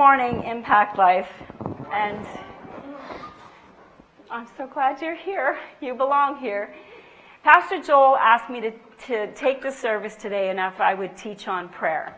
morning, 0.00 0.42
Impact 0.44 0.96
Life. 0.96 1.28
And 1.92 2.26
I'm 4.30 4.46
so 4.56 4.66
glad 4.66 5.02
you're 5.02 5.14
here. 5.14 5.58
You 5.82 5.92
belong 5.92 6.38
here. 6.38 6.74
Pastor 7.44 7.82
Joel 7.82 8.16
asked 8.16 8.48
me 8.48 8.62
to, 8.62 8.72
to 9.08 9.30
take 9.34 9.60
the 9.60 9.70
service 9.70 10.16
today 10.16 10.48
and 10.48 10.58
if 10.58 10.80
I 10.80 10.94
would 10.94 11.18
teach 11.18 11.48
on 11.48 11.68
prayer. 11.68 12.16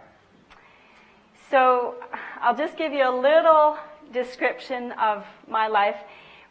So 1.51 1.97
I'll 2.41 2.55
just 2.55 2.79
give 2.79 2.93
you 2.93 3.03
a 3.03 3.11
little 3.11 3.77
description 4.13 4.93
of 4.93 5.27
my 5.49 5.67
life. 5.67 5.97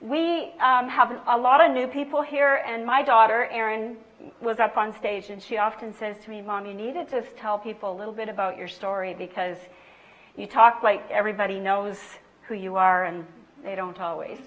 We 0.01 0.51
um, 0.59 0.89
have 0.89 1.17
a 1.27 1.37
lot 1.37 1.65
of 1.65 1.73
new 1.73 1.87
people 1.87 2.21
here, 2.21 2.61
and 2.67 2.85
my 2.85 3.03
daughter, 3.03 3.47
Erin, 3.51 3.95
was 4.41 4.59
up 4.59 4.75
on 4.75 4.93
stage, 4.93 5.29
and 5.29 5.41
she 5.41 5.55
often 5.55 5.93
says 5.93 6.17
to 6.25 6.29
me, 6.29 6.41
Mom, 6.41 6.65
you 6.65 6.73
need 6.73 6.95
to 6.95 7.05
just 7.05 7.37
tell 7.37 7.57
people 7.57 7.89
a 7.89 7.97
little 7.97 8.13
bit 8.13 8.27
about 8.27 8.57
your 8.57 8.67
story 8.67 9.15
because 9.17 9.55
you 10.37 10.47
talk 10.47 10.81
like 10.81 11.09
everybody 11.11 11.59
knows 11.59 11.97
who 12.47 12.55
you 12.55 12.77
are, 12.77 13.05
and 13.05 13.25
they 13.63 13.75
don't 13.75 13.99
always. 13.99 14.39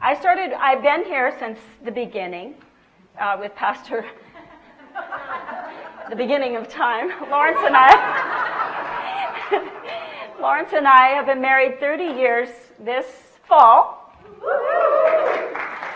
I 0.00 0.14
started, 0.18 0.52
I've 0.52 0.82
been 0.82 1.04
here 1.04 1.36
since 1.38 1.58
the 1.84 1.90
beginning 1.90 2.54
uh, 3.20 3.36
with 3.38 3.54
Pastor, 3.54 4.06
the 6.10 6.16
beginning 6.16 6.56
of 6.56 6.68
time. 6.68 7.10
Lawrence 7.30 7.58
and 7.60 7.74
I, 7.76 7.90
Lawrence 10.40 10.70
and 10.72 10.86
I 10.86 11.08
have 11.08 11.26
been 11.26 11.40
married 11.40 11.80
30 11.80 12.04
years 12.04 12.48
this 12.78 13.06
fall. 13.46 14.16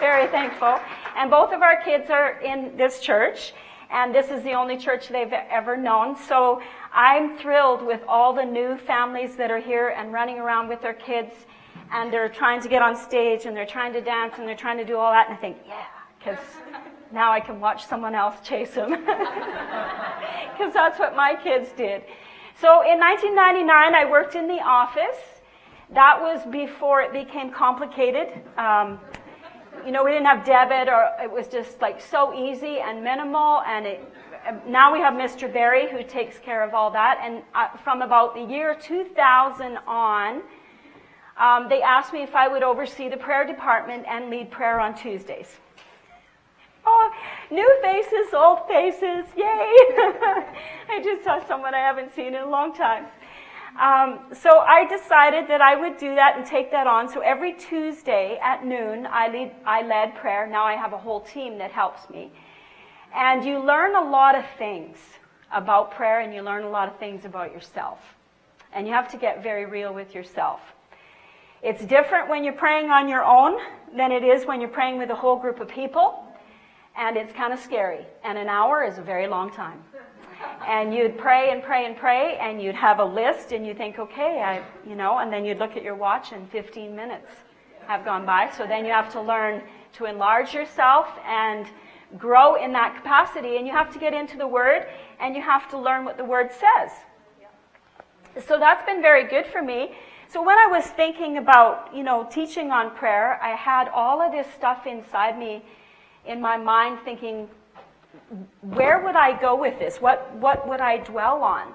Very 0.00 0.26
thankful. 0.28 0.78
And 1.16 1.30
both 1.30 1.52
of 1.52 1.62
our 1.62 1.80
kids 1.82 2.10
are 2.10 2.40
in 2.40 2.76
this 2.76 3.00
church, 3.00 3.54
and 3.90 4.14
this 4.14 4.30
is 4.30 4.42
the 4.42 4.52
only 4.52 4.76
church 4.76 5.08
they've 5.08 5.32
ever 5.32 5.76
known. 5.76 6.16
So 6.16 6.60
I'm 6.94 7.36
thrilled 7.36 7.84
with 7.84 8.00
all 8.06 8.32
the 8.32 8.44
new 8.44 8.76
families 8.76 9.34
that 9.34 9.50
are 9.50 9.58
here 9.58 9.88
and 9.88 10.12
running 10.12 10.38
around 10.38 10.68
with 10.68 10.80
their 10.80 10.94
kids, 10.94 11.32
and 11.92 12.12
they're 12.12 12.28
trying 12.28 12.62
to 12.62 12.68
get 12.68 12.82
on 12.82 12.94
stage, 12.94 13.46
and 13.46 13.56
they're 13.56 13.66
trying 13.66 13.92
to 13.94 14.00
dance, 14.00 14.34
and 14.38 14.46
they're 14.46 14.54
trying 14.54 14.78
to 14.78 14.84
do 14.84 14.96
all 14.96 15.10
that. 15.10 15.28
And 15.28 15.36
I 15.36 15.40
think, 15.40 15.56
yeah, 15.66 15.86
because 16.16 16.38
now 17.10 17.32
I 17.32 17.40
can 17.40 17.58
watch 17.58 17.84
someone 17.84 18.14
else 18.14 18.36
chase 18.46 18.74
them. 18.74 18.90
Because 18.90 20.72
that's 20.72 21.00
what 21.00 21.16
my 21.16 21.36
kids 21.42 21.70
did. 21.76 22.02
So 22.60 22.82
in 22.82 23.00
1999, 23.00 23.94
I 23.94 24.04
worked 24.08 24.36
in 24.36 24.46
the 24.46 24.60
office. 24.60 25.18
That 25.90 26.20
was 26.20 26.46
before 26.52 27.02
it 27.02 27.12
became 27.12 27.50
complicated. 27.50 28.28
Um, 28.56 29.00
you 29.84 29.90
know, 29.90 30.04
we 30.04 30.12
didn't 30.12 30.26
have 30.26 30.46
debit, 30.46 30.88
or 30.88 31.10
it 31.20 31.30
was 31.30 31.48
just 31.48 31.80
like 31.80 32.00
so 32.00 32.32
easy 32.32 32.78
and 32.78 33.02
minimal. 33.02 33.62
And 33.66 33.84
it, 33.84 34.12
now 34.66 34.92
we 34.92 35.00
have 35.00 35.14
Mr. 35.14 35.52
Barry 35.52 35.90
who 35.90 36.02
takes 36.02 36.38
care 36.38 36.62
of 36.62 36.74
all 36.74 36.90
that. 36.90 37.20
And 37.22 37.42
uh, 37.54 37.76
from 37.78 38.02
about 38.02 38.34
the 38.34 38.42
year 38.42 38.74
2000 38.80 39.78
on, 39.86 40.42
um, 41.36 41.68
they 41.68 41.82
asked 41.82 42.12
me 42.12 42.22
if 42.22 42.34
I 42.34 42.48
would 42.48 42.62
oversee 42.62 43.08
the 43.08 43.16
prayer 43.16 43.46
department 43.46 44.04
and 44.08 44.30
lead 44.30 44.50
prayer 44.50 44.78
on 44.80 44.94
Tuesdays. 44.94 45.58
Oh, 46.86 47.10
new 47.50 47.80
faces, 47.82 48.34
old 48.34 48.68
faces, 48.68 49.26
yay! 49.36 49.44
I 49.46 51.00
just 51.02 51.24
saw 51.24 51.44
someone 51.46 51.74
I 51.74 51.78
haven't 51.78 52.14
seen 52.14 52.34
in 52.34 52.42
a 52.42 52.48
long 52.48 52.74
time. 52.74 53.06
Um, 53.80 54.20
so 54.32 54.58
I 54.60 54.86
decided 54.86 55.48
that 55.48 55.60
I 55.60 55.74
would 55.74 55.96
do 55.96 56.14
that 56.14 56.36
and 56.36 56.46
take 56.46 56.70
that 56.70 56.86
on. 56.86 57.08
So 57.08 57.20
every 57.20 57.54
Tuesday 57.54 58.38
at 58.40 58.64
noon, 58.64 59.08
I, 59.10 59.28
lead, 59.28 59.52
I 59.64 59.82
led 59.82 60.14
prayer. 60.14 60.46
Now 60.46 60.64
I 60.64 60.74
have 60.74 60.92
a 60.92 60.98
whole 60.98 61.20
team 61.20 61.58
that 61.58 61.72
helps 61.72 62.08
me. 62.08 62.30
And 63.14 63.44
you 63.44 63.58
learn 63.58 63.94
a 63.94 64.10
lot 64.10 64.34
of 64.34 64.44
things 64.58 64.96
about 65.52 65.92
prayer 65.92 66.20
and 66.20 66.34
you 66.34 66.42
learn 66.42 66.64
a 66.64 66.70
lot 66.70 66.88
of 66.88 66.98
things 66.98 67.24
about 67.24 67.52
yourself. 67.52 68.00
And 68.72 68.86
you 68.86 68.92
have 68.92 69.08
to 69.12 69.16
get 69.16 69.42
very 69.42 69.66
real 69.66 69.94
with 69.94 70.14
yourself. 70.14 70.60
It's 71.62 71.84
different 71.84 72.28
when 72.28 72.44
you're 72.44 72.52
praying 72.52 72.90
on 72.90 73.08
your 73.08 73.24
own 73.24 73.58
than 73.96 74.10
it 74.10 74.24
is 74.24 74.46
when 74.46 74.60
you're 74.60 74.68
praying 74.68 74.98
with 74.98 75.10
a 75.10 75.14
whole 75.14 75.36
group 75.36 75.60
of 75.60 75.68
people. 75.68 76.24
And 76.96 77.16
it's 77.16 77.32
kind 77.32 77.52
of 77.52 77.60
scary. 77.60 78.04
And 78.24 78.36
an 78.36 78.48
hour 78.48 78.84
is 78.84 78.98
a 78.98 79.02
very 79.02 79.28
long 79.28 79.50
time 79.50 79.82
and 80.66 80.94
you'd 80.94 81.18
pray 81.18 81.50
and 81.50 81.62
pray 81.62 81.86
and 81.86 81.96
pray, 81.96 82.38
and 82.40 82.60
you'd 82.60 82.74
have 82.74 82.98
a 82.98 83.04
list, 83.04 83.52
and 83.52 83.66
you 83.66 83.74
think, 83.74 83.98
okay, 83.98 84.42
I, 84.42 84.62
you 84.88 84.94
know, 84.94 85.18
and 85.18 85.32
then 85.32 85.44
you'd 85.44 85.58
look 85.58 85.76
at 85.76 85.82
your 85.82 85.94
watch, 85.94 86.32
and 86.32 86.50
15 86.50 86.94
minutes 86.94 87.28
have 87.86 88.04
gone 88.04 88.24
by. 88.24 88.50
So 88.56 88.66
then 88.66 88.84
you 88.84 88.92
have 88.92 89.12
to 89.12 89.20
learn 89.20 89.62
to 89.94 90.06
enlarge 90.06 90.54
yourself 90.54 91.08
and 91.26 91.66
grow 92.18 92.54
in 92.54 92.72
that 92.72 92.96
capacity, 92.96 93.56
and 93.56 93.66
you 93.66 93.72
have 93.72 93.92
to 93.92 93.98
get 93.98 94.14
into 94.14 94.36
the 94.36 94.46
Word, 94.46 94.86
and 95.20 95.34
you 95.34 95.42
have 95.42 95.68
to 95.70 95.78
learn 95.78 96.04
what 96.04 96.16
the 96.16 96.24
Word 96.24 96.50
says. 96.50 96.92
So 98.46 98.58
that's 98.58 98.84
been 98.84 99.00
very 99.00 99.28
good 99.28 99.46
for 99.46 99.62
me. 99.62 99.92
So 100.28 100.42
when 100.42 100.58
I 100.58 100.66
was 100.66 100.84
thinking 100.84 101.38
about, 101.38 101.94
you 101.94 102.02
know, 102.02 102.26
teaching 102.30 102.70
on 102.70 102.94
prayer, 102.96 103.40
I 103.42 103.50
had 103.50 103.88
all 103.88 104.20
of 104.20 104.32
this 104.32 104.46
stuff 104.54 104.86
inside 104.86 105.38
me 105.38 105.62
in 106.26 106.40
my 106.40 106.56
mind 106.56 106.98
thinking, 107.04 107.48
where 108.62 109.00
would 109.04 109.14
I 109.14 109.38
go 109.40 109.54
with 109.54 109.78
this? 109.78 109.98
What, 109.98 110.34
what 110.36 110.68
would 110.68 110.80
I 110.80 110.98
dwell 110.98 111.42
on? 111.42 111.72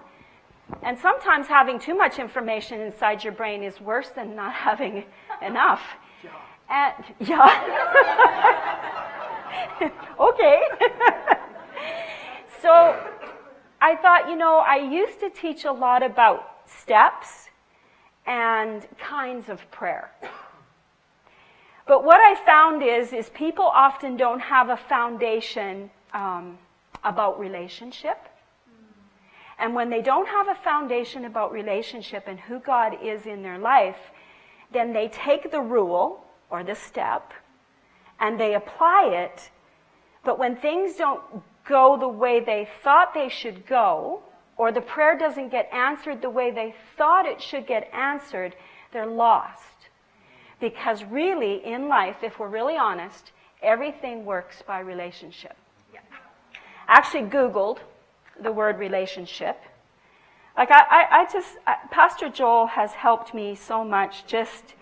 And 0.84 0.98
sometimes 0.98 1.48
having 1.48 1.80
too 1.80 1.96
much 1.96 2.20
information 2.20 2.82
inside 2.82 3.24
your 3.24 3.34
brain 3.34 3.64
is 3.64 3.80
worse 3.80 4.10
than 4.10 4.36
not 4.36 4.54
having 4.68 5.06
enough. 5.42 5.82
And, 6.70 6.94
yeah. 7.20 9.06
okay. 10.20 10.62
so 12.62 12.98
I 13.82 13.96
thought, 13.96 14.30
you 14.30 14.36
know, 14.36 14.58
I 14.58 14.78
used 14.78 15.20
to 15.22 15.30
teach 15.30 15.66
a 15.66 15.72
lot 15.72 16.04
about 16.04 16.58
steps 16.66 17.50
and 18.26 18.88
kinds 19.00 19.50
of 19.50 19.70
prayer. 19.72 20.12
But 21.88 22.04
what 22.04 22.20
I 22.20 22.36
found 22.46 22.84
is, 22.84 23.14
is 23.14 23.30
people 23.30 23.66
often 23.66 24.16
don't 24.16 24.42
have 24.42 24.70
a 24.70 24.78
foundation 24.78 25.90
um, 26.14 26.60
about 27.04 27.40
relationship. 27.40 28.18
And 29.58 29.74
when 29.74 29.90
they 29.90 30.02
don't 30.02 30.28
have 30.28 30.48
a 30.48 30.56
foundation 30.56 31.26
about 31.26 31.52
relationship 31.52 32.26
and 32.28 32.40
who 32.40 32.60
God 32.60 32.98
is 33.04 33.26
in 33.26 33.42
their 33.42 33.58
life, 33.58 33.98
then 34.72 34.94
they 34.94 35.08
take 35.08 35.52
the 35.52 35.62
rule 35.62 36.24
or 36.50 36.64
the 36.64 36.76
step 36.76 37.34
and 38.20 38.40
they 38.40 38.56
apply 38.56 39.10
it. 39.12 39.50
But 40.24 40.40
when 40.40 40.56
things 40.56 40.96
don't 40.96 41.22
go 41.66 41.98
the 41.98 42.08
way 42.08 42.40
they 42.40 42.68
thought 42.84 43.14
they 43.14 43.30
should 43.30 43.66
go, 43.66 44.24
or 44.58 44.72
the 44.72 44.82
prayer 44.82 45.18
doesn't 45.18 45.50
get 45.50 45.70
answered 45.72 46.22
the 46.22 46.30
way 46.30 46.52
they 46.52 46.76
thought 46.98 47.26
it 47.26 47.42
should 47.42 47.66
get 47.66 47.90
answered, 47.94 48.56
they're 48.92 49.06
lost. 49.06 49.64
Because 50.60 51.04
really, 51.06 51.66
in 51.66 51.88
life, 51.88 52.18
if 52.24 52.40
we're 52.40 52.50
really 52.50 52.76
honest, 52.76 53.32
everything 53.62 54.26
works 54.26 54.62
by 54.62 54.80
relationship 54.80 55.56
I 56.90 56.98
actually 56.98 57.30
Googled 57.30 57.78
the 58.42 58.52
word 58.52 58.80
relationship. 58.80 59.62
Like, 60.58 60.72
I, 60.72 60.82
I, 60.90 61.20
I 61.22 61.32
just, 61.32 61.58
I, 61.68 61.76
Pastor 61.92 62.30
Joel 62.30 62.66
has 62.66 62.94
helped 62.94 63.34
me 63.34 63.54
so 63.54 63.86
much 63.86 64.26
just 64.26 64.74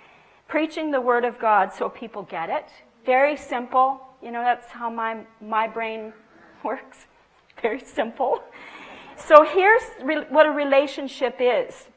preaching 0.48 0.92
the 0.92 1.02
Word 1.02 1.26
of 1.26 1.38
God 1.38 1.74
so 1.74 1.90
people 1.90 2.24
get 2.24 2.50
it. 2.50 2.66
Very 3.08 3.38
simple. 3.38 4.02
You 4.22 4.32
know, 4.32 4.42
that's 4.42 4.68
how 4.68 4.90
my, 4.90 5.22
my 5.40 5.66
brain 5.66 6.12
works. 6.64 7.06
Very 7.62 7.80
simple. 7.80 8.44
So 9.16 9.44
here's 9.44 9.82
re- 10.04 10.26
what 10.30 10.46
a 10.46 10.52
relationship 10.52 11.38
is 11.40 11.88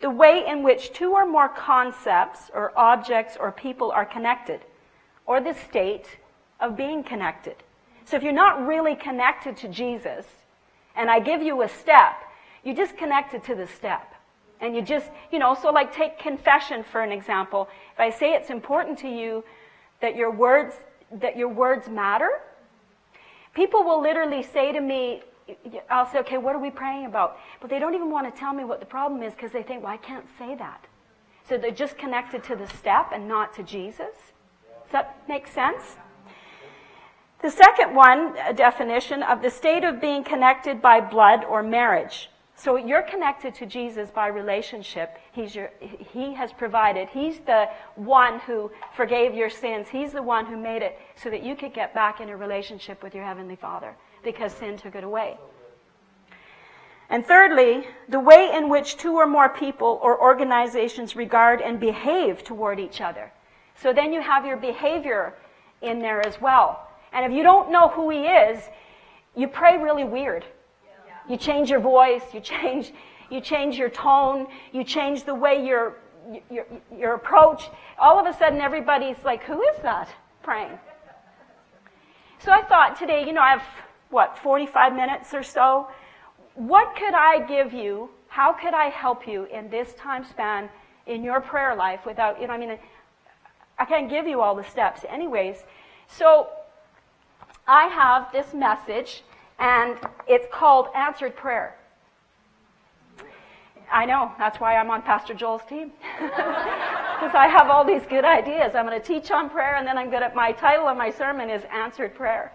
the 0.00 0.10
way 0.10 0.44
in 0.46 0.62
which 0.62 0.92
two 0.92 1.12
or 1.12 1.26
more 1.26 1.48
concepts 1.48 2.50
or 2.54 2.78
objects 2.78 3.36
or 3.40 3.52
people 3.52 3.90
are 3.90 4.04
connected, 4.04 4.60
or 5.26 5.40
the 5.40 5.52
state 5.52 6.18
of 6.58 6.76
being 6.76 7.02
connected. 7.02 7.56
So 8.04 8.16
if 8.16 8.22
you're 8.22 8.32
not 8.32 8.66
really 8.66 8.94
connected 8.94 9.56
to 9.58 9.68
Jesus, 9.68 10.26
and 10.96 11.10
I 11.10 11.20
give 11.20 11.42
you 11.42 11.62
a 11.62 11.68
step, 11.68 12.14
you 12.64 12.74
just 12.74 12.96
connected 12.96 13.44
to 13.44 13.54
the 13.54 13.66
step. 13.66 14.14
And 14.60 14.74
you 14.74 14.82
just, 14.82 15.10
you 15.32 15.38
know, 15.38 15.54
so 15.54 15.70
like 15.70 15.94
take 15.94 16.18
confession 16.18 16.82
for 16.82 17.02
an 17.02 17.12
example. 17.12 17.68
If 17.94 18.00
I 18.00 18.10
say 18.10 18.32
it's 18.32 18.50
important 18.50 18.98
to 18.98 19.08
you 19.08 19.44
that 20.00 20.16
your 20.16 20.30
words, 20.30 20.74
that 21.12 21.36
your 21.36 21.48
words 21.48 21.88
matter, 21.88 22.40
people 23.54 23.82
will 23.82 24.00
literally 24.00 24.42
say 24.42 24.72
to 24.72 24.80
me, 24.80 25.22
I'll 25.90 26.10
say, 26.10 26.18
okay, 26.20 26.38
what 26.38 26.54
are 26.54 26.60
we 26.60 26.70
praying 26.70 27.06
about? 27.06 27.38
But 27.60 27.70
they 27.70 27.78
don't 27.78 27.94
even 27.94 28.10
want 28.10 28.32
to 28.32 28.38
tell 28.38 28.52
me 28.52 28.64
what 28.64 28.80
the 28.80 28.86
problem 28.86 29.22
is 29.22 29.34
because 29.34 29.52
they 29.52 29.62
think, 29.62 29.82
well, 29.82 29.92
I 29.92 29.96
can't 29.96 30.26
say 30.38 30.54
that. 30.56 30.86
So 31.48 31.58
they're 31.58 31.72
just 31.72 31.98
connected 31.98 32.44
to 32.44 32.56
the 32.56 32.68
step 32.68 33.10
and 33.12 33.26
not 33.26 33.52
to 33.56 33.62
Jesus. 33.62 34.14
Does 34.84 34.92
that 34.92 35.22
make 35.28 35.48
sense? 35.48 35.96
The 37.42 37.50
second 37.50 37.94
one, 37.94 38.36
a 38.46 38.52
definition 38.52 39.22
of 39.22 39.42
the 39.42 39.50
state 39.50 39.82
of 39.82 40.00
being 40.00 40.22
connected 40.22 40.80
by 40.80 41.00
blood 41.00 41.44
or 41.44 41.62
marriage. 41.62 42.28
So 42.62 42.76
you're 42.76 43.00
connected 43.00 43.54
to 43.54 43.64
Jesus 43.64 44.10
by 44.10 44.26
relationship. 44.26 45.16
He's 45.32 45.54
your, 45.54 45.70
he 45.80 46.34
has 46.34 46.52
provided. 46.52 47.08
He's 47.08 47.38
the 47.38 47.70
one 47.94 48.38
who 48.40 48.70
forgave 48.94 49.34
your 49.34 49.48
sins. 49.48 49.88
He's 49.88 50.12
the 50.12 50.22
one 50.22 50.44
who 50.44 50.58
made 50.58 50.82
it 50.82 50.98
so 51.14 51.30
that 51.30 51.42
you 51.42 51.56
could 51.56 51.72
get 51.72 51.94
back 51.94 52.20
in 52.20 52.28
a 52.28 52.36
relationship 52.36 53.02
with 53.02 53.14
your 53.14 53.24
Heavenly 53.24 53.56
Father 53.56 53.96
because 54.22 54.52
sin 54.52 54.76
took 54.76 54.94
it 54.94 55.04
away. 55.04 55.38
And 57.08 57.24
thirdly, 57.24 57.86
the 58.10 58.20
way 58.20 58.50
in 58.54 58.68
which 58.68 58.98
two 58.98 59.14
or 59.14 59.26
more 59.26 59.48
people 59.48 59.98
or 60.02 60.20
organizations 60.20 61.16
regard 61.16 61.62
and 61.62 61.80
behave 61.80 62.44
toward 62.44 62.78
each 62.78 63.00
other. 63.00 63.32
So 63.74 63.94
then 63.94 64.12
you 64.12 64.20
have 64.20 64.44
your 64.44 64.58
behavior 64.58 65.34
in 65.80 66.00
there 66.00 66.20
as 66.26 66.38
well. 66.42 66.86
And 67.14 67.24
if 67.24 67.34
you 67.34 67.42
don't 67.42 67.72
know 67.72 67.88
who 67.88 68.10
he 68.10 68.26
is, 68.26 68.62
you 69.34 69.48
pray 69.48 69.78
really 69.78 70.04
weird. 70.04 70.44
You 71.30 71.36
change 71.36 71.70
your 71.70 71.80
voice, 71.80 72.22
you 72.34 72.40
change, 72.40 72.92
you 73.30 73.40
change 73.40 73.78
your 73.78 73.88
tone, 73.88 74.46
you 74.72 74.84
change 74.84 75.24
the 75.24 75.34
way 75.34 75.64
your, 75.64 75.96
your, 76.50 76.66
your 76.96 77.14
approach. 77.14 77.70
All 77.98 78.18
of 78.18 78.26
a 78.26 78.36
sudden 78.36 78.60
everybody's 78.60 79.24
like, 79.24 79.44
who 79.44 79.62
is 79.62 79.76
that 79.82 80.08
praying? 80.42 80.78
So 82.40 82.50
I 82.52 82.62
thought 82.62 82.98
today, 82.98 83.24
you 83.26 83.32
know, 83.32 83.42
I 83.42 83.50
have, 83.50 83.62
what, 84.10 84.36
45 84.38 84.94
minutes 84.94 85.32
or 85.32 85.42
so? 85.42 85.88
what 86.54 86.94
could 86.96 87.14
I 87.14 87.46
give 87.46 87.72
you? 87.72 88.10
How 88.28 88.52
could 88.52 88.74
I 88.74 88.90
help 88.90 89.26
you 89.26 89.44
in 89.44 89.70
this 89.70 89.94
time 89.94 90.24
span 90.24 90.68
in 91.06 91.24
your 91.24 91.40
prayer 91.40 91.74
life 91.74 92.04
without, 92.04 92.40
you 92.40 92.46
know, 92.46 92.52
I 92.52 92.58
mean, 92.58 92.78
I 93.78 93.84
can't 93.84 94.10
give 94.10 94.26
you 94.26 94.40
all 94.40 94.54
the 94.54 94.64
steps 94.64 95.04
anyways. 95.08 95.64
So 96.06 96.48
I 97.66 97.86
have 97.86 98.30
this 98.32 98.52
message 98.52 99.22
and 99.60 99.98
it's 100.26 100.46
called 100.52 100.88
Answered 100.96 101.36
Prayer. 101.36 101.76
I 103.92 104.06
know, 104.06 104.32
that's 104.38 104.58
why 104.60 104.76
I'm 104.76 104.90
on 104.90 105.02
Pastor 105.02 105.34
Joel's 105.34 105.62
team. 105.68 105.92
Because 107.20 107.34
I 107.34 107.48
have 107.48 107.68
all 107.68 107.84
these 107.84 108.00
good 108.08 108.24
ideas. 108.24 108.74
I'm 108.74 108.86
going 108.86 108.98
to 108.98 109.06
teach 109.06 109.30
on 109.30 109.50
prayer 109.50 109.76
and 109.76 109.86
then 109.86 109.98
I'm 109.98 110.08
going 110.08 110.22
to, 110.22 110.34
my 110.34 110.52
title 110.52 110.88
of 110.88 110.96
my 110.96 111.10
sermon 111.10 111.50
is 111.50 111.62
Answered 111.70 112.14
Prayer. 112.14 112.50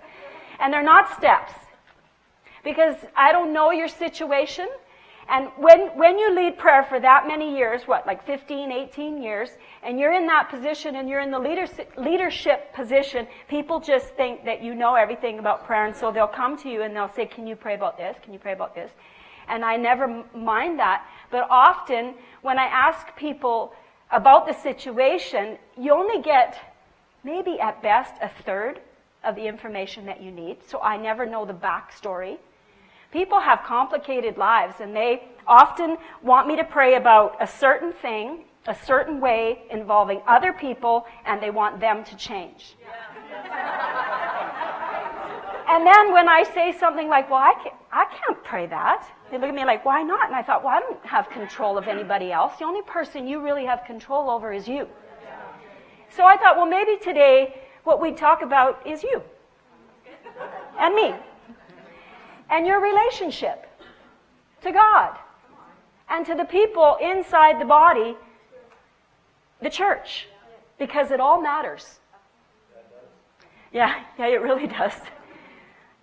And 0.60 0.74
they're 0.74 0.82
not 0.82 1.16
steps 1.16 1.54
because 2.64 2.96
I 3.16 3.32
don't 3.32 3.54
know 3.54 3.70
your 3.70 3.88
situation. 3.88 4.68
And 5.28 5.50
when, 5.58 5.88
when 5.98 6.20
you 6.20 6.36
lead 6.36 6.58
prayer 6.58 6.84
for 6.84 7.00
that 7.00 7.26
many 7.28 7.58
years, 7.58 7.88
what, 7.88 8.06
like 8.06 8.24
15, 8.26 8.72
18 8.72 9.22
years, 9.22 9.50
and 9.82 10.00
you're 10.00 10.14
in 10.14 10.28
that 10.28 10.50
position 10.50 10.98
and 10.98 11.10
you're 11.10 11.20
in 11.20 11.32
the 11.32 11.40
leadership, 11.40 11.92
leadership 11.98 12.74
position, 12.76 13.28
people 13.48 13.80
just 13.80 14.10
think 14.10 14.46
that 14.46 14.62
you 14.62 14.76
know 14.76 14.94
everything 14.94 15.40
about 15.40 15.66
prayer, 15.66 15.86
and 15.86 15.96
so 15.96 16.12
they'll 16.12 16.28
come 16.28 16.56
to 16.58 16.70
you 16.70 16.84
and 16.84 16.96
they'll 16.96 17.10
say, 17.10 17.26
Can 17.26 17.48
you 17.48 17.56
pray 17.56 17.74
about 17.74 17.98
this? 17.98 18.16
Can 18.22 18.34
you 18.34 18.40
pray 18.40 18.54
about 18.54 18.76
this? 18.76 18.92
And 19.48 19.66
I 19.66 19.78
never 19.78 20.24
mind 20.36 20.80
that. 20.80 21.06
But 21.32 21.48
often, 21.50 22.16
when 22.44 22.60
I 22.60 22.66
ask 22.66 23.16
people 23.16 23.74
about 24.12 24.48
the 24.48 24.54
situation, 24.54 25.58
you 25.78 25.94
only 25.94 26.22
get 26.22 26.58
maybe 27.24 27.60
at 27.60 27.82
best 27.82 28.14
a 28.22 28.30
third 28.30 28.80
of 29.24 29.36
the 29.36 29.48
information 29.48 30.06
that 30.06 30.22
you 30.22 30.32
need. 30.32 30.58
So 30.68 30.80
I 30.82 30.98
never 30.98 31.26
know 31.26 31.46
the 31.46 31.54
backstory. 31.54 32.38
People 33.16 33.40
have 33.40 33.64
complicated 33.64 34.38
lives 34.38 34.76
and 34.82 34.94
they 34.94 35.24
often 35.48 35.96
want 36.22 36.50
me 36.50 36.58
to 36.58 36.66
pray 36.66 36.96
about 36.96 37.38
a 37.40 37.48
certain 37.48 37.94
thing, 37.94 38.44
a 38.68 38.76
certain 38.76 39.22
way 39.22 39.60
involving 39.72 40.22
other 40.28 40.52
people, 40.52 41.06
and 41.26 41.42
they 41.42 41.50
want 41.50 41.80
them 41.80 42.04
to 42.04 42.18
change. 42.18 42.76
and 45.70 45.88
then 45.88 46.12
when 46.12 46.28
I 46.28 46.44
say 46.54 46.74
something 46.78 47.08
like, 47.08 47.30
well, 47.30 47.40
I 47.40 47.54
can't, 47.64 47.76
I 47.90 48.04
can't 48.04 48.44
pray 48.44 48.68
that, 48.68 49.10
they 49.32 49.38
look 49.38 49.48
at 49.48 49.56
me 49.56 49.64
like, 49.64 49.86
why 49.86 50.04
not? 50.04 50.28
And 50.28 50.36
I 50.36 50.44
thought, 50.44 50.62
well, 50.66 50.76
I 50.76 50.82
don't 50.82 51.06
have 51.06 51.30
control 51.30 51.78
of 51.78 51.88
anybody 51.88 52.34
else. 52.34 52.58
The 52.60 52.66
only 52.66 52.82
person 52.82 53.26
you 53.30 53.42
really 53.42 53.64
have 53.64 53.86
control 53.86 54.30
over 54.30 54.52
is 54.52 54.68
you. 54.68 54.90
So 56.10 56.26
I 56.26 56.36
thought, 56.36 56.58
well, 56.58 56.66
maybe 56.66 56.98
today 57.02 57.62
what 57.86 58.02
we 58.02 58.12
talk 58.12 58.42
about 58.42 58.86
is 58.86 59.04
you 59.04 59.22
and 60.78 60.94
me 60.94 61.16
and 62.50 62.66
your 62.66 62.82
relationship 62.82 63.68
to 64.62 64.72
God 64.72 65.18
and 66.10 66.26
to 66.26 66.36
the 66.36 66.46
people 66.46 66.98
inside 67.02 67.60
the 67.60 67.66
body, 67.66 68.16
the 69.62 69.70
church, 69.70 70.28
because 70.78 71.12
it 71.12 71.20
all 71.20 71.42
matters. 71.42 72.00
Yeah, 73.72 74.04
yeah, 74.18 74.28
it 74.28 74.42
really 74.42 74.68
does. 74.68 74.94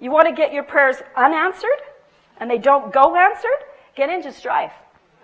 You 0.00 0.10
want 0.10 0.26
to 0.26 0.34
get 0.34 0.52
your 0.52 0.64
prayers 0.64 0.96
unanswered 1.16 1.80
and 2.38 2.50
they 2.50 2.58
don't 2.58 2.92
go 2.92 3.14
answered? 3.14 3.64
Get 3.94 4.10
into 4.10 4.32
strife. 4.32 4.72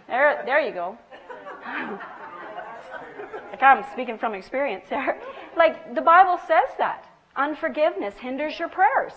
There, 0.07 0.43
there 0.47 0.61
you 0.61 0.73
go. 0.73 0.97
like 3.51 3.63
I'm 3.63 3.85
speaking 3.93 4.19
from 4.19 4.35
experience 4.35 4.87
there. 4.89 5.21
Like 5.57 5.95
the 5.95 6.01
Bible 6.01 6.39
says 6.47 6.71
that. 6.79 7.07
Unforgiveness 7.37 8.15
hinders 8.19 8.59
your 8.59 8.69
prayers. 8.69 9.13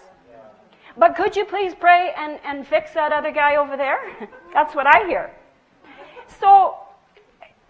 But 0.98 1.16
could 1.16 1.36
you 1.36 1.46
please 1.46 1.74
pray 1.74 2.14
and, 2.18 2.40
and 2.44 2.68
fix 2.68 2.94
that 2.94 3.12
other 3.12 3.32
guy 3.32 3.56
over 3.56 3.78
there? 3.78 4.30
That's 4.54 4.76
what 4.76 4.88
I 4.88 5.08
hear. 5.08 5.32
So, 6.40 6.76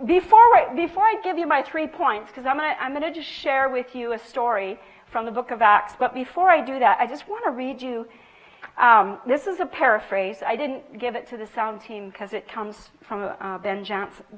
before 0.05 0.39
I, 0.39 0.73
before 0.75 1.03
I 1.03 1.15
give 1.23 1.37
you 1.37 1.47
my 1.47 1.61
three 1.61 1.87
points, 1.87 2.29
because 2.31 2.45
I'm 2.45 2.57
going 2.57 2.73
to 2.73 2.81
I'm 2.81 2.93
gonna 2.93 3.13
just 3.13 3.27
share 3.27 3.69
with 3.69 3.95
you 3.95 4.13
a 4.13 4.19
story 4.19 4.79
from 5.05 5.25
the 5.25 5.31
book 5.31 5.51
of 5.51 5.61
Acts, 5.61 5.93
but 5.99 6.13
before 6.13 6.49
I 6.49 6.63
do 6.63 6.79
that, 6.79 6.97
I 6.99 7.05
just 7.05 7.27
want 7.27 7.43
to 7.45 7.51
read 7.51 7.81
you. 7.81 8.07
Um, 8.77 9.19
this 9.27 9.45
is 9.47 9.59
a 9.59 9.65
paraphrase. 9.65 10.37
I 10.45 10.55
didn't 10.55 10.97
give 10.97 11.15
it 11.15 11.27
to 11.27 11.37
the 11.37 11.45
sound 11.45 11.81
team 11.81 12.09
because 12.09 12.33
it 12.33 12.47
comes 12.47 12.89
from 13.01 13.31
uh, 13.39 13.57
Ben, 13.57 13.85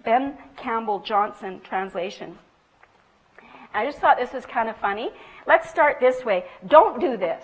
ben 0.03 0.37
Campbell 0.57 0.99
Johnson 0.99 1.61
translation. 1.63 2.37
I 3.73 3.85
just 3.85 3.99
thought 3.99 4.17
this 4.17 4.33
was 4.33 4.45
kind 4.45 4.69
of 4.69 4.77
funny. 4.77 5.11
Let's 5.47 5.69
start 5.69 5.99
this 5.99 6.25
way. 6.25 6.45
Don't 6.67 6.99
do 6.99 7.17
this. 7.17 7.43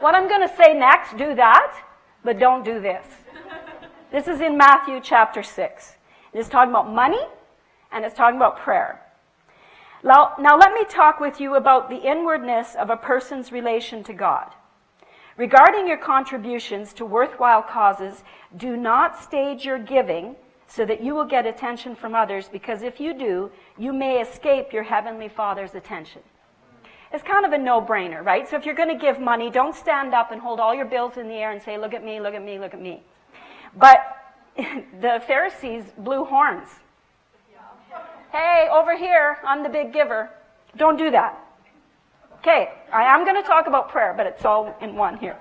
What 0.00 0.14
I'm 0.14 0.28
going 0.28 0.48
to 0.48 0.56
say 0.56 0.72
next, 0.72 1.18
do 1.18 1.34
that, 1.34 1.76
but 2.24 2.38
don't 2.38 2.64
do 2.64 2.80
this. 2.80 3.04
This 4.10 4.26
is 4.28 4.40
in 4.40 4.56
Matthew 4.56 4.98
chapter 5.02 5.42
6. 5.42 5.96
It's 6.32 6.48
talking 6.48 6.70
about 6.70 6.90
money 6.90 7.20
and 7.92 8.02
it's 8.02 8.16
talking 8.16 8.36
about 8.36 8.58
prayer. 8.58 9.02
Now, 10.02 10.32
now, 10.38 10.56
let 10.56 10.72
me 10.72 10.84
talk 10.88 11.20
with 11.20 11.38
you 11.38 11.54
about 11.54 11.90
the 11.90 12.00
inwardness 12.10 12.74
of 12.74 12.88
a 12.88 12.96
person's 12.96 13.52
relation 13.52 14.02
to 14.04 14.14
God. 14.14 14.54
Regarding 15.36 15.86
your 15.86 15.98
contributions 15.98 16.94
to 16.94 17.04
worthwhile 17.04 17.62
causes, 17.62 18.24
do 18.56 18.78
not 18.78 19.22
stage 19.22 19.66
your 19.66 19.78
giving 19.78 20.36
so 20.66 20.86
that 20.86 21.02
you 21.02 21.14
will 21.14 21.26
get 21.26 21.44
attention 21.44 21.94
from 21.94 22.14
others, 22.14 22.48
because 22.48 22.80
if 22.80 23.00
you 23.00 23.12
do, 23.12 23.50
you 23.76 23.92
may 23.92 24.22
escape 24.22 24.72
your 24.72 24.84
Heavenly 24.84 25.28
Father's 25.28 25.74
attention. 25.74 26.22
It's 27.12 27.24
kind 27.24 27.44
of 27.44 27.52
a 27.52 27.58
no-brainer, 27.58 28.24
right? 28.24 28.48
So 28.48 28.56
if 28.56 28.64
you're 28.64 28.74
going 28.74 28.88
to 28.88 29.00
give 29.00 29.18
money, 29.18 29.50
don't 29.50 29.74
stand 29.74 30.14
up 30.14 30.30
and 30.30 30.40
hold 30.40 30.60
all 30.60 30.74
your 30.74 30.84
bills 30.84 31.16
in 31.16 31.28
the 31.28 31.34
air 31.34 31.50
and 31.50 31.60
say, 31.60 31.76
look 31.76 31.92
at 31.92 32.04
me, 32.04 32.20
look 32.20 32.34
at 32.34 32.44
me, 32.44 32.58
look 32.58 32.72
at 32.72 32.80
me. 32.80 33.02
But 33.76 34.00
the 34.56 35.22
Pharisees 35.26 35.84
blew 35.98 36.24
horns. 36.24 36.68
Hey, 38.32 38.68
over 38.72 38.96
here, 38.96 39.38
I'm 39.44 39.64
the 39.64 39.68
big 39.68 39.92
giver. 39.92 40.30
Don't 40.76 40.96
do 40.96 41.10
that. 41.10 41.36
Okay, 42.38 42.70
I 42.92 43.02
am 43.02 43.24
going 43.24 43.34
to 43.34 43.46
talk 43.46 43.66
about 43.66 43.90
prayer, 43.90 44.14
but 44.16 44.26
it's 44.26 44.44
all 44.44 44.74
in 44.80 44.94
one 44.94 45.16
here. 45.18 45.36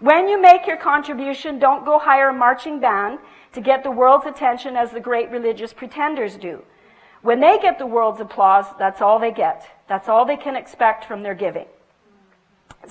When 0.00 0.28
you 0.28 0.40
make 0.40 0.66
your 0.66 0.78
contribution, 0.78 1.58
don't 1.58 1.84
go 1.84 1.98
hire 1.98 2.30
a 2.30 2.34
marching 2.34 2.80
band 2.80 3.18
to 3.52 3.60
get 3.60 3.82
the 3.82 3.90
world's 3.90 4.26
attention 4.26 4.76
as 4.76 4.90
the 4.90 5.00
great 5.00 5.30
religious 5.30 5.72
pretenders 5.72 6.36
do. 6.36 6.62
When 7.22 7.40
they 7.40 7.58
get 7.58 7.78
the 7.78 7.86
world's 7.86 8.20
applause, 8.20 8.66
that's 8.78 9.02
all 9.02 9.18
they 9.18 9.30
get. 9.30 9.75
That's 9.88 10.08
all 10.08 10.24
they 10.24 10.36
can 10.36 10.56
expect 10.56 11.04
from 11.04 11.22
their 11.22 11.34
giving. 11.34 11.66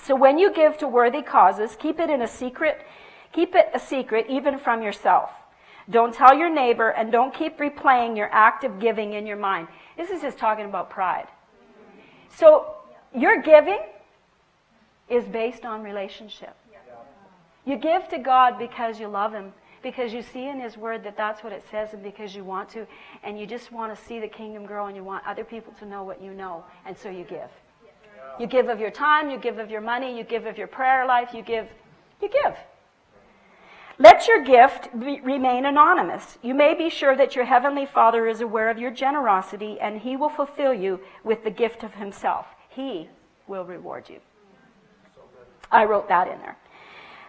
So 0.04 0.16
when 0.16 0.38
you 0.38 0.54
give 0.54 0.78
to 0.80 0.88
worthy 0.88 1.22
causes, 1.22 1.75
keep 1.80 2.00
it 2.00 2.10
in 2.10 2.22
a 2.22 2.28
secret, 2.28 2.86
keep 3.32 3.56
it 3.56 3.70
a 3.74 3.80
secret 3.80 4.28
even 4.30 4.58
from 4.60 4.82
yourself. 4.82 5.32
Don't 5.90 6.14
tell 6.14 6.36
your 6.36 6.50
neighbor 6.50 6.90
and 6.90 7.12
don't 7.12 7.34
keep 7.34 7.58
replaying 7.60 8.18
your 8.18 8.30
act 8.32 8.64
of 8.64 8.80
giving 8.80 9.14
in 9.14 9.25
your 9.25 9.38
mind. 9.38 9.68
This 9.98 10.10
is 10.10 10.22
just 10.22 10.38
talking 10.38 10.66
about 10.66 10.90
pride. 10.90 11.28
So 12.36 12.75
your 13.14 13.42
giving 13.42 13.80
is 15.10 15.25
based 15.25 15.64
on 15.64 15.84
relationship. 15.84 16.56
You 17.66 17.78
give 17.78 18.08
to 18.10 18.20
God 18.20 18.58
because 18.60 19.00
you 19.00 19.08
love 19.08 19.34
Him 19.34 19.54
because 19.86 20.12
you 20.12 20.24
see 20.24 20.48
in 20.48 20.60
His 20.60 20.77
Word 20.77 21.04
that 21.04 21.15
that's 21.15 21.44
what 21.44 21.54
it 21.54 21.63
says, 21.70 21.94
and 21.94 22.01
because 22.01 22.34
you 22.36 22.44
want 22.44 22.68
to, 22.70 22.88
and 23.24 23.39
you 23.39 23.46
just 23.46 23.72
want 23.72 23.96
to 23.96 24.04
see 24.06 24.20
the 24.20 24.27
kingdom 24.27 24.65
grow, 24.65 24.88
and 24.88 24.96
you 24.96 25.04
want 25.04 25.24
other 25.27 25.44
people 25.44 25.74
to 25.74 25.86
know 25.86 26.04
what 26.04 26.20
you 26.20 26.34
know, 26.34 26.63
and 26.88 26.98
so 26.98 27.08
you 27.08 27.24
give. 27.24 27.51
You 28.39 28.48
give 28.48 28.68
of 28.68 28.80
your 28.80 28.89
time, 28.89 29.30
you 29.30 29.38
give 29.38 29.60
of 29.60 29.70
your 29.70 29.82
money, 29.82 30.18
you 30.18 30.24
give 30.24 30.48
of 30.48 30.58
your 30.58 30.65
prayer 30.65 31.06
life, 31.06 31.36
you 31.36 31.44
give, 31.44 31.68
you 32.20 32.30
give. 32.30 32.58
Let 34.00 34.27
your 34.27 34.44
gift 34.44 34.89
be, 35.00 35.22
remain 35.22 35.65
anonymous. 35.68 36.39
You 36.42 36.56
may 36.56 36.74
be 36.74 36.89
sure 36.89 37.15
that 37.15 37.36
your 37.36 37.46
heavenly 37.46 37.86
Father 37.86 38.27
is 38.27 38.42
aware 38.42 38.72
of 38.72 38.80
your 38.80 38.89
generosity, 38.89 39.80
and 39.80 40.01
He 40.01 40.18
will 40.18 40.30
fulfill 40.30 40.74
you 40.74 41.00
with 41.24 41.44
the 41.44 41.51
gift 41.51 41.84
of 41.84 41.94
Himself. 41.94 42.48
He 42.70 43.08
will 43.46 43.65
reward 43.65 44.10
you. 44.10 44.20
I 45.72 45.86
wrote 45.86 46.10
that 46.10 46.27
in 46.27 46.39
there. 46.39 46.58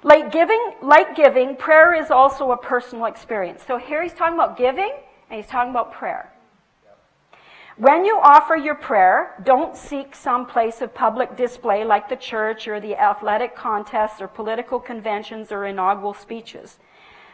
Like 0.06 0.30
giving, 0.30 0.74
like 0.82 1.16
giving, 1.16 1.56
prayer 1.56 1.92
is 1.92 2.12
also 2.12 2.52
a 2.52 2.56
personal 2.56 3.06
experience. 3.06 3.64
So 3.66 3.76
here 3.76 4.04
he's 4.04 4.12
talking 4.12 4.34
about 4.34 4.56
giving 4.56 4.92
and 5.28 5.40
he's 5.40 5.50
talking 5.50 5.70
about 5.70 5.92
prayer. 5.92 6.32
When 7.76 8.04
you 8.04 8.16
offer 8.22 8.54
your 8.54 8.76
prayer, 8.76 9.34
don't 9.44 9.76
seek 9.76 10.14
some 10.14 10.46
place 10.46 10.80
of 10.80 10.94
public 10.94 11.36
display 11.36 11.84
like 11.84 12.08
the 12.08 12.14
church 12.14 12.68
or 12.68 12.78
the 12.78 12.94
athletic 12.94 13.56
contests 13.56 14.20
or 14.20 14.28
political 14.28 14.78
conventions 14.78 15.50
or 15.50 15.66
inaugural 15.66 16.14
speeches. 16.14 16.78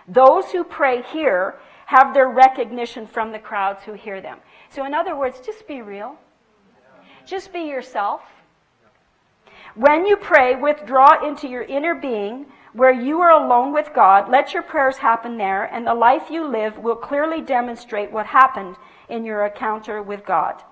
Those 0.09 0.51
who 0.51 0.65
pray 0.65 1.03
here 1.13 1.57
have 1.85 2.15
their 2.15 2.31
recognition 2.31 3.07
from 3.07 3.33
the 3.33 3.39
crowds 3.39 3.83
who 3.83 3.93
hear 3.93 4.23
them. 4.23 4.39
So, 4.71 4.87
in 4.87 4.95
other 4.95 5.15
words, 5.15 5.43
just 5.45 5.69
be 5.69 5.83
real. 5.83 6.17
Just 7.27 7.53
be 7.53 7.65
yourself. 7.65 8.23
When 9.75 10.07
you 10.07 10.17
pray, 10.17 10.57
withdraw 10.57 11.27
into 11.27 11.49
your 11.49 11.65
inner 11.65 11.95
being 11.95 12.47
where 12.73 12.93
you 12.93 13.21
are 13.21 13.31
alone 13.31 13.73
with 13.73 13.91
God. 13.95 14.31
Let 14.31 14.55
your 14.55 14.63
prayers 14.63 14.97
happen 14.97 15.37
there, 15.37 15.65
and 15.65 15.87
the 15.87 15.95
life 15.95 16.31
you 16.31 16.47
live 16.47 16.79
will 16.79 16.97
clearly 16.97 17.41
demonstrate 17.41 18.11
what 18.11 18.27
happened 18.27 18.77
in 19.09 19.25
your 19.25 19.45
encounter 19.47 20.03
with 20.03 20.25
God. 20.25 20.63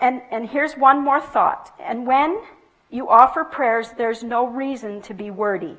And, 0.00 0.22
and 0.30 0.48
here's 0.48 0.74
one 0.74 1.02
more 1.02 1.20
thought. 1.20 1.74
And 1.80 2.06
when 2.06 2.40
you 2.90 3.08
offer 3.08 3.42
prayers, 3.42 3.90
there's 3.96 4.22
no 4.22 4.46
reason 4.46 5.02
to 5.02 5.14
be 5.14 5.30
wordy, 5.30 5.76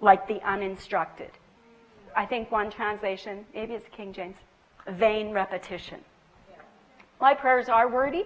like 0.00 0.28
the 0.28 0.42
uninstructed. 0.46 1.30
I 2.16 2.26
think 2.26 2.50
one 2.50 2.70
translation, 2.70 3.46
maybe 3.54 3.74
it's 3.74 3.86
King 3.96 4.12
James, 4.12 4.36
vain 4.88 5.30
repetition. 5.30 6.00
My 7.20 7.34
prayers 7.34 7.68
are 7.68 7.88
wordy, 7.88 8.24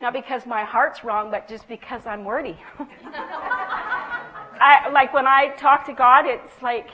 not 0.00 0.12
because 0.12 0.46
my 0.46 0.64
heart's 0.64 1.04
wrong, 1.04 1.30
but 1.30 1.48
just 1.48 1.66
because 1.68 2.06
I'm 2.06 2.24
wordy. 2.24 2.56
I, 4.64 4.88
like 4.88 5.12
when 5.12 5.26
I 5.26 5.54
talk 5.56 5.84
to 5.86 5.92
God, 5.92 6.24
it's 6.26 6.62
like 6.62 6.88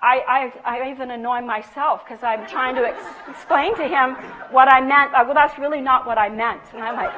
I, 0.00 0.50
I, 0.64 0.78
I 0.78 0.90
even 0.90 1.10
annoy 1.10 1.42
myself 1.42 2.04
because 2.04 2.22
I'm 2.22 2.46
trying 2.48 2.74
to 2.76 2.82
ex- 2.82 3.04
explain 3.28 3.76
to 3.76 3.86
Him 3.86 4.16
what 4.50 4.72
I 4.72 4.80
meant. 4.80 5.12
Uh, 5.12 5.22
well, 5.24 5.34
that's 5.34 5.58
really 5.58 5.82
not 5.82 6.06
what 6.06 6.16
I 6.16 6.30
meant. 6.30 6.62
And 6.72 6.82
I'm 6.82 6.96
like, 6.96 7.12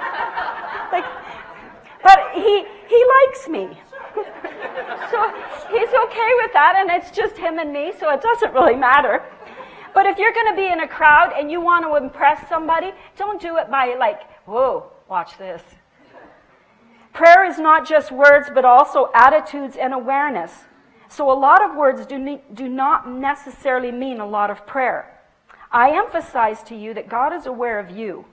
like 0.92 1.04
but 2.02 2.18
He, 2.34 2.66
he 2.88 3.00
likes 3.22 3.48
me. 3.48 3.70
so 5.10 5.18
He's 5.70 5.92
okay 6.06 6.30
with 6.42 6.52
that, 6.52 6.74
and 6.76 6.90
it's 6.90 7.10
just 7.10 7.36
Him 7.38 7.60
and 7.60 7.72
me, 7.72 7.92
so 7.98 8.10
it 8.10 8.20
doesn't 8.20 8.52
really 8.52 8.76
matter. 8.76 9.22
But 9.94 10.06
if 10.06 10.18
you're 10.18 10.32
going 10.32 10.52
to 10.54 10.60
be 10.60 10.66
in 10.66 10.80
a 10.80 10.88
crowd 10.88 11.32
and 11.38 11.52
you 11.52 11.60
want 11.60 11.84
to 11.86 11.94
impress 12.04 12.48
somebody, 12.48 12.90
don't 13.16 13.40
do 13.40 13.58
it 13.58 13.70
by 13.70 13.94
like, 13.96 14.28
whoa, 14.44 14.90
watch 15.08 15.38
this. 15.38 15.62
Prayer 17.14 17.44
is 17.44 17.61
not 17.61 17.88
just 17.88 18.11
words, 18.11 18.50
but 18.52 18.64
also 18.64 19.09
attitudes 19.14 19.76
and 19.76 19.94
awareness. 19.94 20.64
So 21.09 21.30
a 21.30 21.38
lot 21.38 21.62
of 21.62 21.76
words 21.76 22.04
do, 22.06 22.18
ne- 22.18 22.42
do 22.52 22.68
not 22.68 23.09
necessarily 23.09 23.92
mean 23.92 24.18
a 24.18 24.26
lot 24.26 24.50
of 24.50 24.66
prayer. 24.66 25.16
I 25.71 25.97
emphasize 25.97 26.64
to 26.64 26.75
you 26.75 26.92
that 26.94 27.09
God 27.09 27.33
is 27.33 27.47
aware 27.47 27.78
of 27.78 27.88
you 27.88 28.25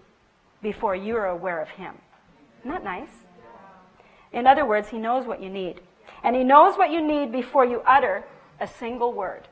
before 0.64 0.96
you 0.96 1.16
are 1.16 1.28
aware 1.28 1.62
of 1.62 1.70
Him. 1.70 1.94
Isn't 2.62 2.72
that 2.72 2.84
nice? 2.84 3.12
In 4.34 4.48
other 4.48 4.66
words, 4.66 4.90
He 4.90 4.98
knows 4.98 5.28
what 5.28 5.44
you 5.44 5.50
need. 5.50 5.82
And 6.24 6.36
He 6.36 6.44
knows 6.44 6.76
what 6.76 6.92
you 6.92 7.02
need 7.02 7.32
before 7.32 7.66
you 7.66 7.82
utter 7.86 8.24
a 8.60 8.68
single 8.68 9.14
word. 9.14 9.48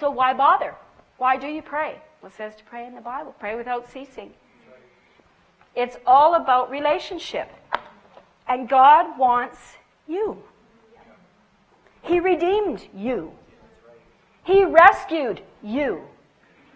So 0.00 0.10
why 0.10 0.32
bother? 0.32 0.76
Why 1.18 1.36
do 1.36 1.46
you 1.46 1.60
pray? 1.60 2.00
Well, 2.22 2.30
it 2.30 2.36
says 2.36 2.56
to 2.56 2.64
pray 2.64 2.86
in 2.86 2.94
the 2.94 3.02
Bible. 3.02 3.34
Pray 3.38 3.54
without 3.54 3.90
ceasing. 3.90 4.32
It's 5.74 5.96
all 6.06 6.34
about 6.34 6.70
relationship. 6.70 7.50
And 8.52 8.68
God 8.68 9.18
wants 9.18 9.58
you. 10.06 10.36
He 12.02 12.20
redeemed 12.20 12.86
you. 12.94 13.32
He 14.44 14.62
rescued 14.62 15.40
you. 15.62 16.02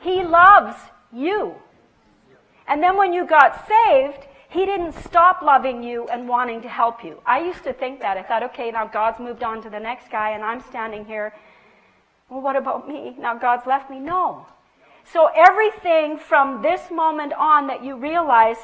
He 0.01 0.25
loves 0.25 0.77
you. 1.13 1.55
And 2.67 2.83
then 2.83 2.97
when 2.97 3.13
you 3.13 3.27
got 3.27 3.69
saved, 3.69 4.27
He 4.49 4.65
didn't 4.65 4.95
stop 5.05 5.43
loving 5.43 5.83
you 5.83 6.09
and 6.09 6.27
wanting 6.27 6.63
to 6.63 6.69
help 6.69 7.05
you. 7.05 7.21
I 7.27 7.41
used 7.41 7.63
to 7.65 7.75
think 7.75 8.01
that. 8.01 8.17
I 8.17 8.23
thought, 8.23 8.43
okay, 8.45 8.71
now 8.71 8.87
God's 8.87 9.21
moved 9.21 9.43
on 9.43 9.61
to 9.61 9.69
the 9.69 9.79
next 9.79 10.11
guy 10.11 10.31
and 10.31 10.43
I'm 10.43 10.63
standing 10.63 11.05
here. 11.05 11.35
Well, 12.31 12.41
what 12.41 12.57
about 12.57 12.89
me? 12.89 13.15
Now 13.19 13.37
God's 13.37 13.67
left 13.67 13.91
me? 13.91 13.99
No. 13.99 14.47
So 15.13 15.29
everything 15.37 16.17
from 16.17 16.63
this 16.63 16.91
moment 16.91 17.35
on 17.35 17.67
that 17.67 17.85
you 17.85 17.97
realize 17.99 18.57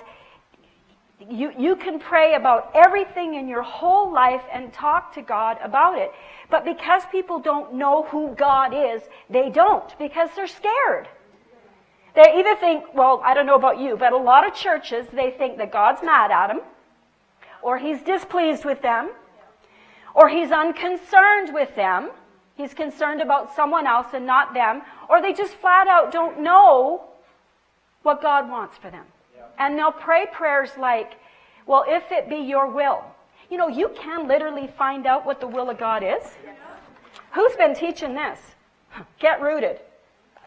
you, 1.31 1.53
you 1.59 1.77
can 1.77 1.99
pray 1.99 2.35
about 2.35 2.71
everything 2.75 3.35
in 3.35 3.49
your 3.49 3.63
whole 3.63 4.13
life 4.13 4.43
and 4.53 4.73
talk 4.73 5.15
to 5.15 5.23
God 5.23 5.59
about 5.63 5.99
it. 5.99 6.11
But 6.51 6.65
because 6.65 7.03
people 7.11 7.39
don't 7.39 7.75
know 7.75 8.05
who 8.05 8.35
God 8.35 8.73
is, 8.75 9.03
they 9.31 9.51
don't 9.51 9.97
because 9.99 10.31
they're 10.37 10.47
scared. 10.47 11.09
They 12.15 12.35
either 12.37 12.57
think, 12.57 12.95
well, 12.95 13.23
I 13.25 13.35
don't 13.35 13.47
know 13.47 13.55
about 13.55 13.79
you, 13.79 13.97
but 13.97 14.13
a 14.13 14.19
lot 14.19 14.47
of 14.47 14.55
churches, 14.55 15.07
they 15.13 15.31
think 15.31 15.57
that 15.59 15.73
God's 15.73 16.03
mad 16.03 16.31
at 16.31 16.49
them, 16.49 16.61
or 17.63 17.79
he's 17.79 18.03
displeased 18.03 18.65
with 18.65 18.83
them, 18.83 19.13
or 20.15 20.29
he's 20.29 20.51
unconcerned 20.51 21.55
with 21.55 21.75
them. 21.75 22.11
He's 22.55 22.75
concerned 22.75 23.23
about 23.23 23.55
someone 23.57 23.87
else 23.87 24.09
and 24.13 24.27
not 24.27 24.53
them, 24.53 24.83
or 25.09 25.23
they 25.23 25.33
just 25.33 25.55
flat 25.55 25.87
out 25.87 26.13
don't 26.13 26.41
know 26.41 27.05
what 28.03 28.21
God 28.21 28.51
wants 28.51 28.77
for 28.77 28.91
them. 28.91 29.07
And 29.63 29.79
they'll 29.79 29.93
pray 29.93 30.27
prayers 30.33 30.71
like, 30.77 31.13
well, 31.67 31.85
if 31.87 32.11
it 32.11 32.29
be 32.29 32.39
your 32.39 32.69
will. 32.69 33.05
You 33.49 33.59
know, 33.59 33.69
you 33.69 33.91
can 33.91 34.27
literally 34.27 34.67
find 34.77 35.07
out 35.07 35.25
what 35.25 35.41
the 35.41 35.47
will 35.47 35.71
of 35.71 35.79
God 35.79 36.03
is. 36.03 36.25
Who's 37.33 37.55
been 37.55 37.73
teaching 37.73 38.13
this? 38.13 38.41
Get 39.21 39.41
rooted. 39.41 39.79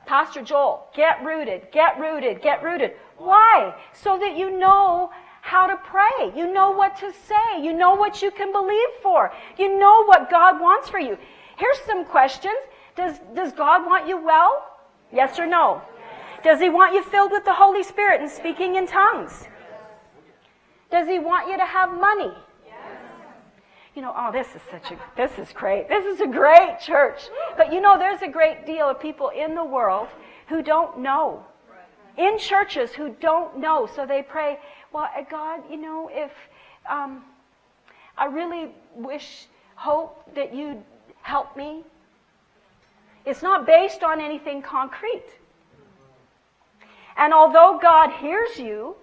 Pastor 0.05 0.41
Joel, 0.41 0.89
get 0.93 1.23
rooted, 1.23 1.71
get 1.71 1.97
rooted, 1.97 2.41
get 2.41 2.61
rooted. 2.61 2.91
Why? 3.17 3.73
So 3.93 4.19
that 4.19 4.37
you 4.37 4.59
know 4.59 5.11
how 5.41 5.65
to 5.65 5.77
pray. 5.77 6.33
You 6.35 6.51
know 6.51 6.71
what 6.71 6.97
to 6.97 7.13
say. 7.13 7.63
You 7.63 7.71
know 7.71 7.95
what 7.95 8.21
you 8.21 8.31
can 8.31 8.51
believe 8.51 8.89
for. 9.01 9.31
You 9.57 9.79
know 9.79 10.03
what 10.03 10.29
God 10.29 10.59
wants 10.59 10.89
for 10.89 10.99
you. 10.99 11.17
Here's 11.55 11.79
some 11.87 12.03
questions. 12.03 12.59
Does, 12.97 13.19
does 13.33 13.53
God 13.53 13.85
want 13.85 14.09
you 14.09 14.21
well? 14.21 14.65
Yes 15.13 15.39
or 15.39 15.47
no? 15.47 15.81
Does 16.45 16.59
he 16.59 16.69
want 16.69 16.93
you 16.93 17.01
filled 17.01 17.31
with 17.31 17.43
the 17.43 17.53
Holy 17.53 17.81
Spirit 17.81 18.21
and 18.21 18.29
speaking 18.29 18.75
in 18.75 18.85
tongues? 18.85 19.47
Does 20.91 21.07
he 21.07 21.17
want 21.17 21.49
you 21.49 21.57
to 21.57 21.65
have 21.65 21.99
money? 21.99 22.31
You 23.95 24.03
know, 24.03 24.13
oh, 24.15 24.31
this 24.31 24.45
is 24.49 24.61
such 24.69 24.91
a, 24.91 24.99
this 25.17 25.39
is 25.39 25.51
great. 25.51 25.89
This 25.89 26.05
is 26.05 26.21
a 26.21 26.27
great 26.27 26.77
church. 26.79 27.29
But 27.57 27.73
you 27.73 27.81
know, 27.81 27.97
there's 27.97 28.21
a 28.21 28.27
great 28.27 28.63
deal 28.63 28.87
of 28.87 28.99
people 28.99 29.29
in 29.29 29.55
the 29.55 29.65
world 29.65 30.07
who 30.47 30.61
don't 30.61 30.99
know. 30.99 31.43
In 32.15 32.37
churches 32.37 32.91
who 32.91 33.15
don't 33.19 33.57
know. 33.57 33.89
So 33.95 34.05
they 34.05 34.21
pray, 34.21 34.59
well, 34.93 35.09
uh, 35.17 35.23
God, 35.27 35.63
you 35.67 35.77
know, 35.77 36.11
if, 36.13 36.31
um, 36.87 37.23
I 38.19 38.25
really 38.25 38.69
wish, 38.93 39.47
hope 39.73 40.23
that 40.35 40.53
you'd 40.53 40.83
help 41.23 41.57
me. 41.57 41.83
It's 43.25 43.41
not 43.41 43.65
based 43.65 44.03
on 44.03 44.21
anything 44.21 44.61
concrete. 44.61 45.25
And 47.17 47.33
although 47.33 47.79
God 47.81 48.11
hears 48.19 48.57
you 48.57 48.95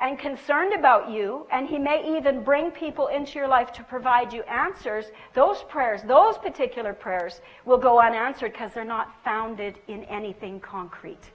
and 0.00 0.18
concerned 0.18 0.74
about 0.74 1.10
you, 1.10 1.46
and 1.50 1.66
He 1.66 1.78
may 1.78 2.16
even 2.16 2.42
bring 2.42 2.70
people 2.70 3.06
into 3.06 3.38
your 3.38 3.48
life 3.48 3.72
to 3.72 3.82
provide 3.82 4.32
you 4.32 4.42
answers, 4.42 5.06
those 5.34 5.62
prayers, 5.64 6.02
those 6.02 6.36
particular 6.36 6.92
prayers, 6.92 7.40
will 7.64 7.78
go 7.78 8.00
unanswered 8.00 8.52
because 8.52 8.72
they're 8.72 8.84
not 8.84 9.14
founded 9.24 9.78
in 9.88 10.04
anything 10.04 10.60
concrete. 10.60 11.30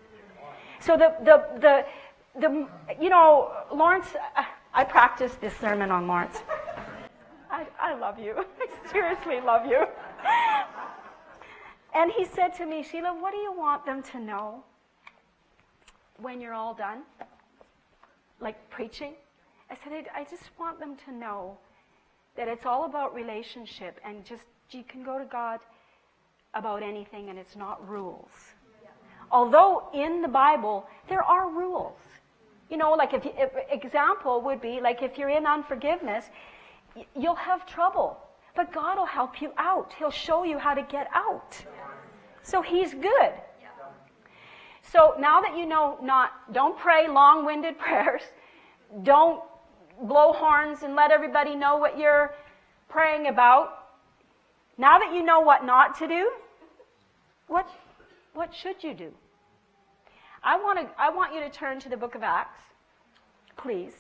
So 0.80 0.96
the, 0.96 1.16
the, 1.24 1.44
the, 1.60 1.86
the 2.40 2.68
you 3.00 3.10
know, 3.10 3.52
Lawrence, 3.74 4.08
uh, 4.36 4.44
I 4.74 4.84
practiced 4.84 5.42
this 5.42 5.56
sermon 5.58 5.92
on 5.92 6.08
Lawrence. 6.08 6.42
I, 7.50 7.66
I 7.80 7.96
love 7.96 8.20
you. 8.20 8.36
I 8.62 8.92
seriously 8.92 9.42
love 9.42 9.66
you. 9.66 9.86
And 11.94 12.12
he 12.12 12.26
said 12.26 12.54
to 12.56 12.66
me, 12.66 12.84
Sheila, 12.84 13.14
what 13.14 13.32
do 13.32 13.38
you 13.38 13.54
want 13.54 13.86
them 13.86 14.02
to 14.04 14.20
know? 14.20 14.64
When 16.22 16.42
you're 16.42 16.54
all 16.54 16.74
done, 16.74 17.04
like 18.40 18.70
preaching? 18.70 19.14
I 19.70 19.76
said, 19.76 19.94
I, 19.94 20.22
I 20.22 20.24
just 20.26 20.44
want 20.60 20.80
them 20.80 20.96
to 21.06 21.12
know 21.12 21.58
that 22.36 22.48
it's 22.48 22.66
all 22.66 22.86
about 22.86 23.14
relationship 23.14 24.00
and 24.06 24.26
just 24.26 24.44
you 24.72 24.84
can 24.84 25.04
go 25.04 25.18
to 25.18 25.26
God 25.26 25.60
about 26.54 26.84
anything 26.84 27.30
and 27.30 27.38
it's 27.38 27.56
not 27.56 27.88
rules. 27.88 28.32
Although 29.32 29.90
in 29.94 30.22
the 30.22 30.28
Bible 30.28 30.86
there 31.08 31.24
are 31.24 31.50
rules. 31.50 31.98
You 32.70 32.78
know, 32.78 32.92
like 32.92 33.14
if, 33.14 33.24
if 33.26 33.52
example 33.70 34.42
would 34.42 34.62
be 34.62 34.80
like 34.82 35.02
if 35.02 35.18
you're 35.18 35.30
in 35.30 35.46
unforgiveness, 35.46 36.26
you'll 37.18 37.36
have 37.36 37.66
trouble, 37.66 38.18
but 38.56 38.72
God 38.74 38.98
will 38.98 39.06
help 39.06 39.42
you 39.42 39.52
out. 39.58 39.94
He'll 39.98 40.12
show 40.12 40.44
you 40.44 40.58
how 40.58 40.74
to 40.74 40.82
get 40.84 41.08
out. 41.14 41.58
So 42.44 42.62
he's 42.62 42.94
good. 42.94 43.34
So 44.92 45.16
now 45.20 45.42
that 45.42 45.58
you 45.58 45.66
know 45.66 45.98
not, 46.02 46.54
don't 46.54 46.78
pray 46.78 47.08
long 47.08 47.46
winded 47.46 47.78
prayers, 47.86 48.22
don't 49.04 49.42
blow 50.04 50.34
horns 50.34 50.84
and 50.84 50.96
let 50.96 51.12
everybody 51.12 51.56
know 51.56 51.78
what 51.78 51.98
you're 51.98 52.34
praying 52.90 53.28
about. 53.28 53.88
Now 54.78 55.00
that 55.00 55.14
you 55.14 55.24
know 55.24 55.40
what 55.40 55.66
not 55.66 55.98
to 56.00 56.08
do, 56.08 56.32
what, 57.48 57.70
what 58.34 58.54
should 58.54 58.84
you 58.84 58.94
do? 58.94 59.12
I 60.44 60.58
want, 60.58 60.80
to, 60.80 60.90
I 61.00 61.10
want 61.10 61.34
you 61.34 61.40
to 61.42 61.50
turn 61.50 61.80
to 61.82 61.90
the 61.90 61.98
book 61.98 62.16
of 62.16 62.24
Acts, 62.24 62.62
please. 63.58 63.94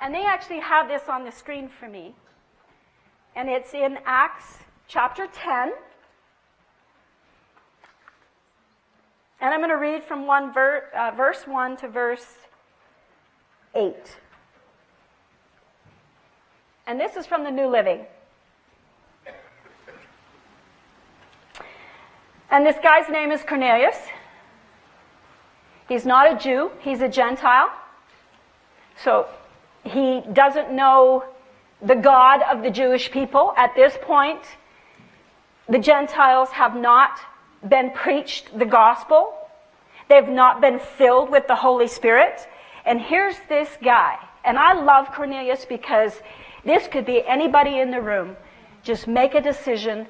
And 0.00 0.14
they 0.14 0.24
actually 0.24 0.60
have 0.60 0.86
this 0.86 1.02
on 1.08 1.24
the 1.24 1.32
screen 1.32 1.68
for 1.68 1.88
me. 1.88 2.14
and 3.34 3.48
it's 3.48 3.74
in 3.74 3.98
Acts 4.04 4.58
chapter 4.86 5.26
10. 5.26 5.72
And 9.40 9.54
I'm 9.54 9.60
going 9.60 9.70
to 9.70 9.76
read 9.76 10.02
from 10.02 10.26
one 10.26 10.52
ver- 10.52 10.84
uh, 10.96 11.12
verse 11.16 11.46
1 11.46 11.76
to 11.78 11.88
verse 11.88 12.26
8. 13.74 13.94
And 16.86 16.98
this 16.98 17.16
is 17.16 17.26
from 17.26 17.44
the 17.44 17.50
New 17.50 17.68
Living. 17.68 18.06
And 22.50 22.64
this 22.64 22.76
guy's 22.82 23.08
name 23.10 23.30
is 23.30 23.42
Cornelius. 23.42 23.96
He's 25.88 26.04
not 26.04 26.32
a 26.32 26.36
Jew, 26.36 26.70
he's 26.80 27.00
a 27.00 27.08
Gentile. 27.08 27.70
So 28.96 29.26
he 29.84 30.22
doesn't 30.32 30.72
know 30.72 31.24
the 31.80 31.94
God 31.94 32.42
of 32.50 32.62
the 32.62 32.70
Jewish 32.70 33.10
people. 33.10 33.52
At 33.56 33.74
this 33.76 33.96
point, 34.02 34.40
the 35.68 35.78
Gentiles 35.78 36.50
have 36.50 36.74
not 36.74 37.20
been 37.66 37.90
preached 37.90 38.58
the 38.58 38.66
gospel. 38.66 39.34
They've 40.08 40.28
not 40.28 40.60
been 40.60 40.78
filled 40.78 41.30
with 41.30 41.46
the 41.46 41.56
Holy 41.56 41.88
Spirit. 41.88 42.46
And 42.84 43.00
here's 43.00 43.36
this 43.48 43.68
guy. 43.82 44.18
And 44.44 44.58
I 44.58 44.72
love 44.72 45.12
Cornelius 45.12 45.64
because 45.64 46.20
this 46.64 46.88
could 46.88 47.04
be 47.04 47.24
anybody 47.26 47.78
in 47.78 47.90
the 47.90 48.00
room. 48.00 48.36
Just 48.82 49.06
make 49.06 49.34
a 49.34 49.40
decision 49.40 50.06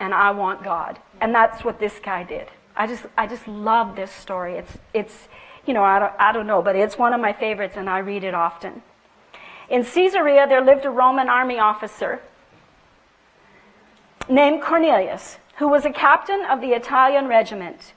and 0.00 0.14
I 0.14 0.30
want 0.30 0.64
God. 0.64 0.98
And 1.20 1.34
that's 1.34 1.64
what 1.64 1.78
this 1.78 1.98
guy 2.02 2.24
did. 2.24 2.48
I 2.74 2.86
just, 2.86 3.04
I 3.16 3.26
just 3.26 3.46
love 3.46 3.96
this 3.96 4.10
story. 4.10 4.54
It's, 4.54 4.78
it's, 4.94 5.28
you 5.66 5.74
know, 5.74 5.84
I 5.84 5.98
don't, 5.98 6.12
I 6.18 6.32
don't 6.32 6.46
know, 6.46 6.62
but 6.62 6.76
it's 6.76 6.98
one 6.98 7.12
of 7.12 7.20
my 7.20 7.32
favorites 7.32 7.74
and 7.76 7.88
I 7.88 7.98
read 7.98 8.24
it 8.24 8.34
often. 8.34 8.82
In 9.68 9.84
Caesarea, 9.84 10.46
there 10.48 10.64
lived 10.64 10.84
a 10.84 10.90
Roman 10.90 11.28
army 11.28 11.58
officer 11.58 12.20
named 14.28 14.62
Cornelius, 14.62 15.38
who 15.60 15.68
was 15.68 15.84
a 15.84 15.92
captain 15.92 16.42
of 16.46 16.62
the 16.62 16.72
Italian 16.72 17.28
regiment. 17.28 17.92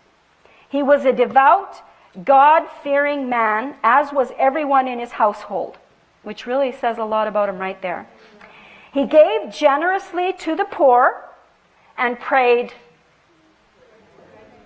He 0.68 0.84
was 0.84 1.06
a 1.06 1.14
devout, 1.14 1.82
God 2.26 2.68
fearing 2.84 3.30
man, 3.30 3.78
as 3.82 4.12
was 4.12 4.34
everyone 4.38 4.86
in 4.86 5.00
his 5.00 5.14
household, 5.14 5.78
which 6.24 6.46
really 6.46 6.74
says 6.74 6.98
a 6.98 7.06
lot 7.06 7.26
about 7.26 7.48
him 7.48 7.58
right 7.58 7.82
there. 7.82 8.06
He 8.92 9.06
gave 9.06 9.50
generously 9.50 10.34
to 10.40 10.58
the 10.58 10.66
poor 10.66 11.24
and 11.98 12.20
prayed 12.20 12.74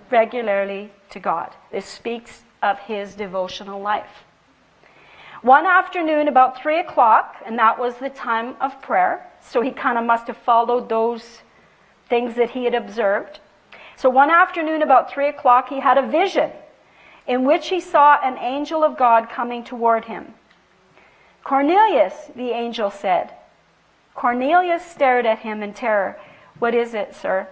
regularly 0.09 0.91
to 1.11 1.19
God. 1.19 1.51
This 1.71 1.85
speaks 1.85 2.41
of 2.63 2.79
his 2.79 3.13
devotional 3.13 3.79
life. 3.79 4.23
One 5.43 5.67
afternoon, 5.67 6.27
about 6.27 6.59
three 6.59 6.79
o'clock, 6.79 7.35
and 7.45 7.59
that 7.59 7.77
was 7.77 7.97
the 7.97 8.09
time 8.09 8.55
of 8.59 8.81
prayer, 8.81 9.29
so 9.39 9.61
he 9.61 9.69
kind 9.69 9.99
of 9.99 10.03
must 10.03 10.25
have 10.25 10.37
followed 10.37 10.89
those 10.89 11.41
things 12.09 12.35
that 12.35 12.51
he 12.51 12.65
had 12.65 12.75
observed. 12.75 13.39
So 13.95 14.09
one 14.09 14.29
afternoon, 14.29 14.81
about 14.81 15.11
three 15.11 15.27
o'clock, 15.27 15.69
he 15.69 15.79
had 15.79 15.97
a 15.97 16.07
vision 16.07 16.51
in 17.27 17.43
which 17.43 17.69
he 17.69 17.79
saw 17.79 18.19
an 18.23 18.37
angel 18.37 18.83
of 18.83 18.97
God 18.97 19.29
coming 19.29 19.63
toward 19.63 20.05
him. 20.05 20.33
Cornelius, 21.43 22.31
the 22.35 22.51
angel 22.51 22.89
said. 22.89 23.33
Cornelius 24.15 24.85
stared 24.85 25.25
at 25.25 25.39
him 25.39 25.61
in 25.61 25.73
terror. 25.73 26.19
What 26.59 26.73
is 26.73 26.93
it, 26.93 27.15
sir? 27.15 27.47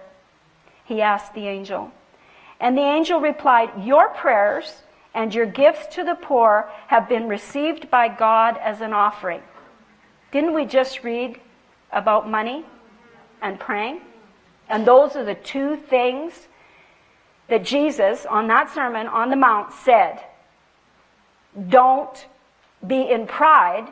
He 0.84 1.02
asked 1.02 1.34
the 1.34 1.46
angel. 1.46 1.92
And 2.60 2.76
the 2.76 2.82
angel 2.82 3.20
replied, 3.20 3.70
Your 3.84 4.08
prayers 4.08 4.82
and 5.14 5.34
your 5.34 5.46
gifts 5.46 5.94
to 5.94 6.04
the 6.04 6.14
poor 6.14 6.70
have 6.88 7.08
been 7.08 7.28
received 7.28 7.90
by 7.90 8.08
God 8.08 8.58
as 8.58 8.80
an 8.80 8.92
offering. 8.92 9.42
Didn't 10.30 10.54
we 10.54 10.64
just 10.64 11.04
read 11.04 11.40
about 11.92 12.28
money 12.28 12.64
and 13.40 13.58
praying? 13.58 14.00
And 14.68 14.86
those 14.86 15.16
are 15.16 15.24
the 15.24 15.34
two 15.34 15.76
things 15.76 16.48
that 17.48 17.64
Jesus, 17.64 18.26
on 18.26 18.48
that 18.48 18.72
sermon 18.72 19.06
on 19.06 19.30
the 19.30 19.36
Mount, 19.36 19.72
said. 19.72 20.20
Don't 21.68 22.26
be 22.86 23.08
in 23.08 23.26
pride, 23.26 23.90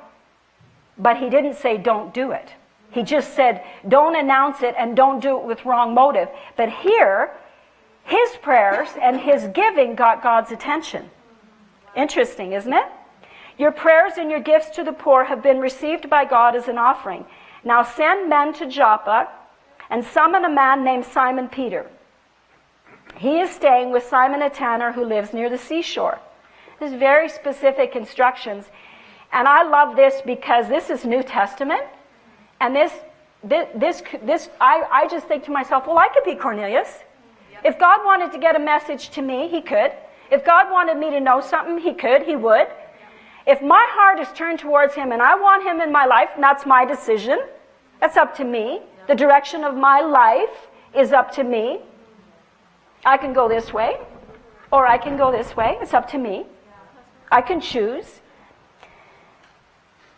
but 0.99 1.17
he 1.17 1.31
didn't 1.31 1.55
say 1.55 1.79
don't 1.79 2.13
do 2.13 2.33
it. 2.33 2.51
He 2.91 3.03
just 3.03 3.35
said 3.35 3.65
don't 3.89 4.17
announce 4.17 4.63
it 4.63 4.75
and 4.79 4.97
don't 4.97 5.21
do 5.21 5.39
it 5.39 5.45
with 5.45 5.65
wrong 5.65 5.95
motive. 5.95 6.29
But 6.57 6.71
here, 6.71 7.33
his 8.05 8.31
prayers 8.43 8.89
and 9.01 9.21
his 9.21 9.49
giving 9.55 9.95
got 9.95 10.23
God's 10.23 10.53
attention. 10.53 11.11
Interesting, 11.97 12.53
isn't 12.53 12.73
it? 12.73 12.87
Your 13.57 13.73
prayers 13.73 14.15
and 14.19 14.31
your 14.31 14.41
gifts 14.41 14.71
to 14.77 14.85
the 14.85 14.93
poor 14.93 15.25
have 15.25 15.43
been 15.43 15.61
received 15.61 16.11
by 16.11 16.25
God 16.25 16.57
as 16.57 16.69
an 16.69 16.77
offering. 16.77 17.25
Now 17.63 17.83
send 17.83 18.29
men 18.29 18.53
to 18.55 18.67
Joppa 18.67 19.29
and 19.95 20.05
summon 20.05 20.45
a 20.45 20.51
man 20.51 20.83
named 20.83 21.05
Simon 21.05 21.47
Peter. 21.47 21.89
He 23.17 23.39
is 23.39 23.49
staying 23.49 23.93
with 23.93 24.03
Simon 24.03 24.43
a 24.43 24.51
tanner 24.51 24.91
who 24.91 25.05
lives 25.05 25.33
near 25.33 25.49
the 25.49 25.57
seashore. 25.57 26.19
There's 26.81 26.95
very 26.95 27.29
specific 27.29 27.95
instructions. 27.95 28.65
And 29.33 29.47
I 29.47 29.63
love 29.63 29.95
this 29.95 30.21
because 30.27 30.69
this 30.69 30.91
is 30.91 31.05
New 31.05 31.23
Testament. 31.23 31.83
And 32.61 32.75
this, 32.75 32.93
this, 33.45 33.69
this, 33.77 34.03
this 34.25 34.51
I, 34.61 34.83
I 34.91 35.07
just 35.07 35.29
think 35.29 35.45
to 35.45 35.53
myself, 35.53 35.87
well, 35.87 35.99
I 35.99 36.09
could 36.09 36.25
be 36.25 36.35
Cornelius. 36.35 37.05
If 37.65 37.79
God 37.79 38.05
wanted 38.05 38.33
to 38.33 38.39
get 38.41 38.57
a 38.57 38.59
message 38.59 39.11
to 39.11 39.23
me, 39.23 39.47
he 39.47 39.63
could. 39.63 39.93
If 40.29 40.45
God 40.45 40.73
wanted 40.73 40.97
me 40.99 41.11
to 41.11 41.21
know 41.21 41.41
something, 41.41 41.79
he 41.79 41.95
could, 41.95 42.23
he 42.23 42.35
would. 42.35 42.67
If 43.47 43.63
my 43.63 43.87
heart 43.91 44.19
is 44.19 44.27
turned 44.33 44.59
towards 44.59 44.97
him 44.97 45.13
and 45.13 45.23
I 45.23 45.37
want 45.37 45.63
him 45.63 45.81
in 45.81 45.93
my 45.93 46.05
life, 46.05 46.31
that's 46.41 46.67
my 46.67 46.85
decision. 46.85 47.39
That's 48.01 48.17
up 48.17 48.35
to 48.39 48.45
me. 48.45 48.83
The 49.07 49.15
direction 49.15 49.65
of 49.65 49.75
my 49.75 50.01
life 50.01 50.69
is 50.95 51.13
up 51.13 51.33
to 51.33 51.45
me. 51.45 51.81
I 53.05 53.17
can 53.17 53.33
go 53.33 53.49
this 53.49 53.73
way 53.73 53.99
or 54.73 54.87
I 54.87 54.99
can 54.99 55.17
go 55.17 55.31
this 55.31 55.57
way. 55.57 55.77
It's 55.81 55.95
up 55.95 56.09
to 56.11 56.19
me. 56.19 56.47
I 57.31 57.41
can 57.43 57.61
choose. 57.61 58.21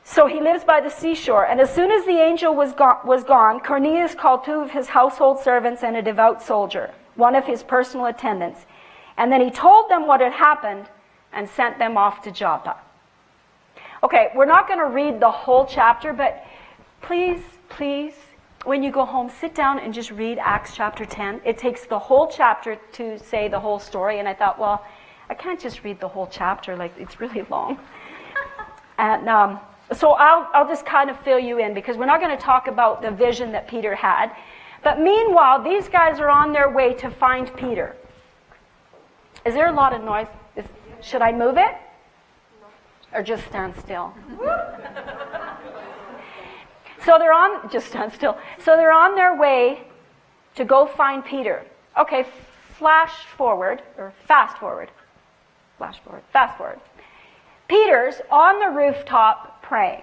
So 0.04 0.26
he 0.26 0.40
lives 0.40 0.64
by 0.64 0.80
the 0.80 0.88
seashore. 0.88 1.44
And 1.46 1.60
as 1.60 1.74
soon 1.74 1.90
as 1.90 2.04
the 2.06 2.18
angel 2.18 2.54
was, 2.54 2.72
go- 2.72 3.00
was 3.04 3.24
gone, 3.24 3.60
Cornelius 3.60 4.14
called 4.14 4.44
two 4.44 4.60
of 4.60 4.70
his 4.70 4.88
household 4.88 5.40
servants 5.40 5.82
and 5.82 5.96
a 5.96 6.02
devout 6.02 6.42
soldier, 6.42 6.94
one 7.16 7.34
of 7.34 7.44
his 7.44 7.62
personal 7.64 8.06
attendants. 8.06 8.66
And 9.16 9.32
then 9.32 9.40
he 9.40 9.50
told 9.50 9.90
them 9.90 10.06
what 10.06 10.20
had 10.20 10.32
happened 10.32 10.86
and 11.32 11.48
sent 11.48 11.78
them 11.78 11.96
off 11.98 12.22
to 12.22 12.30
Joppa. 12.30 12.76
Okay, 14.02 14.28
we're 14.34 14.46
not 14.46 14.68
going 14.68 14.78
to 14.78 14.86
read 14.86 15.20
the 15.20 15.30
whole 15.30 15.66
chapter, 15.66 16.12
but 16.12 16.44
please, 17.02 17.42
please, 17.68 18.14
when 18.66 18.82
you 18.82 18.90
go 18.90 19.04
home, 19.04 19.30
sit 19.30 19.54
down 19.54 19.78
and 19.78 19.94
just 19.94 20.10
read 20.10 20.38
Acts 20.38 20.74
chapter 20.74 21.04
10. 21.04 21.40
It 21.44 21.56
takes 21.56 21.86
the 21.86 21.98
whole 21.98 22.26
chapter 22.26 22.76
to 22.92 23.18
say 23.18 23.46
the 23.48 23.60
whole 23.60 23.78
story. 23.78 24.18
And 24.18 24.28
I 24.28 24.34
thought, 24.34 24.58
well, 24.58 24.84
I 25.30 25.34
can't 25.34 25.60
just 25.60 25.84
read 25.84 26.00
the 26.00 26.08
whole 26.08 26.26
chapter, 26.26 26.76
like, 26.76 26.92
it's 26.98 27.20
really 27.20 27.42
long. 27.50 27.78
and, 28.98 29.28
um, 29.28 29.60
so 29.92 30.12
I'll, 30.12 30.50
I'll 30.52 30.66
just 30.66 30.84
kind 30.84 31.10
of 31.10 31.20
fill 31.20 31.38
you 31.38 31.58
in 31.58 31.72
because 31.72 31.96
we're 31.96 32.06
not 32.06 32.20
going 32.20 32.36
to 32.36 32.42
talk 32.42 32.66
about 32.66 33.02
the 33.02 33.10
vision 33.12 33.52
that 33.52 33.68
Peter 33.68 33.94
had. 33.94 34.34
But 34.82 35.00
meanwhile, 35.00 35.62
these 35.62 35.88
guys 35.88 36.18
are 36.18 36.28
on 36.28 36.52
their 36.52 36.68
way 36.68 36.92
to 36.94 37.10
find 37.10 37.54
Peter. 37.56 37.94
Is 39.44 39.54
there 39.54 39.68
a 39.68 39.72
lot 39.72 39.94
of 39.94 40.02
noise? 40.02 40.26
Is, 40.56 40.64
should 41.00 41.22
I 41.22 41.30
move 41.30 41.56
it? 41.56 41.76
Or 43.12 43.22
just 43.22 43.46
stand 43.46 43.76
still? 43.76 44.12
so 47.06 47.16
they're 47.18 47.32
on, 47.32 47.70
just 47.70 47.86
stand 47.86 48.12
still. 48.12 48.36
So 48.58 48.76
they're 48.76 48.92
on 48.92 49.14
their 49.14 49.36
way 49.36 49.84
to 50.56 50.64
go 50.64 50.86
find 50.86 51.24
Peter. 51.24 51.64
Okay, 51.98 52.26
flash 52.76 53.12
forward, 53.36 53.80
or 53.96 54.12
fast 54.26 54.58
forward. 54.58 54.90
Flash 55.78 56.00
forward, 56.00 56.22
fast 56.32 56.58
forward. 56.58 56.80
Peter's 57.68 58.16
on 58.30 58.58
the 58.58 58.76
rooftop 58.76 59.62
praying. 59.62 60.02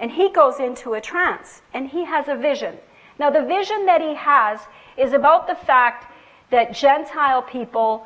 And 0.00 0.10
he 0.10 0.30
goes 0.30 0.58
into 0.58 0.94
a 0.94 1.00
trance 1.00 1.62
and 1.72 1.88
he 1.88 2.04
has 2.04 2.26
a 2.26 2.36
vision. 2.36 2.78
Now, 3.18 3.30
the 3.30 3.44
vision 3.44 3.86
that 3.86 4.00
he 4.00 4.14
has 4.14 4.58
is 4.96 5.12
about 5.12 5.46
the 5.46 5.54
fact 5.54 6.12
that 6.50 6.74
Gentile 6.74 7.42
people 7.42 8.04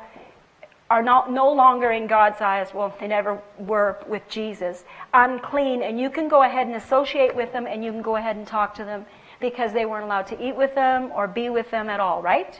are 0.89 1.03
not, 1.03 1.31
no 1.31 1.51
longer 1.51 1.91
in 1.91 2.07
God's 2.07 2.41
eyes, 2.41 2.73
well, 2.73 2.95
they 2.99 3.07
never 3.07 3.41
were 3.57 3.97
with 4.07 4.27
Jesus, 4.27 4.83
unclean, 5.13 5.83
and 5.83 5.99
you 5.99 6.09
can 6.09 6.27
go 6.27 6.43
ahead 6.43 6.67
and 6.67 6.75
associate 6.75 7.35
with 7.35 7.51
them 7.53 7.67
and 7.67 7.83
you 7.83 7.91
can 7.91 8.01
go 8.01 8.15
ahead 8.15 8.35
and 8.35 8.47
talk 8.47 8.73
to 8.75 8.83
them 8.83 9.05
because 9.39 9.71
they 9.71 9.85
weren't 9.85 10.05
allowed 10.05 10.27
to 10.27 10.43
eat 10.45 10.55
with 10.55 10.73
them 10.75 11.11
or 11.15 11.27
be 11.27 11.49
with 11.49 11.69
them 11.71 11.89
at 11.89 11.99
all, 11.99 12.21
right? 12.21 12.59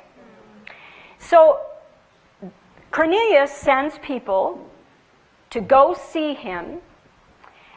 So, 1.17 1.59
Cornelius 2.91 3.51
sends 3.51 3.97
people 3.99 4.69
to 5.49 5.59
go 5.59 5.95
see 5.95 6.33
him 6.33 6.79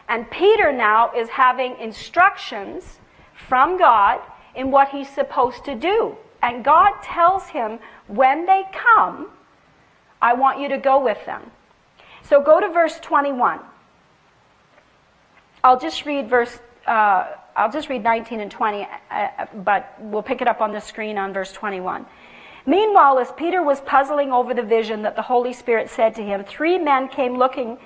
and 0.09 0.31
Peter 0.31 0.73
now 0.73 1.11
is 1.17 1.31
having 1.31 1.79
instructions 1.79 2.99
from 3.35 3.79
God 3.79 4.21
in 4.55 4.71
what 4.71 4.91
he's 4.91 5.09
supposed 5.09 5.65
to 5.65 5.75
do. 5.75 6.17
And 6.43 6.63
God 6.65 7.01
tells 7.03 7.49
him, 7.49 7.79
when 8.09 8.45
they 8.47 8.65
come, 8.73 9.31
I 10.23 10.33
want 10.33 10.59
you 10.61 10.69
to 10.71 10.79
go 10.79 11.03
with 11.05 11.25
them. 11.27 11.51
So 12.23 12.41
go 12.41 12.61
to 12.61 12.69
verse 12.69 12.99
21. 13.01 13.61
I'll 15.63 15.79
just 15.79 16.07
read 16.07 16.31
verse 16.31 16.59
uh, 16.87 17.27
I'll 17.55 17.71
just 17.71 17.89
read 17.89 18.03
19 18.03 18.41
and 18.41 18.51
20, 18.51 18.83
uh, 18.83 18.87
uh, 19.11 19.47
but 19.57 19.95
we'll 20.01 20.23
pick 20.23 20.41
it 20.41 20.49
up 20.49 20.61
on 20.61 20.73
the 20.73 20.81
screen 20.81 21.19
on 21.19 21.33
verse 21.33 21.53
21. 21.53 22.07
Meanwhile, 22.65 23.19
as 23.19 23.33
Peter 23.33 23.63
was 23.63 23.81
puzzling 23.83 24.33
over 24.33 24.55
the 24.55 24.63
vision 24.63 25.03
that 25.03 25.17
the 25.17 25.23
Holy 25.23 25.53
Spirit 25.53 25.91
said 25.91 26.15
to 26.15 26.23
him, 26.23 26.45
three 26.45 26.79
men 26.79 27.09
came 27.09 27.37
looking. 27.37 27.79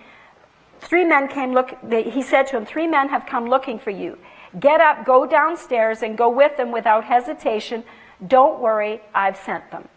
Three 0.81 1.05
men 1.05 1.29
came 1.29 1.53
look. 1.53 1.75
He 1.91 2.23
said 2.23 2.47
to 2.49 2.59
him, 2.59 2.67
Three 2.67 2.87
men 2.87 3.09
have 3.09 3.25
come 3.25 3.49
looking 3.49 3.79
for 3.79 3.91
you. 3.91 4.19
Get 4.61 4.81
up, 4.83 5.07
go 5.07 5.27
downstairs, 5.27 6.03
and 6.03 6.19
go 6.19 6.29
with 6.29 6.59
them 6.59 6.71
without 6.71 7.05
hesitation. 7.05 7.83
Don't 8.27 8.61
worry, 8.61 9.01
I've 9.15 9.39
sent 9.39 9.71
them. 9.71 9.89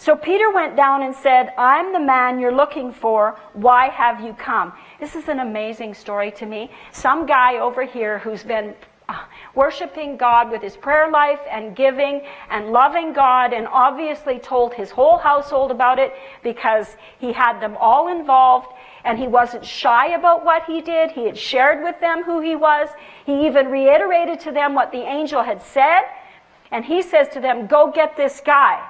So 0.00 0.16
Peter 0.16 0.50
went 0.50 0.76
down 0.76 1.02
and 1.02 1.14
said, 1.14 1.52
I'm 1.58 1.92
the 1.92 2.00
man 2.00 2.40
you're 2.40 2.56
looking 2.56 2.90
for. 2.90 3.38
Why 3.52 3.90
have 3.90 4.22
you 4.22 4.32
come? 4.32 4.72
This 4.98 5.14
is 5.14 5.28
an 5.28 5.40
amazing 5.40 5.92
story 5.92 6.30
to 6.38 6.46
me. 6.46 6.70
Some 6.90 7.26
guy 7.26 7.58
over 7.58 7.84
here 7.84 8.18
who's 8.20 8.42
been 8.42 8.74
uh, 9.10 9.24
worshiping 9.54 10.16
God 10.16 10.50
with 10.50 10.62
his 10.62 10.74
prayer 10.74 11.10
life 11.10 11.40
and 11.50 11.76
giving 11.76 12.22
and 12.48 12.70
loving 12.70 13.12
God 13.12 13.52
and 13.52 13.68
obviously 13.68 14.38
told 14.38 14.72
his 14.72 14.90
whole 14.90 15.18
household 15.18 15.70
about 15.70 15.98
it 15.98 16.14
because 16.42 16.96
he 17.18 17.34
had 17.34 17.60
them 17.60 17.76
all 17.78 18.08
involved 18.08 18.68
and 19.04 19.18
he 19.18 19.28
wasn't 19.28 19.66
shy 19.66 20.14
about 20.14 20.46
what 20.46 20.64
he 20.64 20.80
did. 20.80 21.10
He 21.10 21.26
had 21.26 21.36
shared 21.36 21.84
with 21.84 22.00
them 22.00 22.22
who 22.22 22.40
he 22.40 22.56
was. 22.56 22.88
He 23.26 23.44
even 23.44 23.68
reiterated 23.68 24.40
to 24.40 24.50
them 24.50 24.74
what 24.74 24.92
the 24.92 25.02
angel 25.02 25.42
had 25.42 25.60
said. 25.60 26.04
And 26.70 26.86
he 26.86 27.02
says 27.02 27.28
to 27.34 27.40
them, 27.40 27.66
Go 27.66 27.92
get 27.94 28.16
this 28.16 28.40
guy. 28.40 28.82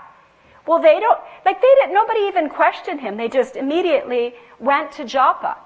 Well, 0.66 0.80
they 0.80 1.00
don't, 1.00 1.18
like, 1.44 1.60
they 1.60 1.74
didn't, 1.80 1.94
nobody 1.94 2.20
even 2.20 2.48
questioned 2.48 3.00
him. 3.00 3.16
They 3.16 3.28
just 3.28 3.56
immediately 3.56 4.34
went 4.58 4.92
to 4.92 5.04
Joppa. 5.04 5.56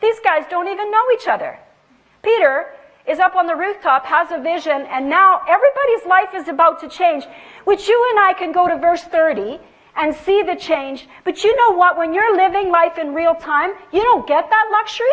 These 0.00 0.20
guys 0.20 0.44
don't 0.50 0.68
even 0.68 0.90
know 0.90 1.04
each 1.14 1.28
other. 1.28 1.58
Peter 2.22 2.74
is 3.06 3.18
up 3.18 3.36
on 3.36 3.46
the 3.46 3.54
rooftop, 3.54 4.04
has 4.06 4.30
a 4.32 4.42
vision, 4.42 4.86
and 4.90 5.08
now 5.08 5.40
everybody's 5.48 6.06
life 6.06 6.34
is 6.34 6.48
about 6.48 6.80
to 6.80 6.88
change, 6.88 7.24
which 7.64 7.88
you 7.88 8.08
and 8.10 8.20
I 8.20 8.32
can 8.32 8.52
go 8.52 8.66
to 8.66 8.76
verse 8.76 9.04
30 9.04 9.60
and 9.96 10.14
see 10.14 10.42
the 10.42 10.56
change. 10.56 11.08
But 11.22 11.44
you 11.44 11.54
know 11.56 11.76
what? 11.76 11.96
When 11.96 12.12
you're 12.12 12.36
living 12.36 12.70
life 12.70 12.98
in 12.98 13.14
real 13.14 13.34
time, 13.34 13.74
you 13.92 14.02
don't 14.02 14.26
get 14.26 14.50
that 14.50 14.68
luxury. 14.72 15.06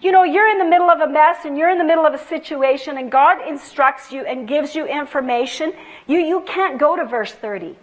You 0.00 0.10
know, 0.10 0.24
you're 0.24 0.48
in 0.48 0.58
the 0.58 0.64
middle 0.64 0.90
of 0.90 1.00
a 1.00 1.06
mess 1.06 1.44
and 1.44 1.56
you're 1.56 1.70
in 1.70 1.78
the 1.78 1.84
middle 1.84 2.06
of 2.06 2.14
a 2.14 2.18
situation 2.18 2.98
and 2.98 3.10
God 3.10 3.46
instructs 3.46 4.10
you 4.10 4.24
and 4.24 4.48
gives 4.48 4.74
you 4.74 4.86
information. 4.86 5.72
You, 6.08 6.18
you 6.18 6.40
can't 6.40 6.78
go 6.78 6.96
to 6.96 7.04
verse 7.04 7.32
30. 7.32 7.76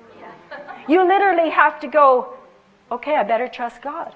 You 0.89 1.08
literally 1.08 1.52
have 1.52 1.80
to 1.82 1.88
go, 1.88 2.34
okay, 2.91 3.15
I 3.15 3.23
better 3.23 3.47
trust 3.47 3.82
God. 3.82 4.15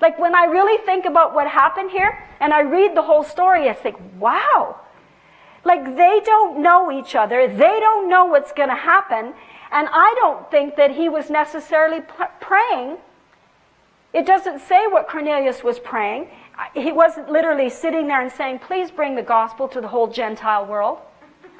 Like 0.00 0.18
when 0.18 0.34
I 0.34 0.44
really 0.44 0.84
think 0.84 1.06
about 1.06 1.34
what 1.34 1.48
happened 1.48 1.90
here 1.90 2.24
and 2.40 2.52
I 2.52 2.60
read 2.60 2.96
the 2.96 3.02
whole 3.02 3.24
story, 3.24 3.68
I 3.68 3.72
think, 3.72 3.96
wow. 4.18 4.80
Like 5.64 5.84
they 5.96 6.20
don't 6.24 6.62
know 6.62 6.92
each 6.92 7.14
other. 7.14 7.48
They 7.48 7.78
don't 7.80 8.08
know 8.08 8.24
what's 8.26 8.52
going 8.52 8.68
to 8.68 8.76
happen. 8.76 9.34
And 9.72 9.88
I 9.90 10.14
don't 10.20 10.48
think 10.50 10.76
that 10.76 10.92
he 10.92 11.08
was 11.08 11.30
necessarily 11.30 12.00
praying. 12.40 12.98
It 14.12 14.26
doesn't 14.26 14.60
say 14.60 14.86
what 14.86 15.08
Cornelius 15.08 15.64
was 15.64 15.78
praying. 15.78 16.28
He 16.74 16.92
wasn't 16.92 17.30
literally 17.30 17.70
sitting 17.70 18.06
there 18.06 18.20
and 18.20 18.30
saying, 18.30 18.60
Please 18.60 18.90
bring 18.90 19.16
the 19.16 19.22
gospel 19.22 19.66
to 19.68 19.80
the 19.80 19.88
whole 19.88 20.06
Gentile 20.06 20.66
world. 20.66 20.98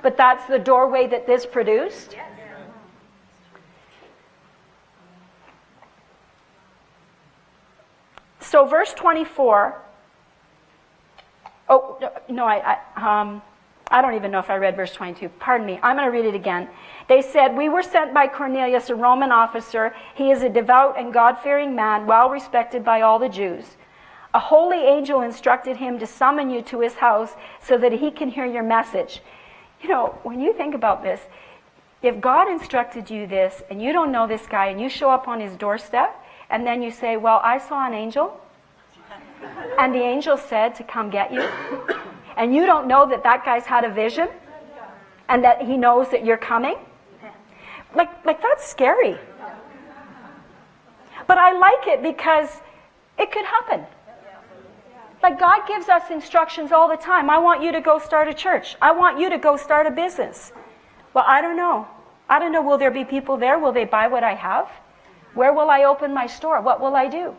But 0.03 0.17
that's 0.17 0.47
the 0.47 0.59
doorway 0.59 1.07
that 1.09 1.27
this 1.27 1.47
produced. 1.47 2.17
So, 8.53 8.67
verse 8.67 8.93
24. 8.93 9.81
Oh, 11.71 12.11
no, 12.29 12.45
I, 12.45 12.77
I, 12.95 13.21
um, 13.23 13.41
I 13.91 14.03
don't 14.03 14.13
even 14.13 14.31
know 14.31 14.41
if 14.41 14.51
I 14.51 14.57
read 14.57 14.77
verse 14.77 14.93
22. 14.93 15.31
Pardon 15.41 15.67
me. 15.67 15.81
I'm 15.83 15.97
going 15.97 16.07
to 16.07 16.13
read 16.13 16.27
it 16.27 16.35
again. 16.35 16.69
They 17.09 17.23
said, 17.23 17.57
We 17.57 17.71
were 17.71 17.83
sent 17.83 18.13
by 18.13 18.27
Cornelius, 18.27 18.91
a 18.91 18.95
Roman 18.95 19.33
officer. 19.33 19.95
He 20.15 20.31
is 20.31 20.43
a 20.43 20.51
devout 20.51 21.01
and 21.01 21.15
God 21.15 21.39
fearing 21.39 21.75
man, 21.75 22.07
well 22.07 22.29
respected 22.29 22.85
by 22.85 23.01
all 23.01 23.19
the 23.19 23.31
Jews. 23.31 23.79
A 24.35 24.39
holy 24.39 24.81
angel 24.81 25.23
instructed 25.23 25.79
him 25.79 25.99
to 25.99 26.07
summon 26.07 26.51
you 26.51 26.61
to 26.61 26.81
his 26.81 26.97
house 26.97 27.33
so 27.63 27.79
that 27.79 27.93
he 27.93 28.11
can 28.11 28.29
hear 28.29 28.45
your 28.45 28.63
message. 28.63 29.23
You 29.81 29.89
know, 29.89 30.19
when 30.25 30.43
you 30.43 30.53
think 30.53 30.75
about 30.75 31.03
this, 31.03 31.23
if 32.03 32.21
God 32.21 32.51
instructed 32.51 33.09
you 33.09 33.27
this 33.27 33.63
and 33.71 33.81
you 33.81 33.95
don't 33.95 34.13
know 34.13 34.27
this 34.27 34.47
guy 34.47 34.67
and 34.67 34.79
you 34.79 34.91
show 34.91 35.11
up 35.11 35.27
on 35.27 35.41
his 35.41 35.57
doorstep 35.57 36.22
and 36.53 36.67
then 36.67 36.83
you 36.83 36.91
say, 36.93 37.17
Well, 37.17 37.41
I 37.43 37.59
saw 37.59 37.85
an 37.87 37.95
angel 37.95 38.39
and 39.79 39.93
the 39.93 40.03
angel 40.03 40.37
said 40.37 40.77
to 40.77 40.85
come 40.85 41.11
get 41.11 41.33
you, 41.33 41.43
and 42.37 42.55
you 42.55 42.67
don't 42.67 42.87
know 42.87 43.09
that 43.09 43.25
that 43.25 43.45
guy's 43.45 43.65
had 43.65 43.85
a 43.85 43.91
vision 43.91 44.29
and 45.29 45.43
that 45.43 45.63
he 45.63 45.77
knows 45.77 46.11
that 46.11 46.25
you're 46.25 46.37
coming, 46.37 46.77
like, 47.95 48.25
like 48.25 48.41
that's 48.41 48.69
scary. 48.69 49.19
But 51.27 51.39
I 51.39 51.53
like 51.53 51.87
it 51.87 52.03
because 52.03 52.49
it 53.19 53.33
could 53.33 53.45
happen. 53.45 53.87
Like 55.23 55.39
God 55.39 55.67
gives 55.69 55.89
us 55.89 56.11
instructions 56.11 56.73
all 56.73 56.89
the 56.89 56.97
time. 56.97 57.31
I 57.31 57.39
want 57.39 57.63
you 57.63 57.73
to 57.73 57.81
go 57.81 57.99
start 57.99 58.29
a 58.29 58.35
church. 58.35 58.77
I 58.83 58.91
want 58.91 59.21
you 59.21 59.31
to 59.31 59.39
go 59.39 59.57
start 59.57 59.87
a 59.87 59.91
business. 59.91 60.53
Well, 61.15 61.25
I 61.27 61.41
don't 61.41 61.57
know. 61.57 61.87
I 62.29 62.39
don't 62.41 62.51
know. 62.51 62.63
Will 62.63 62.79
there 62.79 62.91
be 62.91 63.05
people 63.05 63.37
there? 63.37 63.59
Will 63.59 63.73
they 63.73 63.85
buy 63.85 64.09
what 64.09 64.25
I 64.25 64.35
have? 64.35 64.69
Where 65.35 65.53
will 65.53 65.71
I 65.71 65.85
open 65.85 66.13
my 66.13 66.27
store? 66.27 66.61
What 66.61 66.81
will 66.81 66.95
I 66.95 67.09
do? 67.09 67.35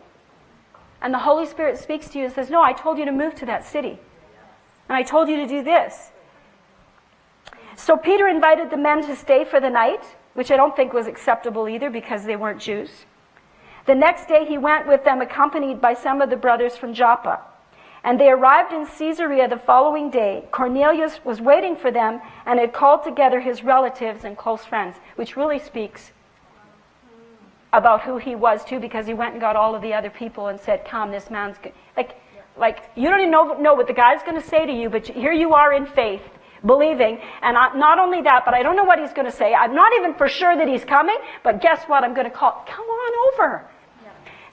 And 1.00 1.12
the 1.12 1.18
Holy 1.18 1.46
Spirit 1.46 1.78
speaks 1.78 2.08
to 2.08 2.18
you 2.18 2.24
and 2.24 2.34
says, 2.34 2.50
No, 2.50 2.62
I 2.62 2.72
told 2.72 2.98
you 2.98 3.04
to 3.04 3.12
move 3.12 3.34
to 3.36 3.46
that 3.46 3.64
city. 3.64 3.98
And 4.88 4.96
I 4.96 5.02
told 5.02 5.28
you 5.28 5.36
to 5.36 5.46
do 5.46 5.62
this. 5.62 6.10
So 7.76 7.96
Peter 7.96 8.28
invited 8.28 8.70
the 8.70 8.76
men 8.76 9.04
to 9.06 9.16
stay 9.16 9.44
for 9.44 9.60
the 9.60 9.70
night, 9.70 10.04
which 10.34 10.50
I 10.50 10.56
don't 10.56 10.76
think 10.76 10.92
was 10.92 11.06
acceptable 11.06 11.68
either 11.68 11.90
because 11.90 12.24
they 12.24 12.36
weren't 12.36 12.60
Jews. 12.60 13.04
The 13.86 13.94
next 13.94 14.28
day 14.28 14.46
he 14.46 14.56
went 14.56 14.86
with 14.86 15.04
them, 15.04 15.20
accompanied 15.20 15.80
by 15.80 15.94
some 15.94 16.22
of 16.22 16.30
the 16.30 16.36
brothers 16.36 16.76
from 16.76 16.94
Joppa. 16.94 17.40
And 18.02 18.20
they 18.20 18.28
arrived 18.30 18.72
in 18.72 18.86
Caesarea 18.86 19.48
the 19.48 19.58
following 19.58 20.10
day. 20.10 20.44
Cornelius 20.50 21.24
was 21.24 21.40
waiting 21.40 21.74
for 21.76 21.90
them 21.90 22.20
and 22.46 22.58
had 22.58 22.72
called 22.72 23.02
together 23.02 23.40
his 23.40 23.64
relatives 23.64 24.24
and 24.24 24.36
close 24.36 24.64
friends, 24.64 24.96
which 25.16 25.36
really 25.36 25.58
speaks 25.58 26.12
about 27.78 28.02
who 28.02 28.18
he 28.18 28.34
was 28.34 28.64
too, 28.64 28.80
because 28.80 29.06
he 29.06 29.14
went 29.14 29.32
and 29.32 29.40
got 29.40 29.56
all 29.56 29.74
of 29.74 29.82
the 29.82 29.92
other 29.92 30.10
people 30.10 30.48
and 30.48 30.60
said, 30.60 30.84
"Come, 30.84 31.10
this 31.10 31.30
man's 31.30 31.58
good." 31.58 31.72
Like, 31.96 32.16
like 32.56 32.90
you 32.94 33.08
don't 33.08 33.20
even 33.20 33.30
know, 33.30 33.54
know 33.54 33.74
what 33.74 33.86
the 33.86 33.94
guy's 33.94 34.22
going 34.22 34.40
to 34.40 34.46
say 34.46 34.66
to 34.66 34.72
you, 34.72 34.88
but 34.90 35.06
here 35.06 35.32
you 35.32 35.54
are 35.54 35.72
in 35.72 35.86
faith, 35.86 36.22
believing. 36.64 37.20
And 37.42 37.56
I, 37.56 37.74
not 37.76 37.98
only 37.98 38.22
that, 38.22 38.44
but 38.44 38.54
I 38.54 38.62
don't 38.62 38.76
know 38.76 38.84
what 38.84 38.98
he's 38.98 39.12
going 39.12 39.26
to 39.26 39.36
say. 39.36 39.54
I'm 39.54 39.74
not 39.74 39.92
even 39.98 40.14
for 40.14 40.28
sure 40.28 40.56
that 40.56 40.68
he's 40.68 40.84
coming. 40.84 41.16
But 41.42 41.60
guess 41.60 41.84
what? 41.84 42.04
I'm 42.04 42.14
going 42.14 42.30
to 42.30 42.36
call. 42.36 42.64
Come 42.66 42.86
on 42.86 43.34
over 43.34 43.68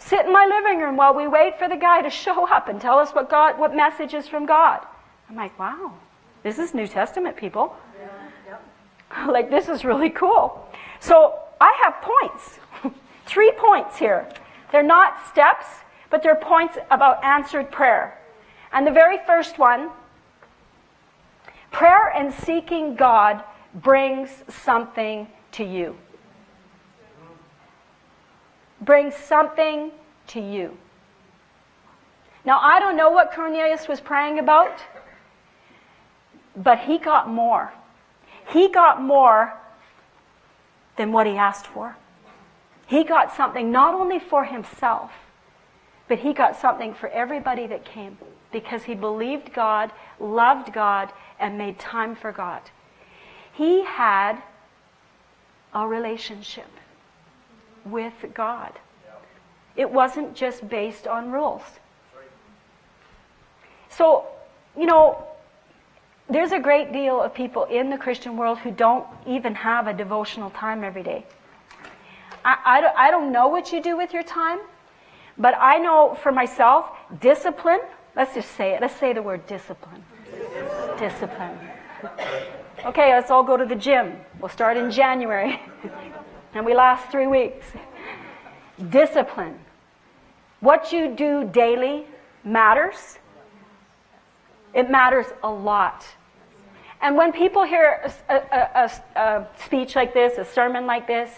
sit 0.01 0.25
in 0.25 0.34
my 0.34 0.45
living 0.45 0.81
room 0.81 0.97
while 0.97 1.13
we 1.13 1.27
wait 1.27 1.57
for 1.57 1.69
the 1.69 1.77
guy 1.77 2.01
to 2.01 2.10
show 2.10 2.47
up 2.47 2.67
and 2.67 2.81
tell 2.81 2.97
us 2.97 3.12
what 3.12 3.29
God, 3.29 3.57
what 3.60 3.75
message 3.75 4.13
is 4.13 4.27
from 4.27 4.45
God. 4.45 4.79
I'm 5.29 5.36
like, 5.36 5.57
wow, 5.57 5.93
this 6.43 6.60
is 6.60 6.73
New 6.73 6.88
Testament 6.88 7.38
people. 7.38 7.75
Yeah, 8.47 9.27
like 9.31 9.49
this 9.49 9.69
is 9.69 9.86
really 9.86 10.10
cool. 10.10 10.67
So 10.99 11.39
I 11.60 11.79
have 11.84 12.01
points, 12.01 12.60
three 13.32 13.52
points 13.58 13.98
here. 13.98 14.28
They're 14.72 14.84
not 14.84 15.26
steps, 15.28 15.65
but 16.10 16.22
they're 16.22 16.36
points 16.36 16.78
about 16.89 17.24
answered 17.24 17.72
prayer. 17.72 18.20
And 18.74 18.86
the 18.86 18.91
very 18.91 19.17
first 19.26 19.58
one, 19.58 19.89
prayer 21.72 22.10
and 22.10 22.34
seeking 22.34 22.96
God 22.96 23.44
brings 23.74 24.30
something 24.50 25.28
to 25.54 25.63
you 25.63 25.96
brings 28.82 29.15
something 29.15 29.91
to 30.28 30.41
you. 30.41 30.78
Now, 32.44 32.60
I 32.60 32.80
don't 32.80 32.98
know 32.98 33.12
what 33.12 33.32
Cornelius 33.32 33.88
was 33.88 34.02
praying 34.02 34.39
about, 34.39 34.82
but 36.56 36.80
he 36.80 36.98
got 36.98 37.30
more. 37.30 37.72
He 38.50 38.67
got 38.70 39.02
more 39.02 39.54
than 40.98 41.12
what 41.12 41.28
he 41.28 41.34
asked 41.34 41.67
for. 41.67 41.96
He 42.91 43.06
got 43.06 43.34
something 43.34 43.71
not 43.71 43.93
only 43.93 44.19
for 44.19 44.43
himself, 44.43 45.12
but 46.10 46.19
he 46.19 46.34
got 46.34 46.58
something 46.58 46.93
for 46.93 47.08
everybody 47.08 47.65
that 47.67 47.86
came 47.86 48.17
because 48.51 48.84
he 48.84 48.95
believed 48.95 49.54
God, 49.54 49.93
loved 50.19 50.73
God, 50.73 51.10
and 51.39 51.58
made 51.58 51.80
time 51.80 52.15
for 52.15 52.34
God. 52.34 52.62
He 53.54 53.86
had 53.86 54.43
a 55.73 55.88
relationship 55.88 56.67
with 57.86 58.13
God. 58.34 58.73
It 59.77 59.89
wasn't 59.89 60.36
just 60.36 60.67
based 60.67 61.08
on 61.08 61.32
rules. 61.32 61.62
So, 63.88 64.25
you 64.77 64.86
know, 64.86 65.23
there's 66.30 66.51
a 66.51 66.60
great 66.60 66.91
deal 66.91 67.21
of 67.21 67.34
people 67.34 67.63
in 67.63 67.89
the 67.89 67.97
Christian 67.97 68.36
world 68.36 68.58
who 68.58 68.71
don't 68.71 69.08
even 69.25 69.56
have 69.56 69.88
a 69.88 69.93
devotional 69.93 70.49
time 70.49 70.84
every 70.84 71.04
day. 71.04 71.25
I, 72.43 72.58
I, 72.65 72.82
don't, 72.82 72.97
I 72.97 73.12
don't 73.12 73.32
know 73.32 73.47
what 73.47 73.71
you 73.71 73.82
do 73.82 73.97
with 73.97 74.13
your 74.13 74.23
time, 74.23 74.60
but 75.38 75.56
I 75.60 75.77
know 75.77 76.17
for 76.21 76.32
myself, 76.32 76.89
discipline, 77.19 77.82
let's 78.15 78.34
just 78.34 78.51
say 78.51 78.73
it, 78.73 78.82
let's 78.82 78.95
say 78.95 79.13
the 79.13 79.21
word 79.21 79.45
discipline. 79.47 80.04
discipline 80.97 80.97
Discipline. 80.99 81.60
Okay, 82.86 83.13
let's 83.13 83.30
all 83.30 83.43
go 83.43 83.58
to 83.58 83.65
the 83.65 83.75
gym. 83.75 84.17
We'll 84.39 84.49
start 84.49 84.75
in 84.75 84.89
January. 84.89 85.62
and 86.54 86.65
we 86.65 86.73
last 86.73 87.12
three 87.12 87.27
weeks. 87.27 87.65
Discipline. 88.89 89.60
What 90.62 90.91
you 90.91 91.15
do 91.15 91.43
daily 91.51 92.06
matters. 92.43 93.19
It 94.73 94.89
matters 94.89 95.27
a 95.43 95.49
lot. 95.49 96.06
And 97.01 97.15
when 97.15 97.32
people 97.32 97.63
hear 97.63 98.12
a, 98.30 98.34
a, 98.34 98.38
a, 99.15 99.19
a, 99.19 99.47
speech 99.63 99.95
like 99.95 100.13
this, 100.13 100.38
a 100.38 100.45
sermon 100.45 100.86
like 100.86 101.08
this, 101.08 101.32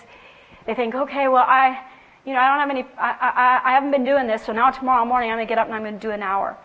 they 0.65 0.73
think, 0.73 0.95
okay, 0.95 1.27
well, 1.27 1.45
I, 1.45 1.83
you 2.25 2.33
know, 2.33 2.39
I 2.39 2.49
don't 2.49 2.59
have 2.59 2.69
any, 2.69 2.85
I, 2.97 3.61
I, 3.63 3.71
I 3.71 3.73
haven't 3.73 3.91
been 3.91 4.05
doing 4.05 4.27
this, 4.27 4.45
so 4.45 4.53
now 4.53 4.71
tomorrow 4.71 5.05
morning 5.05 5.29
I'm 5.29 5.37
going 5.37 5.47
to 5.47 5.51
get 5.51 5.57
up 5.57 5.67
and 5.67 5.75
I'm 5.75 5.81
going 5.81 5.95
to 5.95 5.99
do 5.99 6.11
an 6.11 6.23
hour. 6.23 6.57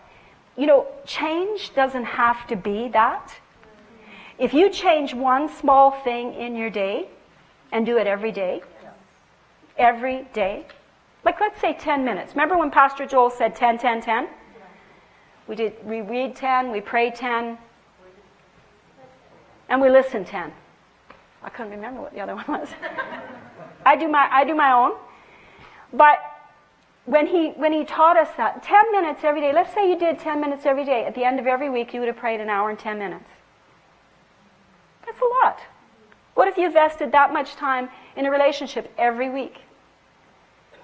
You 0.57 0.67
know, 0.67 0.87
change 1.05 1.73
doesn't 1.73 2.05
have 2.05 2.47
to 2.47 2.55
be 2.55 2.89
that. 2.89 3.33
If 4.37 4.53
you 4.53 4.69
change 4.69 5.13
one 5.13 5.49
small 5.49 5.91
thing 5.91 6.33
in 6.33 6.55
your 6.55 6.69
day 6.69 7.09
and 7.71 7.85
do 7.85 7.97
it 7.97 8.07
every 8.07 8.31
day, 8.31 8.61
every 9.77 10.27
day, 10.33 10.65
like 11.25 11.39
let's 11.41 11.59
say 11.59 11.73
10 11.73 12.05
minutes. 12.05 12.31
Remember 12.33 12.57
when 12.57 12.71
Pastor 12.71 13.05
Joel 13.05 13.29
said 13.29 13.55
10, 13.55 13.77
10, 13.77 14.01
10? 14.01 14.29
We 15.47 15.55
did 15.55 15.83
we 15.83 16.01
read 16.01 16.35
10, 16.35 16.71
we 16.71 16.79
pray 16.79 17.09
10, 17.09 17.57
and 19.67 19.81
we 19.81 19.89
listen 19.89 20.23
10. 20.23 20.53
I 21.41 21.49
couldn't 21.49 21.71
remember 21.71 22.01
what 22.01 22.13
the 22.13 22.21
other 22.21 22.35
one 22.45 22.45
was. 22.47 22.69
I 23.85 23.95
do 23.95 24.07
my 24.07 24.27
I 24.31 24.43
do 24.45 24.55
my 24.55 24.71
own. 24.71 24.91
But 25.93 26.19
when 27.05 27.27
he 27.27 27.49
when 27.55 27.73
he 27.73 27.85
taught 27.85 28.17
us 28.17 28.29
that 28.37 28.63
10 28.63 28.91
minutes 28.91 29.21
every 29.23 29.41
day, 29.41 29.51
let's 29.53 29.73
say 29.73 29.89
you 29.89 29.97
did 29.97 30.19
10 30.19 30.39
minutes 30.39 30.65
every 30.65 30.85
day, 30.85 31.05
at 31.05 31.15
the 31.15 31.23
end 31.23 31.39
of 31.39 31.47
every 31.47 31.69
week 31.69 31.93
you 31.93 31.99
would 31.99 32.07
have 32.07 32.17
prayed 32.17 32.39
an 32.39 32.49
hour 32.49 32.69
and 32.69 32.77
10 32.77 32.99
minutes. 32.99 33.29
That's 35.05 35.19
a 35.19 35.45
lot. 35.45 35.59
What 36.35 36.47
if 36.47 36.57
you 36.57 36.67
invested 36.67 37.11
that 37.11 37.33
much 37.33 37.55
time 37.55 37.89
in 38.15 38.25
a 38.25 38.31
relationship 38.31 38.93
every 38.97 39.29
week? 39.29 39.57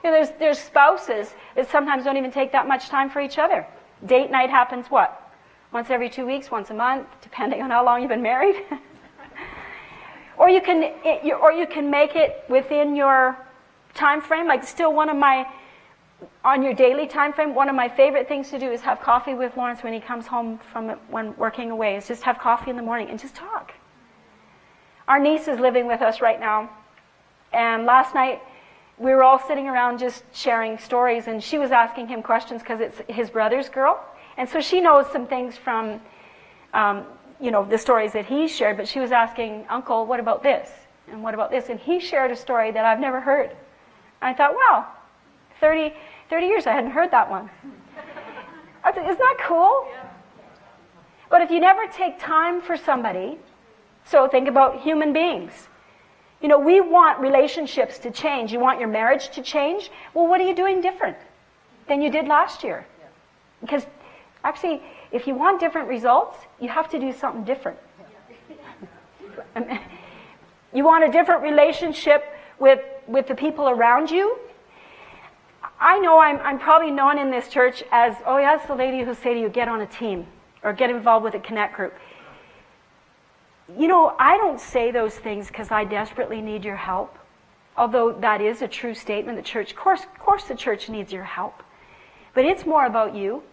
You 0.03 0.11
know, 0.11 0.17
there's, 0.17 0.31
there's 0.37 0.59
spouses 0.59 1.33
that 1.55 1.69
sometimes 1.69 2.03
don't 2.03 2.17
even 2.17 2.31
take 2.31 2.51
that 2.51 2.67
much 2.67 2.89
time 2.89 3.09
for 3.09 3.21
each 3.21 3.37
other. 3.37 3.65
Date 4.05 4.29
night 4.29 4.49
happens 4.49 4.87
what? 4.87 5.31
Once 5.71 5.89
every 5.89 6.09
two 6.09 6.25
weeks, 6.25 6.51
once 6.51 6.69
a 6.71 6.73
month, 6.73 7.07
depending 7.21 7.61
on 7.61 7.69
how 7.69 7.85
long 7.85 8.01
you've 8.01 8.09
been 8.09 8.21
married. 8.21 8.55
or 10.37 10.49
you 10.49 10.61
can, 10.61 10.93
or 11.41 11.51
you 11.51 11.67
can 11.67 11.89
make 11.89 12.15
it 12.15 12.43
within 12.49 12.95
your 12.95 13.37
time 13.93 14.21
frame. 14.21 14.47
Like 14.47 14.63
still 14.63 14.93
one 14.93 15.09
of 15.09 15.17
my, 15.17 15.47
on 16.43 16.63
your 16.63 16.73
daily 16.73 17.07
time 17.07 17.33
frame, 17.33 17.55
one 17.55 17.69
of 17.69 17.75
my 17.75 17.89
favorite 17.89 18.27
things 18.27 18.49
to 18.49 18.59
do 18.59 18.71
is 18.71 18.81
have 18.81 19.01
coffee 19.01 19.33
with 19.33 19.55
Lawrence 19.57 19.83
when 19.83 19.93
he 19.93 19.99
comes 19.99 20.27
home 20.27 20.59
from 20.71 20.89
when 21.09 21.35
working 21.37 21.71
away. 21.71 21.95
Is 21.95 22.07
just 22.07 22.23
have 22.23 22.39
coffee 22.39 22.69
in 22.69 22.75
the 22.75 22.83
morning 22.83 23.09
and 23.09 23.19
just 23.19 23.35
talk. 23.35 23.73
Our 25.07 25.19
niece 25.19 25.47
is 25.47 25.59
living 25.59 25.87
with 25.87 26.01
us 26.01 26.21
right 26.21 26.39
now, 26.39 26.69
and 27.53 27.85
last 27.85 28.15
night 28.15 28.41
we 28.97 29.11
were 29.11 29.23
all 29.23 29.37
sitting 29.37 29.67
around 29.67 29.99
just 29.99 30.23
sharing 30.33 30.77
stories, 30.77 31.27
and 31.27 31.43
she 31.43 31.57
was 31.57 31.71
asking 31.71 32.07
him 32.07 32.23
questions 32.23 32.61
because 32.61 32.79
it's 32.79 33.01
his 33.07 33.29
brother's 33.29 33.69
girl, 33.69 34.03
and 34.37 34.47
so 34.49 34.61
she 34.61 34.81
knows 34.81 35.05
some 35.11 35.27
things 35.27 35.57
from, 35.57 35.99
um, 36.73 37.05
you 37.39 37.51
know, 37.51 37.65
the 37.65 37.77
stories 37.77 38.13
that 38.13 38.25
he 38.25 38.47
shared. 38.47 38.77
But 38.77 38.87
she 38.87 38.99
was 38.99 39.11
asking 39.11 39.65
Uncle, 39.69 40.05
"What 40.05 40.19
about 40.19 40.43
this? 40.43 40.69
And 41.11 41.23
what 41.23 41.33
about 41.33 41.51
this?" 41.51 41.69
And 41.69 41.79
he 41.79 41.99
shared 41.99 42.31
a 42.31 42.35
story 42.35 42.71
that 42.71 42.85
I've 42.85 42.99
never 42.99 43.21
heard. 43.21 43.49
And 44.21 44.29
I 44.29 44.33
thought, 44.33 44.53
wow, 44.55 44.87
30, 45.59 45.93
30 46.29 46.47
years 46.47 46.65
I 46.67 46.73
hadn't 46.73 46.91
heard 46.91 47.11
that 47.11 47.29
one. 47.29 47.49
Isn't 48.87 49.17
that 49.17 49.37
cool? 49.41 49.87
But 51.29 51.41
if 51.41 51.51
you 51.51 51.59
never 51.59 51.87
take 51.87 52.19
time 52.19 52.61
for 52.61 52.77
somebody, 52.77 53.39
so 54.05 54.27
think 54.27 54.47
about 54.47 54.81
human 54.81 55.11
beings. 55.11 55.67
You 56.41 56.47
know, 56.47 56.59
we 56.59 56.81
want 56.81 57.19
relationships 57.19 57.97
to 57.99 58.11
change. 58.11 58.53
You 58.53 58.59
want 58.59 58.79
your 58.79 58.89
marriage 58.89 59.29
to 59.29 59.41
change? 59.41 59.89
Well, 60.13 60.27
what 60.27 60.39
are 60.39 60.45
you 60.45 60.53
doing 60.53 60.81
different 60.81 61.17
than 61.87 62.01
you 62.01 62.11
did 62.11 62.27
last 62.27 62.63
year? 62.63 62.85
Because 63.61 63.87
actually, 64.43 64.83
if 65.15 65.27
you 65.27 65.33
want 65.33 65.61
different 65.61 65.87
results, 65.87 66.37
you 66.59 66.67
have 66.67 66.89
to 66.89 66.99
do 66.99 67.13
something 67.13 67.45
different. 67.45 67.79
you 70.73 70.83
want 70.83 71.05
a 71.05 71.11
different 71.11 71.41
relationship 71.41 72.25
with, 72.59 72.81
with 73.07 73.25
the 73.25 73.33
people 73.33 73.69
around 73.69 74.11
you? 74.11 74.37
I 75.79 75.99
know 75.99 76.19
I'm, 76.19 76.37
I'm 76.39 76.59
probably 76.59 76.91
known 76.91 77.17
in 77.17 77.31
this 77.31 77.47
church 77.47 77.81
as, 77.93 78.17
oh, 78.25 78.35
that's 78.35 78.67
the 78.67 78.75
lady 78.75 79.05
who 79.05 79.13
say 79.13 79.33
to 79.33 79.39
you, 79.39 79.47
get 79.47 79.69
on 79.69 79.79
a 79.79 79.85
team 79.85 80.27
or 80.63 80.73
get 80.73 80.89
involved 80.89 81.23
with 81.23 81.33
a 81.33 81.39
connect 81.39 81.77
group. 81.77 81.93
You 83.79 83.87
know, 83.87 84.17
I 84.19 84.35
don't 84.35 84.59
say 84.59 84.91
those 84.91 85.15
things 85.15 85.47
because 85.47 85.71
I 85.71 85.85
desperately 85.85 86.41
need 86.41 86.65
your 86.65 86.75
help. 86.75 87.17
Although 87.77 88.11
that 88.19 88.41
is 88.41 88.61
a 88.61 88.67
true 88.67 88.93
statement, 88.93 89.37
the 89.37 89.43
church, 89.43 89.71
of 89.71 89.77
course, 89.77 90.03
of 90.03 90.19
course 90.19 90.43
the 90.43 90.55
church 90.55 90.89
needs 90.89 91.13
your 91.13 91.23
help. 91.23 91.63
But 92.33 92.43
it's 92.43 92.65
more 92.65 92.85
about 92.85 93.15
you. 93.15 93.43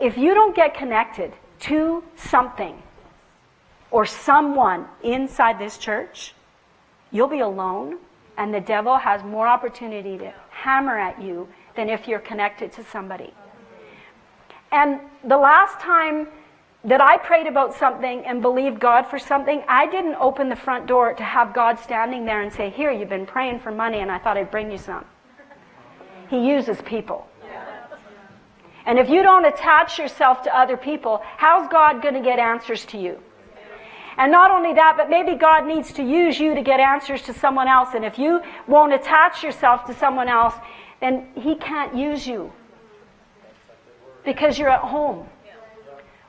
If 0.00 0.16
you 0.16 0.34
don't 0.34 0.56
get 0.56 0.74
connected 0.74 1.32
to 1.60 2.02
something 2.16 2.82
or 3.90 4.06
someone 4.06 4.86
inside 5.02 5.58
this 5.58 5.76
church, 5.76 6.34
you'll 7.10 7.28
be 7.28 7.40
alone 7.40 7.98
and 8.38 8.54
the 8.54 8.60
devil 8.60 8.96
has 8.96 9.22
more 9.22 9.46
opportunity 9.46 10.16
to 10.16 10.32
hammer 10.48 10.98
at 10.98 11.20
you 11.20 11.46
than 11.76 11.90
if 11.90 12.08
you're 12.08 12.18
connected 12.18 12.72
to 12.72 12.84
somebody. 12.84 13.34
And 14.72 15.00
the 15.24 15.36
last 15.36 15.78
time 15.80 16.28
that 16.84 17.02
I 17.02 17.18
prayed 17.18 17.46
about 17.46 17.74
something 17.74 18.24
and 18.24 18.40
believed 18.40 18.80
God 18.80 19.02
for 19.02 19.18
something, 19.18 19.62
I 19.68 19.86
didn't 19.90 20.14
open 20.14 20.48
the 20.48 20.56
front 20.56 20.86
door 20.86 21.12
to 21.12 21.22
have 21.22 21.52
God 21.52 21.78
standing 21.78 22.24
there 22.24 22.40
and 22.40 22.50
say, 22.50 22.70
Here, 22.70 22.90
you've 22.90 23.10
been 23.10 23.26
praying 23.26 23.60
for 23.60 23.70
money, 23.70 23.98
and 23.98 24.10
I 24.10 24.18
thought 24.18 24.38
I'd 24.38 24.50
bring 24.50 24.70
you 24.70 24.78
some. 24.78 25.04
He 26.30 26.48
uses 26.48 26.80
people. 26.80 27.28
And 28.86 28.98
if 28.98 29.08
you 29.08 29.22
don't 29.22 29.44
attach 29.44 29.98
yourself 29.98 30.42
to 30.42 30.56
other 30.56 30.76
people, 30.76 31.20
how's 31.36 31.68
God 31.68 32.02
going 32.02 32.14
to 32.14 32.20
get 32.20 32.38
answers 32.38 32.84
to 32.86 32.98
you? 32.98 33.18
And 34.16 34.32
not 34.32 34.50
only 34.50 34.74
that, 34.74 34.94
but 34.96 35.08
maybe 35.08 35.34
God 35.34 35.66
needs 35.66 35.92
to 35.94 36.02
use 36.02 36.38
you 36.38 36.54
to 36.54 36.62
get 36.62 36.80
answers 36.80 37.22
to 37.22 37.32
someone 37.32 37.68
else. 37.68 37.90
And 37.94 38.04
if 38.04 38.18
you 38.18 38.42
won't 38.66 38.92
attach 38.92 39.42
yourself 39.42 39.84
to 39.86 39.94
someone 39.94 40.28
else, 40.28 40.54
then 41.00 41.28
He 41.34 41.54
can't 41.54 41.94
use 41.94 42.26
you 42.26 42.52
because 44.24 44.58
you're 44.58 44.68
at 44.68 44.80
home 44.80 45.26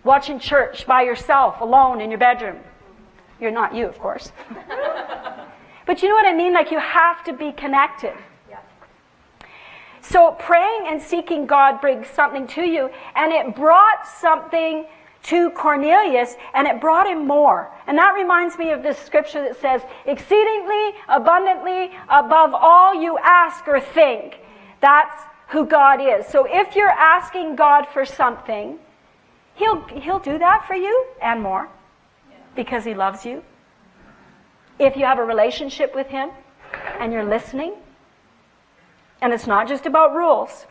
watching 0.04 0.40
church 0.40 0.88
by 0.88 1.04
yourself, 1.04 1.62
alone 1.62 2.02
in 2.02 2.10
your 2.10 2.20
bedroom. 2.20 2.60
You're 3.40 3.52
not 3.52 3.76
you, 3.76 3.88
of 3.88 4.00
course. 4.00 4.32
but 5.86 6.02
you 6.02 6.10
know 6.10 6.16
what 6.16 6.26
I 6.26 6.34
mean? 6.34 6.54
Like 6.54 6.72
you 6.72 6.80
have 6.80 7.24
to 7.26 7.34
be 7.34 7.52
connected. 7.52 8.14
So 10.12 10.34
praying 10.34 10.88
and 10.90 11.02
seeking 11.02 11.46
God 11.46 11.80
brings 11.80 12.08
something 12.08 12.46
to 12.48 12.64
you, 12.64 12.90
and 13.16 13.32
it 13.32 13.56
brought 13.56 14.06
something 14.20 14.86
to 15.24 15.52
Cornelius, 15.52 16.36
and 16.54 16.68
it 16.68 16.82
brought 16.82 17.08
him 17.08 17.26
more. 17.26 17.72
And 17.88 17.98
that 17.98 18.14
reminds 18.16 18.58
me 18.58 18.72
of 18.72 18.84
this 18.84 18.98
scripture 18.98 19.42
that 19.42 19.62
says, 19.62 19.82
exceedingly 20.06 20.96
abundantly 21.08 21.92
above 22.10 22.54
all 22.54 22.94
you 22.94 23.18
ask 23.20 23.66
or 23.68 23.80
think. 23.80 24.40
That's 24.82 25.24
who 25.48 25.66
God 25.66 26.02
is. 26.02 26.26
So 26.28 26.46
if 26.50 26.76
you're 26.76 26.90
asking 26.90 27.56
God 27.56 27.86
for 27.88 28.04
something, 28.04 28.80
He'll, 29.56 29.84
he'll 29.84 30.20
do 30.20 30.40
that 30.40 30.66
for 30.66 30.76
you 30.76 31.08
and 31.22 31.42
more 31.42 31.70
because 32.56 32.84
He 32.84 32.94
loves 32.94 33.26
you. 33.26 33.44
If 34.80 34.98
you 34.98 35.06
have 35.06 35.20
a 35.20 35.24
relationship 35.24 35.94
with 35.94 36.08
Him 36.08 36.32
and 37.00 37.14
you're 37.14 37.26
listening, 37.26 37.76
and 39.22 39.34
it's 39.34 39.48
not 39.48 39.68
just 39.68 39.86
about 39.86 40.14
rules. 40.14 40.66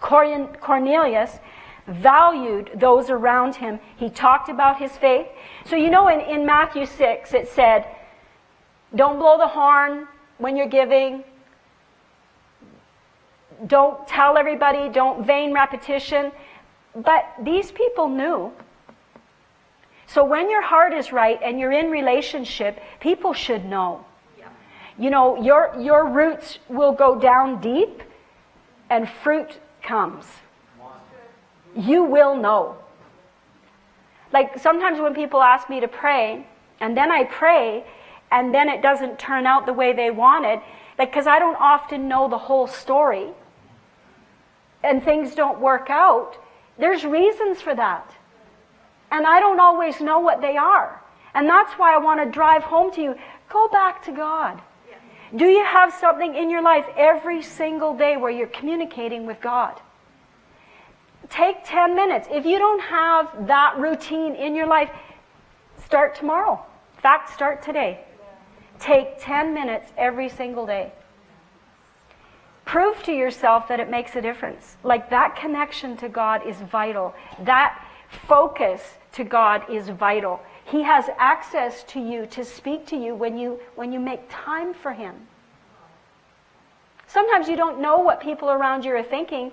Cornelius 0.00 1.38
valued 1.86 2.70
those 2.76 3.10
around 3.10 3.56
him. 3.56 3.80
He 3.96 4.10
talked 4.10 4.48
about 4.48 4.78
his 4.78 4.92
faith. 4.92 5.26
So, 5.66 5.74
you 5.76 5.90
know, 5.90 6.08
in, 6.08 6.20
in 6.20 6.46
Matthew 6.46 6.86
6, 6.86 7.34
it 7.34 7.48
said, 7.48 7.86
Don't 8.94 9.18
blow 9.18 9.38
the 9.38 9.48
horn 9.48 10.06
when 10.38 10.56
you're 10.56 10.68
giving. 10.68 11.24
Don't 13.66 14.06
tell 14.06 14.36
everybody. 14.36 14.88
Don't 14.88 15.26
vain 15.26 15.52
repetition. 15.52 16.30
But 16.94 17.26
these 17.42 17.72
people 17.72 18.08
knew. 18.08 18.52
So 20.06 20.24
when 20.24 20.50
your 20.50 20.62
heart 20.62 20.94
is 20.94 21.12
right 21.12 21.38
and 21.42 21.58
you're 21.58 21.72
in 21.72 21.90
relationship, 21.90 22.80
people 23.00 23.32
should 23.32 23.64
know. 23.64 24.04
You 24.98 25.10
know, 25.10 25.40
your, 25.40 25.74
your 25.80 26.08
roots 26.08 26.58
will 26.68 26.92
go 26.92 27.18
down 27.18 27.60
deep 27.60 28.02
and 28.90 29.08
fruit 29.22 29.60
comes. 29.82 30.26
You 31.76 32.02
will 32.02 32.36
know. 32.36 32.76
Like 34.32 34.58
sometimes 34.58 35.00
when 35.00 35.14
people 35.14 35.40
ask 35.40 35.70
me 35.70 35.80
to 35.80 35.88
pray, 35.88 36.46
and 36.80 36.96
then 36.96 37.10
I 37.10 37.24
pray, 37.24 37.84
and 38.30 38.52
then 38.52 38.68
it 38.68 38.82
doesn't 38.82 39.18
turn 39.18 39.46
out 39.46 39.66
the 39.66 39.72
way 39.72 39.92
they 39.92 40.10
wanted, 40.10 40.60
like 40.98 41.10
because 41.10 41.26
I 41.26 41.38
don't 41.38 41.56
often 41.56 42.08
know 42.08 42.28
the 42.28 42.38
whole 42.38 42.66
story, 42.66 43.28
and 44.82 45.02
things 45.02 45.34
don't 45.34 45.60
work 45.60 45.90
out, 45.90 46.36
there's 46.78 47.04
reasons 47.04 47.60
for 47.60 47.74
that. 47.74 48.14
And 49.10 49.26
I 49.26 49.40
don't 49.40 49.60
always 49.60 50.00
know 50.00 50.18
what 50.18 50.40
they 50.40 50.56
are. 50.56 51.02
And 51.34 51.48
that's 51.48 51.72
why 51.74 51.94
I 51.94 51.98
want 51.98 52.22
to 52.22 52.30
drive 52.30 52.62
home 52.62 52.92
to 52.92 53.02
you. 53.02 53.14
Go 53.48 53.68
back 53.68 54.04
to 54.04 54.12
God. 54.12 54.60
Do 55.36 55.44
you 55.44 55.64
have 55.64 55.92
something 55.92 56.34
in 56.34 56.48
your 56.48 56.62
life 56.62 56.86
every 56.96 57.42
single 57.42 57.96
day 57.96 58.16
where 58.16 58.30
you're 58.30 58.46
communicating 58.46 59.26
with 59.26 59.40
God? 59.40 59.80
Take 61.28 61.58
10 61.64 61.94
minutes. 61.94 62.26
If 62.30 62.46
you 62.46 62.58
don't 62.58 62.80
have 62.80 63.46
that 63.46 63.78
routine 63.78 64.34
in 64.34 64.54
your 64.54 64.66
life, 64.66 64.90
start 65.84 66.14
tomorrow. 66.14 66.64
In 66.96 67.02
fact, 67.02 67.30
start 67.34 67.62
today. 67.62 68.00
Take 68.78 69.20
10 69.20 69.52
minutes 69.52 69.92
every 69.98 70.28
single 70.28 70.64
day. 70.64 70.92
Prove 72.64 73.02
to 73.02 73.12
yourself 73.12 73.68
that 73.68 73.80
it 73.80 73.90
makes 73.90 74.14
a 74.16 74.22
difference. 74.22 74.76
Like 74.84 75.10
that 75.10 75.36
connection 75.36 75.96
to 75.98 76.08
God 76.08 76.46
is 76.46 76.56
vital. 76.56 77.14
That 77.40 77.82
focus 78.26 78.82
to 79.12 79.24
God 79.24 79.62
is 79.70 79.88
vital. 79.88 80.40
He 80.70 80.82
has 80.82 81.08
access 81.18 81.82
to 81.84 82.00
you 82.00 82.26
to 82.26 82.44
speak 82.44 82.86
to 82.86 82.96
you 82.96 83.14
when 83.14 83.38
you 83.38 83.58
when 83.74 83.90
you 83.92 83.98
make 83.98 84.20
time 84.28 84.74
for 84.74 84.92
him. 84.92 85.14
Sometimes 87.06 87.48
you 87.48 87.56
don't 87.56 87.80
know 87.80 87.98
what 87.98 88.20
people 88.20 88.50
around 88.50 88.84
you 88.84 88.94
are 88.94 89.02
thinking 89.02 89.50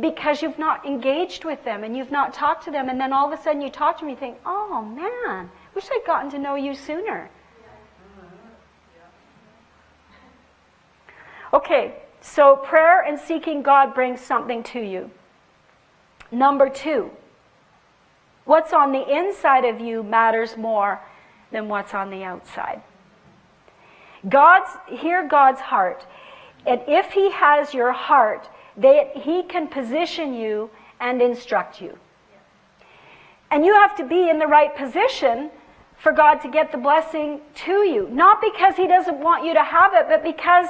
because 0.00 0.42
you've 0.42 0.58
not 0.58 0.84
engaged 0.84 1.44
with 1.46 1.64
them 1.64 1.82
and 1.84 1.96
you've 1.96 2.10
not 2.10 2.34
talked 2.34 2.64
to 2.64 2.70
them 2.70 2.90
and 2.90 3.00
then 3.00 3.14
all 3.14 3.32
of 3.32 3.38
a 3.38 3.42
sudden 3.42 3.62
you 3.62 3.70
talk 3.70 3.96
to 3.96 4.00
them 4.00 4.10
and 4.10 4.18
you 4.18 4.20
think, 4.20 4.38
"Oh 4.44 4.82
man, 4.82 5.50
wish 5.74 5.88
I'd 5.90 6.04
gotten 6.06 6.30
to 6.30 6.38
know 6.38 6.54
you 6.54 6.74
sooner." 6.74 7.30
Okay, 11.52 11.94
so 12.20 12.56
prayer 12.56 13.00
and 13.00 13.18
seeking 13.18 13.62
God 13.62 13.94
brings 13.94 14.20
something 14.20 14.62
to 14.64 14.80
you. 14.80 15.10
Number 16.30 16.68
2, 16.68 17.10
What's 18.50 18.72
on 18.72 18.90
the 18.90 19.08
inside 19.08 19.64
of 19.64 19.78
you 19.78 20.02
matters 20.02 20.56
more 20.56 21.00
than 21.52 21.68
what's 21.68 21.94
on 21.94 22.10
the 22.10 22.24
outside. 22.24 22.82
God's, 24.28 24.70
hear 24.88 25.24
God's 25.28 25.60
heart. 25.60 26.04
And 26.66 26.80
if 26.88 27.12
He 27.12 27.30
has 27.30 27.72
your 27.72 27.92
heart, 27.92 28.48
they, 28.76 29.12
He 29.14 29.44
can 29.44 29.68
position 29.68 30.34
you 30.34 30.68
and 30.98 31.22
instruct 31.22 31.80
you. 31.80 31.96
And 33.52 33.64
you 33.64 33.72
have 33.72 33.94
to 33.98 34.04
be 34.04 34.28
in 34.28 34.40
the 34.40 34.48
right 34.48 34.76
position 34.76 35.52
for 35.96 36.10
God 36.10 36.40
to 36.40 36.50
get 36.50 36.72
the 36.72 36.78
blessing 36.78 37.42
to 37.66 37.84
you. 37.86 38.08
Not 38.10 38.40
because 38.40 38.74
He 38.74 38.88
doesn't 38.88 39.20
want 39.20 39.44
you 39.44 39.54
to 39.54 39.62
have 39.62 39.94
it, 39.94 40.06
but 40.08 40.24
because 40.24 40.66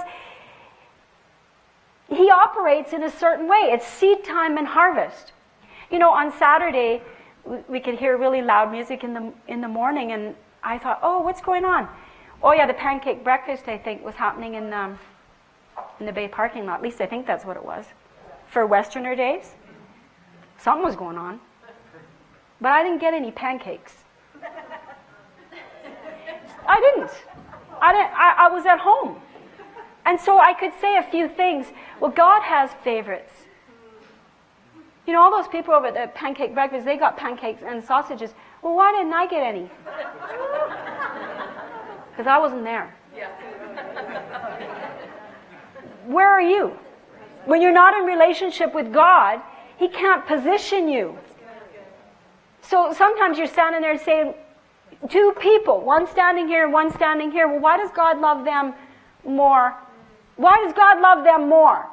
He 2.10 2.30
operates 2.30 2.92
in 2.92 3.04
a 3.04 3.10
certain 3.10 3.48
way. 3.48 3.70
It's 3.72 3.86
seed 3.86 4.22
time 4.22 4.58
and 4.58 4.66
harvest. 4.66 5.32
You 5.90 5.98
know, 5.98 6.10
on 6.10 6.30
Saturday, 6.30 7.00
we 7.44 7.81
could 7.81 7.98
hear 7.98 8.16
really 8.16 8.42
loud 8.42 8.70
music 8.70 9.05
in 9.05 9.14
the 9.14 9.33
in 9.48 9.61
the 9.61 9.68
morning, 9.68 10.12
and 10.12 10.35
I 10.62 10.79
thought, 10.79 11.00
oh, 11.03 11.20
what's 11.20 11.40
going 11.40 11.64
on? 11.64 11.88
Oh 12.42 12.53
yeah, 12.53 12.66
the 12.66 12.74
pancake 12.74 13.22
breakfast 13.24 13.68
I 13.68 13.79
think 13.79 14.05
was 14.05 14.14
happening 14.14 14.55
in 14.55 14.72
um, 14.72 14.98
in 15.98 16.07
the 16.07 16.12
Bay 16.12 16.29
parking 16.29 16.66
lot. 16.66 16.76
At 16.76 16.83
least 16.83 17.00
I 17.00 17.07
think 17.07 17.26
that's 17.26 17.44
what 17.44 17.57
it 17.57 17.64
was 17.64 17.87
for 18.46 18.66
Westerner 18.66 19.14
days. 19.14 19.55
Something 20.59 20.85
was 20.85 20.96
going 20.96 21.16
on, 21.16 21.40
but 22.61 22.72
I 22.72 22.83
didn't 22.83 23.00
get 23.00 23.14
any 23.14 23.31
pancakes. 23.31 23.94
I 26.68 26.81
didn't. 26.81 27.11
I 27.81 27.92
didn't. 27.92 28.12
I, 28.12 28.35
I 28.38 28.48
was 28.48 28.66
at 28.66 28.79
home, 28.79 29.20
and 30.05 30.20
so 30.20 30.38
I 30.38 30.53
could 30.53 30.72
say 30.81 30.96
a 30.96 31.03
few 31.03 31.29
things. 31.29 31.66
Well, 31.98 32.11
God 32.11 32.42
has 32.42 32.70
favorites. 32.85 33.39
You 35.06 35.12
know, 35.14 35.22
all 35.22 35.30
those 35.30 35.48
people 35.48 35.74
over 35.74 35.86
at 35.86 35.94
the 35.94 36.08
pancake 36.14 36.54
breakfast, 36.54 36.84
they 36.84 36.96
got 36.96 37.16
pancakes 37.16 37.62
and 37.66 37.82
sausages. 37.82 38.34
Well, 38.62 38.74
why 38.74 38.92
didn't 38.92 39.12
I 39.12 39.26
get 39.26 39.42
any? 39.42 39.70
Because 42.10 42.26
I 42.26 42.38
wasn't 42.38 42.64
there. 42.64 42.94
Where 46.06 46.28
are 46.28 46.42
you? 46.42 46.76
When 47.46 47.62
you're 47.62 47.72
not 47.72 47.98
in 47.98 48.04
relationship 48.04 48.74
with 48.74 48.92
God, 48.92 49.40
He 49.78 49.88
can't 49.88 50.26
position 50.26 50.88
you. 50.88 51.16
So 52.60 52.92
sometimes 52.92 53.38
you're 53.38 53.46
standing 53.46 53.80
there 53.80 53.96
saying, 53.96 54.34
two 55.08 55.32
people, 55.40 55.80
one 55.80 56.06
standing 56.06 56.46
here 56.46 56.64
and 56.64 56.72
one 56.72 56.92
standing 56.92 57.30
here. 57.30 57.48
Well, 57.48 57.60
why 57.60 57.76
does 57.76 57.90
God 57.90 58.20
love 58.20 58.44
them 58.44 58.74
more? 59.24 59.74
Why 60.36 60.54
does 60.64 60.72
God 60.74 61.00
love 61.00 61.24
them 61.24 61.48
more? 61.48 61.88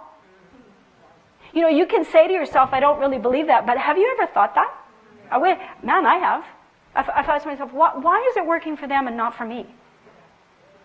You 1.57 1.63
know, 1.63 1.69
you 1.69 1.87
can 1.87 2.05
say 2.05 2.27
to 2.27 2.33
yourself, 2.33 2.69
I 2.71 2.79
don't 2.79 2.99
really 2.99 3.17
believe 3.17 3.47
that, 3.47 3.65
but 3.65 3.79
have 3.79 3.97
you 3.97 4.15
ever 4.15 4.31
thought 4.31 4.53
that? 4.53 4.71
I 5.31 5.39
went, 5.39 5.59
man, 5.81 6.05
I 6.05 6.17
have. 6.17 6.45
I, 6.93 7.23
thought 7.23 7.41
to 7.41 7.47
myself, 7.47 7.73
why, 7.73 7.97
why 7.97 8.23
is 8.29 8.37
it 8.37 8.45
working 8.45 8.77
for 8.77 8.87
them 8.87 9.07
and 9.07 9.17
not 9.17 9.35
for 9.35 9.43
me? 9.43 9.65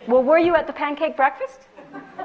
Well, 0.08 0.22
were 0.22 0.38
you 0.38 0.56
at 0.56 0.66
the 0.66 0.72
pancake 0.72 1.14
breakfast? 1.14 1.68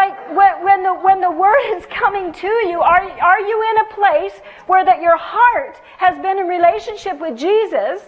like 0.00 0.16
when, 0.34 0.64
when, 0.64 0.82
the 0.82 0.94
when 0.94 1.20
the 1.20 1.30
word 1.30 1.60
is 1.76 1.84
coming 1.90 2.32
to 2.32 2.46
you, 2.46 2.80
are 2.80 3.02
are 3.20 3.40
you 3.40 3.70
in 3.70 3.76
a 3.84 3.94
place 3.94 4.40
where 4.66 4.82
that 4.86 5.02
your 5.02 5.18
heart 5.18 5.76
has 5.98 6.16
been 6.22 6.38
in 6.38 6.46
relationship 6.46 7.20
with 7.20 7.36
Jesus, 7.36 8.00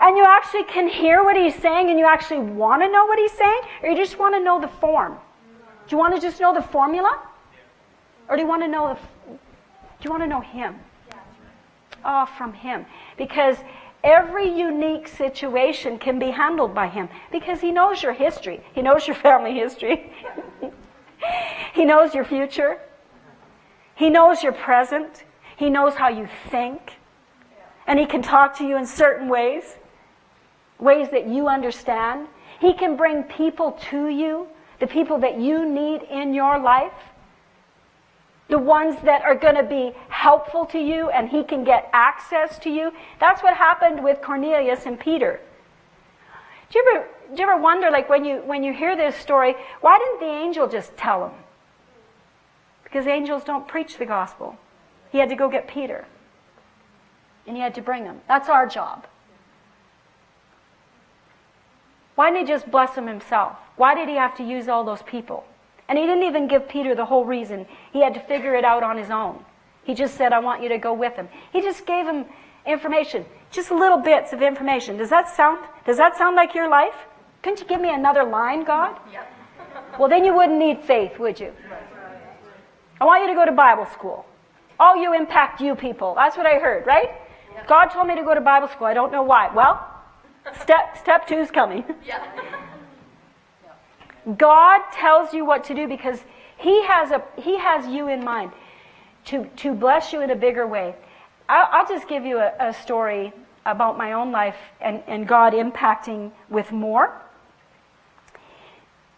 and 0.00 0.16
you 0.16 0.24
actually 0.26 0.64
can 0.64 0.88
hear 0.88 1.22
what 1.22 1.36
he's 1.36 1.54
saying, 1.56 1.90
and 1.90 1.98
you 1.98 2.06
actually 2.06 2.40
want 2.40 2.80
to 2.80 2.90
know 2.90 3.04
what 3.04 3.18
he's 3.18 3.32
saying, 3.32 3.60
or 3.82 3.90
you 3.90 3.96
just 3.96 4.18
want 4.18 4.34
to 4.34 4.40
know 4.40 4.58
the 4.58 4.68
form? 4.68 5.18
Do 5.86 5.96
you 5.96 5.98
want 5.98 6.14
to 6.14 6.20
just 6.20 6.40
know 6.40 6.54
the 6.54 6.62
formula? 6.62 7.20
Or 8.28 8.36
do 8.36 8.42
you 8.42 8.48
want 8.48 8.62
to 8.62 8.68
know 8.68 8.94
the, 8.94 9.00
do 9.30 9.38
you 10.04 10.10
want 10.10 10.22
to 10.22 10.26
know 10.26 10.40
him? 10.40 10.76
Oh, 12.04 12.26
from 12.26 12.52
him. 12.52 12.86
Because 13.16 13.56
every 14.02 14.46
unique 14.48 15.08
situation 15.08 15.98
can 15.98 16.18
be 16.18 16.30
handled 16.30 16.74
by 16.74 16.88
him 16.88 17.08
because 17.32 17.60
he 17.60 17.72
knows 17.72 18.02
your 18.02 18.12
history. 18.12 18.60
He 18.74 18.82
knows 18.82 19.06
your 19.06 19.16
family 19.16 19.54
history. 19.54 20.12
he 21.74 21.84
knows 21.84 22.14
your 22.14 22.24
future. 22.24 22.78
He 23.94 24.10
knows 24.10 24.42
your 24.42 24.52
present. 24.52 25.24
He 25.56 25.70
knows 25.70 25.94
how 25.94 26.08
you 26.08 26.28
think. 26.50 26.98
And 27.86 27.98
he 27.98 28.06
can 28.06 28.22
talk 28.22 28.56
to 28.58 28.64
you 28.64 28.76
in 28.76 28.86
certain 28.86 29.28
ways, 29.28 29.76
ways 30.78 31.10
that 31.10 31.26
you 31.26 31.48
understand. 31.48 32.28
He 32.60 32.72
can 32.72 32.96
bring 32.96 33.22
people 33.24 33.72
to 33.90 34.08
you, 34.08 34.48
the 34.80 34.86
people 34.86 35.18
that 35.20 35.38
you 35.38 35.68
need 35.68 36.02
in 36.02 36.34
your 36.34 36.58
life 36.58 36.92
the 38.48 38.58
ones 38.58 38.96
that 39.04 39.22
are 39.22 39.34
going 39.34 39.54
to 39.54 39.62
be 39.62 39.92
helpful 40.08 40.66
to 40.66 40.78
you 40.78 41.08
and 41.10 41.28
he 41.28 41.42
can 41.42 41.64
get 41.64 41.88
access 41.92 42.58
to 42.60 42.70
you. 42.70 42.92
That's 43.18 43.42
what 43.42 43.56
happened 43.56 44.04
with 44.04 44.20
Cornelius 44.20 44.86
and 44.86 45.00
Peter. 45.00 45.40
Do 46.70 46.78
you 46.78 46.92
ever, 46.94 47.06
do 47.34 47.42
you 47.42 47.48
ever 47.48 47.60
wonder, 47.60 47.90
like 47.90 48.08
when 48.08 48.24
you, 48.24 48.42
when 48.44 48.62
you 48.62 48.72
hear 48.72 48.96
this 48.96 49.16
story, 49.16 49.54
why 49.80 49.98
didn't 49.98 50.20
the 50.20 50.34
angel 50.44 50.68
just 50.68 50.96
tell 50.96 51.26
him? 51.26 51.34
Because 52.82 53.06
angels 53.06 53.44
don't 53.44 53.66
preach 53.66 53.96
the 53.96 54.06
gospel. 54.06 54.56
He 55.10 55.18
had 55.18 55.28
to 55.30 55.36
go 55.36 55.48
get 55.48 55.66
Peter. 55.66 56.06
And 57.46 57.56
he 57.56 57.62
had 57.62 57.74
to 57.74 57.82
bring 57.82 58.04
him. 58.04 58.20
That's 58.28 58.48
our 58.48 58.66
job. 58.66 59.06
Why 62.14 62.30
didn't 62.30 62.46
he 62.46 62.52
just 62.52 62.70
bless 62.70 62.94
him 62.94 63.06
himself? 63.06 63.56
Why 63.76 63.94
did 63.94 64.08
he 64.08 64.14
have 64.16 64.36
to 64.36 64.44
use 64.44 64.68
all 64.68 64.84
those 64.84 65.02
people? 65.02 65.44
And 65.88 65.98
he 65.98 66.06
didn't 66.06 66.24
even 66.24 66.48
give 66.48 66.68
Peter 66.68 66.94
the 66.94 67.04
whole 67.04 67.24
reason. 67.24 67.66
He 67.92 68.02
had 68.02 68.14
to 68.14 68.20
figure 68.20 68.54
it 68.54 68.64
out 68.64 68.82
on 68.82 68.96
his 68.96 69.10
own. 69.10 69.44
He 69.84 69.94
just 69.94 70.16
said, 70.16 70.32
I 70.32 70.38
want 70.38 70.62
you 70.62 70.68
to 70.70 70.78
go 70.78 70.94
with 70.94 71.14
him. 71.14 71.28
He 71.52 71.60
just 71.60 71.84
gave 71.86 72.06
him 72.06 72.24
information, 72.66 73.26
just 73.50 73.70
little 73.70 73.98
bits 73.98 74.32
of 74.32 74.40
information. 74.40 74.96
Does 74.96 75.10
that 75.10 75.28
sound, 75.28 75.58
does 75.84 75.98
that 75.98 76.16
sound 76.16 76.36
like 76.36 76.54
your 76.54 76.68
life? 76.68 76.94
Couldn't 77.42 77.60
you 77.60 77.66
give 77.66 77.80
me 77.80 77.92
another 77.92 78.24
line, 78.24 78.64
God? 78.64 78.98
Yep. 79.12 79.30
Well, 79.98 80.08
then 80.08 80.24
you 80.24 80.34
wouldn't 80.34 80.58
need 80.58 80.80
faith, 80.82 81.18
would 81.18 81.38
you? 81.38 81.52
I 83.00 83.04
want 83.04 83.22
you 83.22 83.28
to 83.28 83.34
go 83.34 83.44
to 83.44 83.52
Bible 83.52 83.86
school. 83.92 84.24
All 84.80 84.96
you 84.96 85.14
impact 85.14 85.60
you 85.60 85.74
people. 85.74 86.14
That's 86.16 86.36
what 86.36 86.46
I 86.46 86.58
heard, 86.58 86.86
right? 86.86 87.10
God 87.68 87.86
told 87.88 88.08
me 88.08 88.14
to 88.16 88.22
go 88.22 88.34
to 88.34 88.40
Bible 88.40 88.68
school. 88.68 88.86
I 88.86 88.94
don't 88.94 89.12
know 89.12 89.22
why. 89.22 89.52
Well, 89.54 89.86
step 90.60 90.96
step 90.96 91.26
two's 91.28 91.50
coming. 91.50 91.84
Yeah. 92.04 92.22
God 94.38 94.80
tells 94.92 95.34
you 95.34 95.44
what 95.44 95.64
to 95.64 95.74
do 95.74 95.86
because 95.86 96.20
He 96.56 96.84
has, 96.84 97.10
a, 97.10 97.22
he 97.36 97.58
has 97.58 97.86
you 97.86 98.08
in 98.08 98.24
mind 98.24 98.52
to, 99.26 99.46
to 99.56 99.74
bless 99.74 100.12
you 100.12 100.20
in 100.22 100.30
a 100.30 100.36
bigger 100.36 100.66
way. 100.66 100.94
I'll, 101.48 101.68
I'll 101.70 101.88
just 101.88 102.08
give 102.08 102.24
you 102.24 102.38
a, 102.38 102.52
a, 102.58 102.72
story 102.72 103.32
about 103.66 103.98
my 103.98 104.12
own 104.12 104.32
life 104.32 104.56
and, 104.80 105.02
and 105.06 105.26
God 105.26 105.52
impacting 105.52 106.32
with 106.48 106.72
more. 106.72 107.20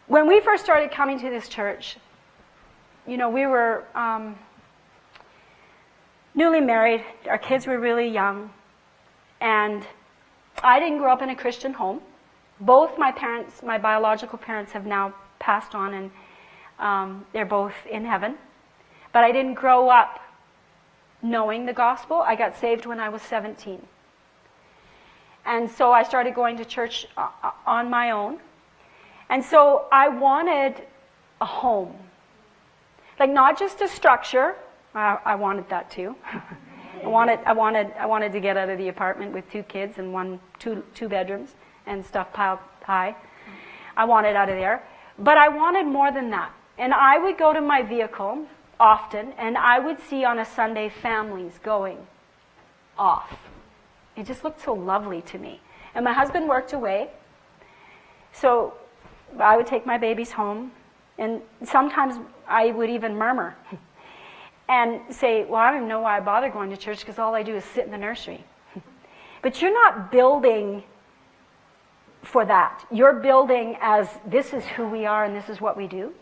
When 0.06 0.26
we 0.26 0.40
first 0.40 0.64
started 0.64 0.90
coming 0.90 1.18
to 1.20 1.30
this 1.30 1.48
church, 1.48 1.96
you 3.06 3.16
know, 3.16 3.28
we 3.28 3.46
were 3.46 3.84
um, 3.94 4.36
newly 6.34 6.60
married, 6.60 7.04
our 7.28 7.38
kids 7.38 7.66
were 7.66 7.78
really 7.78 8.08
young, 8.08 8.50
and 9.40 9.84
I 10.62 10.78
didn't 10.80 10.98
grow 10.98 11.12
up 11.12 11.22
in 11.22 11.30
a 11.30 11.36
Christian 11.36 11.72
home 11.72 12.00
both 12.60 12.98
my 12.98 13.12
parents, 13.12 13.62
my 13.62 13.78
biological 13.78 14.38
parents, 14.38 14.72
have 14.72 14.86
now 14.86 15.14
passed 15.38 15.74
on 15.74 15.94
and 15.94 16.10
um, 16.78 17.26
they're 17.32 17.46
both 17.46 17.74
in 17.90 18.04
heaven. 18.04 18.36
But 19.12 19.24
I 19.24 19.32
didn't 19.32 19.54
grow 19.54 19.88
up 19.88 20.20
knowing 21.22 21.66
the 21.66 21.72
gospel. 21.72 22.16
I 22.16 22.34
got 22.36 22.56
saved 22.56 22.86
when 22.86 23.00
I 23.00 23.08
was 23.08 23.22
17. 23.22 23.80
And 25.44 25.70
so 25.70 25.92
I 25.92 26.02
started 26.02 26.34
going 26.34 26.56
to 26.56 26.64
church 26.64 27.06
uh, 27.16 27.28
uh, 27.42 27.50
on 27.66 27.88
my 27.88 28.10
own. 28.10 28.38
And 29.28 29.44
so 29.44 29.86
I 29.92 30.08
wanted 30.08 30.82
a 31.40 31.46
home. 31.46 31.96
Like 33.18 33.30
not 33.30 33.58
just 33.58 33.80
a 33.80 33.88
structure. 33.88 34.56
I, 34.94 35.18
I 35.24 35.34
wanted 35.34 35.68
that 35.68 35.90
too. 35.90 36.16
I 37.04 37.08
wanted, 37.08 37.38
I 37.46 37.52
wanted, 37.52 37.92
I 37.98 38.06
wanted 38.06 38.32
to 38.32 38.40
get 38.40 38.56
out 38.56 38.68
of 38.70 38.78
the 38.78 38.88
apartment 38.88 39.32
with 39.32 39.48
two 39.50 39.62
kids 39.62 39.98
and 39.98 40.12
one, 40.12 40.40
two, 40.58 40.82
two 40.94 41.08
bedrooms 41.08 41.54
and 41.86 42.04
stuff 42.04 42.32
piled 42.32 42.58
high. 42.82 43.16
I 43.96 44.04
wanted 44.04 44.36
out 44.36 44.48
of 44.48 44.56
there. 44.56 44.82
But 45.18 45.38
I 45.38 45.48
wanted 45.48 45.86
more 45.86 46.12
than 46.12 46.30
that. 46.30 46.52
And 46.78 46.92
I 46.92 47.18
would 47.18 47.38
go 47.38 47.52
to 47.52 47.60
my 47.60 47.82
vehicle 47.82 48.46
often, 48.78 49.32
and 49.38 49.56
I 49.56 49.78
would 49.78 49.98
see 50.00 50.24
on 50.24 50.38
a 50.38 50.44
Sunday 50.44 50.90
families 50.90 51.58
going 51.62 51.98
off. 52.98 53.38
It 54.16 54.26
just 54.26 54.44
looked 54.44 54.60
so 54.62 54.74
lovely 54.74 55.22
to 55.22 55.38
me. 55.38 55.60
And 55.94 56.04
my 56.04 56.12
husband 56.12 56.48
worked 56.48 56.74
away, 56.74 57.10
so 58.32 58.74
I 59.38 59.56
would 59.56 59.66
take 59.66 59.86
my 59.86 59.96
babies 59.96 60.32
home, 60.32 60.72
and 61.18 61.40
sometimes 61.64 62.16
I 62.46 62.70
would 62.72 62.90
even 62.90 63.16
murmur 63.16 63.56
and 64.68 65.00
say, 65.08 65.46
Well, 65.46 65.60
I 65.60 65.70
don't 65.70 65.78
even 65.78 65.88
know 65.88 66.00
why 66.00 66.18
I 66.18 66.20
bother 66.20 66.50
going 66.50 66.68
to 66.70 66.76
church 66.76 67.00
because 67.00 67.18
all 67.18 67.34
I 67.34 67.42
do 67.42 67.56
is 67.56 67.64
sit 67.64 67.86
in 67.86 67.90
the 67.90 67.98
nursery. 67.98 68.44
but 69.42 69.62
you're 69.62 69.72
not 69.72 70.12
building 70.12 70.82
for 72.26 72.44
that. 72.44 72.84
You're 72.90 73.14
building 73.14 73.76
as 73.80 74.08
this 74.26 74.52
is 74.52 74.64
who 74.64 74.88
we 74.88 75.06
are 75.06 75.24
and 75.24 75.34
this 75.34 75.48
is 75.48 75.60
what 75.60 75.76
we 75.76 75.86
do. 75.86 76.12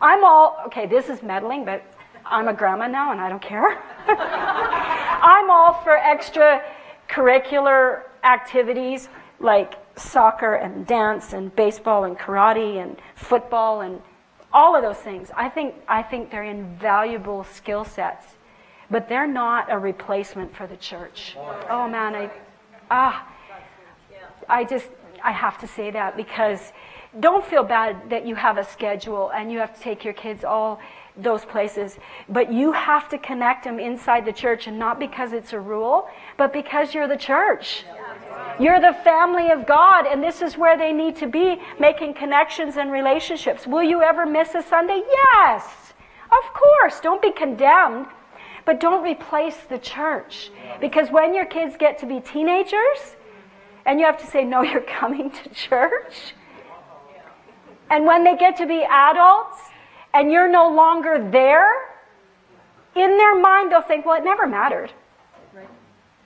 I'm 0.00 0.24
all, 0.24 0.58
okay, 0.66 0.86
this 0.86 1.08
is 1.08 1.22
meddling, 1.22 1.64
but 1.64 1.82
I'm 2.24 2.48
a 2.48 2.52
grandma 2.52 2.88
now 2.88 3.12
and 3.12 3.20
I 3.20 3.28
don't 3.28 3.42
care. 3.42 3.82
I'm 4.08 5.50
all 5.50 5.74
for 5.82 5.96
extra 5.96 6.62
curricular 7.08 8.02
activities 8.24 9.08
like 9.38 9.74
soccer 9.96 10.54
and 10.54 10.86
dance 10.86 11.32
and 11.32 11.54
baseball 11.54 12.04
and 12.04 12.18
karate 12.18 12.82
and 12.82 12.96
football 13.14 13.82
and 13.82 14.00
all 14.52 14.76
of 14.76 14.82
those 14.82 14.96
things. 14.96 15.30
I 15.36 15.48
think, 15.48 15.74
I 15.88 16.02
think 16.02 16.30
they're 16.30 16.42
invaluable 16.42 17.44
skill 17.44 17.84
sets, 17.84 18.26
but 18.90 19.08
they're 19.08 19.26
not 19.26 19.70
a 19.70 19.78
replacement 19.78 20.54
for 20.54 20.66
the 20.66 20.76
church. 20.76 21.36
Oh 21.70 21.88
man, 21.88 22.14
I, 22.14 22.30
ah, 22.90 23.28
I 24.48 24.64
just, 24.64 24.88
I 25.24 25.32
have 25.32 25.58
to 25.58 25.66
say 25.66 25.90
that 25.90 26.16
because 26.16 26.72
don't 27.20 27.44
feel 27.44 27.62
bad 27.62 28.10
that 28.10 28.26
you 28.26 28.34
have 28.34 28.58
a 28.58 28.64
schedule 28.64 29.30
and 29.30 29.52
you 29.52 29.58
have 29.58 29.74
to 29.74 29.80
take 29.80 30.04
your 30.04 30.14
kids 30.14 30.44
all 30.44 30.80
those 31.16 31.44
places, 31.44 31.98
but 32.28 32.50
you 32.50 32.72
have 32.72 33.08
to 33.10 33.18
connect 33.18 33.64
them 33.64 33.78
inside 33.78 34.24
the 34.24 34.32
church 34.32 34.66
and 34.66 34.78
not 34.78 34.98
because 34.98 35.32
it's 35.32 35.52
a 35.52 35.60
rule, 35.60 36.08
but 36.38 36.52
because 36.52 36.94
you're 36.94 37.08
the 37.08 37.16
church. 37.16 37.84
You're 38.58 38.80
the 38.80 38.96
family 39.04 39.50
of 39.50 39.66
God, 39.66 40.06
and 40.06 40.22
this 40.22 40.40
is 40.40 40.56
where 40.56 40.78
they 40.78 40.92
need 40.92 41.16
to 41.16 41.26
be 41.26 41.60
making 41.78 42.14
connections 42.14 42.76
and 42.76 42.90
relationships. 42.90 43.66
Will 43.66 43.82
you 43.82 44.02
ever 44.02 44.24
miss 44.24 44.54
a 44.54 44.62
Sunday? 44.62 45.02
Yes, 45.08 45.92
of 46.30 46.54
course. 46.54 47.00
Don't 47.00 47.20
be 47.20 47.32
condemned, 47.32 48.06
but 48.64 48.80
don't 48.80 49.02
replace 49.02 49.58
the 49.68 49.78
church. 49.78 50.50
Because 50.80 51.10
when 51.10 51.34
your 51.34 51.46
kids 51.46 51.76
get 51.78 51.98
to 51.98 52.06
be 52.06 52.20
teenagers, 52.20 53.16
and 53.84 53.98
you 54.00 54.06
have 54.06 54.18
to 54.18 54.26
say, 54.26 54.44
No, 54.44 54.62
you're 54.70 54.80
coming 54.80 55.30
to 55.30 55.48
church 55.50 56.34
and 57.92 58.06
when 58.06 58.24
they 58.24 58.36
get 58.38 58.56
to 58.56 58.66
be 58.66 58.82
adults 58.82 59.58
and 60.14 60.32
you're 60.32 60.50
no 60.50 60.70
longer 60.70 61.28
there, 61.30 61.70
in 62.96 63.18
their 63.18 63.38
mind 63.38 63.70
they'll 63.70 63.82
think, 63.82 64.06
well, 64.06 64.16
it 64.16 64.24
never 64.24 64.46
mattered. 64.46 64.90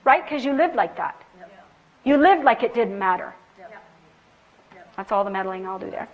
Right? 0.05 0.23
Because 0.23 0.45
you 0.45 0.53
lived 0.53 0.75
like 0.75 0.95
that. 0.95 1.21
You 2.05 2.15
lived 2.15 2.45
like 2.45 2.63
it 2.63 2.73
didn't 2.73 2.97
matter. 2.97 3.35
That's 4.95 5.11
all 5.11 5.25
the 5.25 5.29
meddling 5.29 5.67
I'll 5.67 5.77
do 5.77 5.91
there. 5.91 6.07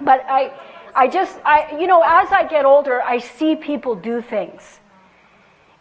But 0.00 0.24
I, 0.28 0.54
I 0.94 1.08
just, 1.08 1.36
I, 1.44 1.76
you 1.80 1.88
know, 1.88 2.02
as 2.06 2.30
I 2.30 2.46
get 2.48 2.64
older, 2.64 3.02
I 3.02 3.18
see 3.18 3.56
people 3.56 3.96
do 3.96 4.22
things. 4.22 4.78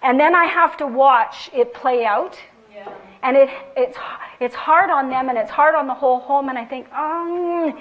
And 0.01 0.19
then 0.19 0.33
I 0.33 0.45
have 0.45 0.75
to 0.77 0.87
watch 0.87 1.51
it 1.53 1.75
play 1.75 2.03
out. 2.03 2.35
And 3.23 3.37
it, 3.37 3.49
it's, 3.77 3.97
it's 4.39 4.55
hard 4.55 4.89
on 4.89 5.09
them 5.09 5.29
and 5.29 5.37
it's 5.37 5.51
hard 5.51 5.75
on 5.75 5.87
the 5.87 5.93
whole 5.93 6.19
home. 6.19 6.49
And 6.49 6.57
I 6.57 6.65
think, 6.65 6.91
um, 6.93 7.79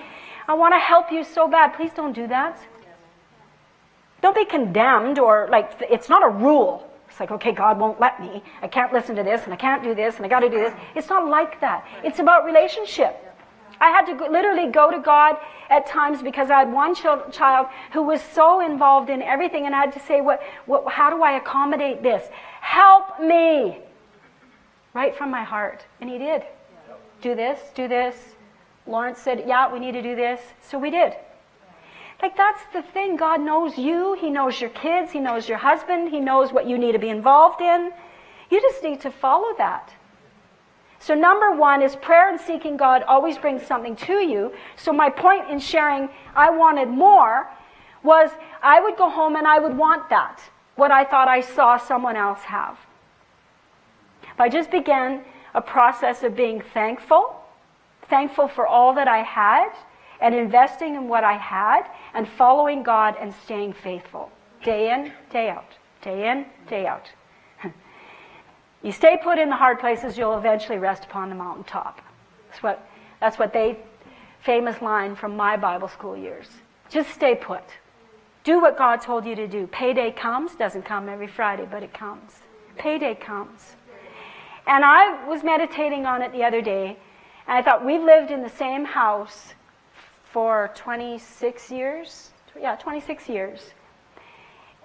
I 0.48 0.54
want 0.54 0.74
to 0.74 0.78
help 0.78 1.10
you 1.10 1.24
so 1.24 1.48
bad. 1.48 1.74
Please 1.74 1.92
don't 1.94 2.12
do 2.12 2.26
that. 2.26 2.60
Don't 4.22 4.34
be 4.34 4.44
condemned 4.44 5.18
or 5.18 5.48
like 5.50 5.72
it's 5.80 6.08
not 6.08 6.22
a 6.22 6.28
rule. 6.28 6.86
It's 7.08 7.18
like, 7.18 7.30
okay, 7.30 7.52
God 7.52 7.78
won't 7.78 7.98
let 7.98 8.20
me. 8.20 8.42
I 8.60 8.68
can't 8.68 8.92
listen 8.92 9.16
to 9.16 9.22
this 9.22 9.44
and 9.44 9.52
I 9.52 9.56
can't 9.56 9.82
do 9.82 9.94
this 9.94 10.16
and 10.16 10.26
I 10.26 10.28
got 10.28 10.40
to 10.40 10.50
do 10.50 10.58
this. 10.58 10.74
It's 10.94 11.08
not 11.08 11.28
like 11.28 11.60
that. 11.60 11.86
It's 12.04 12.18
about 12.18 12.44
relationship. 12.44 13.16
I 13.80 13.88
had 13.88 14.04
to 14.06 14.30
literally 14.30 14.70
go 14.70 14.90
to 14.90 14.98
God 14.98 15.36
at 15.70 15.86
times 15.86 16.22
because 16.22 16.50
I 16.50 16.58
had 16.58 16.72
one 16.72 16.94
ch- 16.94 17.32
child 17.32 17.68
who 17.92 18.02
was 18.02 18.20
so 18.20 18.60
involved 18.60 19.08
in 19.08 19.22
everything, 19.22 19.64
and 19.64 19.74
I 19.74 19.80
had 19.80 19.92
to 19.92 20.00
say, 20.00 20.20
what, 20.20 20.42
what, 20.66 20.92
how 20.92 21.08
do 21.08 21.22
I 21.22 21.32
accommodate 21.38 22.02
this? 22.02 22.28
Help 22.60 23.20
me! 23.20 23.78
Right 24.94 25.14
from 25.14 25.30
my 25.30 25.44
heart. 25.44 25.84
And 26.00 26.10
he 26.10 26.18
did. 26.18 26.42
Do 27.22 27.34
this, 27.34 27.60
do 27.74 27.86
this, 27.86 28.16
Lawrence 28.86 29.18
said, 29.18 29.44
Yeah, 29.46 29.72
we 29.72 29.78
need 29.78 29.92
to 29.92 30.02
do 30.02 30.16
this. 30.16 30.40
So 30.60 30.78
we 30.78 30.90
did. 30.90 31.14
Like, 32.22 32.36
that's 32.36 32.60
the 32.72 32.82
thing. 32.82 33.16
God 33.16 33.40
knows 33.40 33.78
you. 33.78 34.14
He 34.20 34.30
knows 34.30 34.60
your 34.60 34.70
kids. 34.70 35.12
He 35.12 35.20
knows 35.20 35.48
your 35.48 35.58
husband. 35.58 36.10
He 36.10 36.20
knows 36.20 36.52
what 36.52 36.66
you 36.66 36.76
need 36.76 36.92
to 36.92 36.98
be 36.98 37.08
involved 37.08 37.62
in. 37.62 37.92
You 38.50 38.60
just 38.60 38.82
need 38.82 39.00
to 39.02 39.10
follow 39.10 39.56
that. 39.56 39.94
So, 40.98 41.14
number 41.14 41.52
one 41.52 41.80
is 41.80 41.96
prayer 41.96 42.28
and 42.28 42.38
seeking 42.38 42.76
God 42.76 43.02
always 43.04 43.38
brings 43.38 43.62
something 43.62 43.96
to 43.96 44.14
you. 44.14 44.52
So, 44.76 44.92
my 44.92 45.08
point 45.08 45.48
in 45.48 45.58
sharing 45.58 46.10
I 46.36 46.50
wanted 46.50 46.88
more 46.88 47.48
was 48.02 48.30
I 48.62 48.80
would 48.80 48.98
go 48.98 49.08
home 49.08 49.36
and 49.36 49.46
I 49.46 49.58
would 49.58 49.76
want 49.76 50.10
that, 50.10 50.42
what 50.76 50.90
I 50.90 51.04
thought 51.04 51.28
I 51.28 51.40
saw 51.40 51.78
someone 51.78 52.16
else 52.16 52.42
have. 52.42 52.78
I 54.40 54.48
just 54.48 54.70
began 54.70 55.22
a 55.54 55.60
process 55.60 56.22
of 56.22 56.34
being 56.34 56.60
thankful 56.60 57.40
thankful 58.10 58.48
for 58.48 58.66
all 58.66 58.92
that 58.94 59.08
I 59.08 59.22
had 59.22 59.70
and 60.20 60.34
investing 60.34 60.96
in 60.96 61.08
what 61.08 61.24
I 61.24 61.38
had 61.38 61.84
and 62.12 62.28
following 62.28 62.82
God 62.82 63.14
and 63.18 63.32
staying 63.44 63.72
faithful 63.72 64.30
day 64.62 64.92
in, 64.92 65.12
day 65.30 65.48
out, 65.48 65.72
day 66.02 66.28
in, 66.28 66.44
day 66.68 66.86
out. 66.86 67.10
you 68.82 68.92
stay 68.92 69.18
put 69.22 69.38
in 69.38 69.48
the 69.48 69.56
hard 69.56 69.80
places, 69.80 70.18
you'll 70.18 70.36
eventually 70.36 70.76
rest 70.76 71.04
upon 71.04 71.30
the 71.30 71.34
mountaintop. 71.34 72.02
That's 72.50 72.62
what, 72.62 72.86
that's 73.20 73.38
what 73.38 73.54
they, 73.54 73.78
famous 74.40 74.82
line 74.82 75.14
from 75.14 75.34
my 75.34 75.56
Bible 75.56 75.88
school 75.88 76.16
years. 76.16 76.46
Just 76.90 77.10
stay 77.10 77.34
put. 77.34 77.64
Do 78.44 78.60
what 78.60 78.76
God 78.76 78.96
told 78.96 79.24
you 79.24 79.34
to 79.36 79.46
do. 79.46 79.66
Payday 79.68 80.10
comes, 80.12 80.54
doesn't 80.56 80.82
come 80.82 81.08
every 81.08 81.28
Friday, 81.28 81.66
but 81.70 81.82
it 81.82 81.94
comes. 81.94 82.40
Payday 82.76 83.14
comes. 83.14 83.76
And 84.66 84.84
I 84.84 85.26
was 85.26 85.42
meditating 85.42 86.06
on 86.06 86.22
it 86.22 86.32
the 86.32 86.44
other 86.44 86.60
day, 86.60 86.96
and 87.46 87.58
I 87.58 87.62
thought, 87.62 87.84
we've 87.84 88.02
lived 88.02 88.30
in 88.30 88.42
the 88.42 88.48
same 88.48 88.84
house 88.84 89.54
for 90.24 90.70
26 90.74 91.70
years. 91.70 92.30
Yeah, 92.58 92.76
26 92.76 93.28
years. 93.28 93.72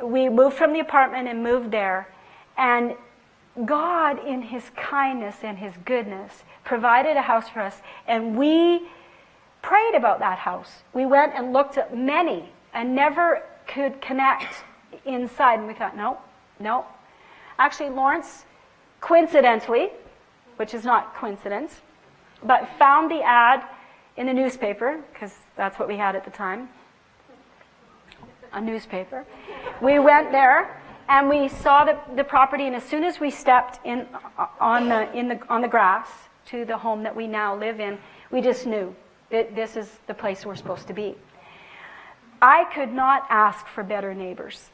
We 0.03 0.29
moved 0.29 0.57
from 0.57 0.73
the 0.73 0.79
apartment 0.79 1.27
and 1.27 1.43
moved 1.43 1.71
there. 1.71 2.07
And 2.57 2.95
God, 3.65 4.25
in 4.25 4.41
His 4.41 4.63
kindness 4.75 5.37
and 5.43 5.57
His 5.57 5.73
goodness, 5.85 6.43
provided 6.63 7.17
a 7.17 7.21
house 7.21 7.47
for 7.47 7.61
us. 7.61 7.81
And 8.07 8.37
we 8.37 8.87
prayed 9.61 9.95
about 9.95 10.19
that 10.19 10.39
house. 10.39 10.83
We 10.93 11.05
went 11.05 11.33
and 11.35 11.53
looked 11.53 11.77
at 11.77 11.95
many 11.95 12.49
and 12.73 12.95
never 12.95 13.43
could 13.67 14.01
connect 14.01 14.63
inside. 15.05 15.59
And 15.59 15.67
we 15.67 15.73
thought, 15.73 15.95
no, 15.95 16.17
no. 16.59 16.85
Actually, 17.57 17.89
Lawrence, 17.89 18.45
coincidentally, 19.05 19.89
which 20.55 20.73
is 20.73 20.83
not 20.83 21.15
coincidence, 21.15 21.81
but 22.43 22.67
found 22.79 23.11
the 23.11 23.21
ad 23.21 23.63
in 24.17 24.25
the 24.25 24.33
newspaper, 24.33 24.99
because 25.13 25.35
that's 25.55 25.77
what 25.77 25.87
we 25.87 25.95
had 25.95 26.15
at 26.15 26.25
the 26.25 26.31
time 26.31 26.69
a 28.53 28.61
newspaper. 28.61 29.25
We 29.81 29.99
went 29.99 30.31
there 30.31 30.81
and 31.07 31.29
we 31.29 31.49
saw 31.49 31.85
the, 31.85 31.99
the 32.15 32.23
property, 32.23 32.65
and 32.65 32.75
as 32.75 32.83
soon 32.83 33.03
as 33.03 33.19
we 33.19 33.29
stepped 33.29 33.85
in 33.85 34.07
uh, 34.39 34.47
on 34.59 34.89
the, 34.89 35.11
in 35.15 35.27
the, 35.27 35.39
on 35.49 35.61
the 35.61 35.67
grass 35.67 36.09
to 36.47 36.65
the 36.65 36.77
home 36.77 37.03
that 37.03 37.15
we 37.15 37.27
now 37.27 37.55
live 37.55 37.79
in, 37.79 37.99
we 38.31 38.41
just 38.41 38.65
knew 38.65 38.95
that 39.29 39.55
this 39.55 39.75
is 39.75 39.99
the 40.07 40.13
place 40.13 40.45
we're 40.45 40.55
supposed 40.55 40.87
to 40.87 40.93
be. 40.93 41.15
I 42.41 42.63
could 42.73 42.91
not 42.91 43.27
ask 43.29 43.67
for 43.67 43.83
better 43.83 44.15
neighbors. 44.15 44.69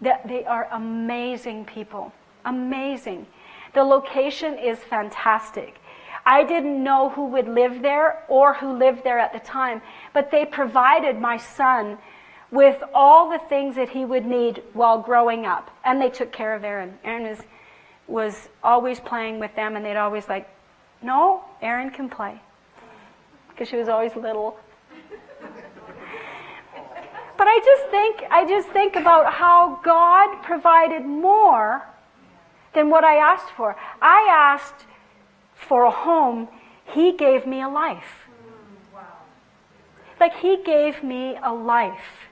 That 0.00 0.26
they 0.26 0.44
are 0.44 0.68
amazing 0.72 1.66
people. 1.66 2.12
Amazing. 2.44 3.26
The 3.74 3.82
location 3.82 4.58
is 4.58 4.78
fantastic. 4.78 5.76
I 6.26 6.42
didn't 6.44 6.82
know 6.82 7.10
who 7.10 7.26
would 7.26 7.48
live 7.48 7.82
there 7.82 8.24
or 8.28 8.54
who 8.54 8.72
lived 8.72 9.04
there 9.04 9.18
at 9.18 9.32
the 9.32 9.40
time, 9.40 9.82
but 10.12 10.30
they 10.30 10.46
provided 10.46 11.20
my 11.20 11.36
son 11.36 11.98
with 12.50 12.82
all 12.94 13.30
the 13.30 13.38
things 13.38 13.74
that 13.74 13.90
he 13.90 14.04
would 14.04 14.24
need 14.24 14.62
while 14.72 15.02
growing 15.02 15.44
up. 15.44 15.70
And 15.84 16.00
they 16.00 16.08
took 16.08 16.32
care 16.32 16.54
of 16.54 16.64
Aaron. 16.64 16.98
Aaron 17.04 17.24
was, 17.24 17.38
was 18.06 18.48
always 18.62 19.00
playing 19.00 19.38
with 19.40 19.54
them, 19.56 19.76
and 19.76 19.84
they'd 19.84 19.96
always 19.96 20.28
like, 20.28 20.48
no, 21.02 21.44
Aaron 21.60 21.90
can 21.90 22.08
play. 22.08 22.40
Because 23.48 23.68
she 23.68 23.76
was 23.76 23.88
always 23.88 24.14
little. 24.16 24.56
But 27.36 27.48
I 27.48 27.58
just 27.58 27.90
think, 27.90 28.30
I 28.30 28.46
just 28.48 28.68
think 28.68 28.96
about 28.96 29.32
how 29.32 29.80
God 29.84 30.42
provided 30.42 31.04
more 31.04 31.84
than 32.74 32.90
what 32.90 33.04
I 33.04 33.16
asked 33.16 33.50
for. 33.56 33.76
I 34.00 34.26
asked 34.30 34.86
for 35.54 35.84
a 35.84 35.90
home. 35.90 36.48
He 36.84 37.12
gave 37.12 37.46
me 37.46 37.62
a 37.62 37.68
life. 37.68 38.28
Like 40.20 40.36
he 40.36 40.62
gave 40.62 41.02
me 41.02 41.36
a 41.42 41.52
life. 41.52 42.28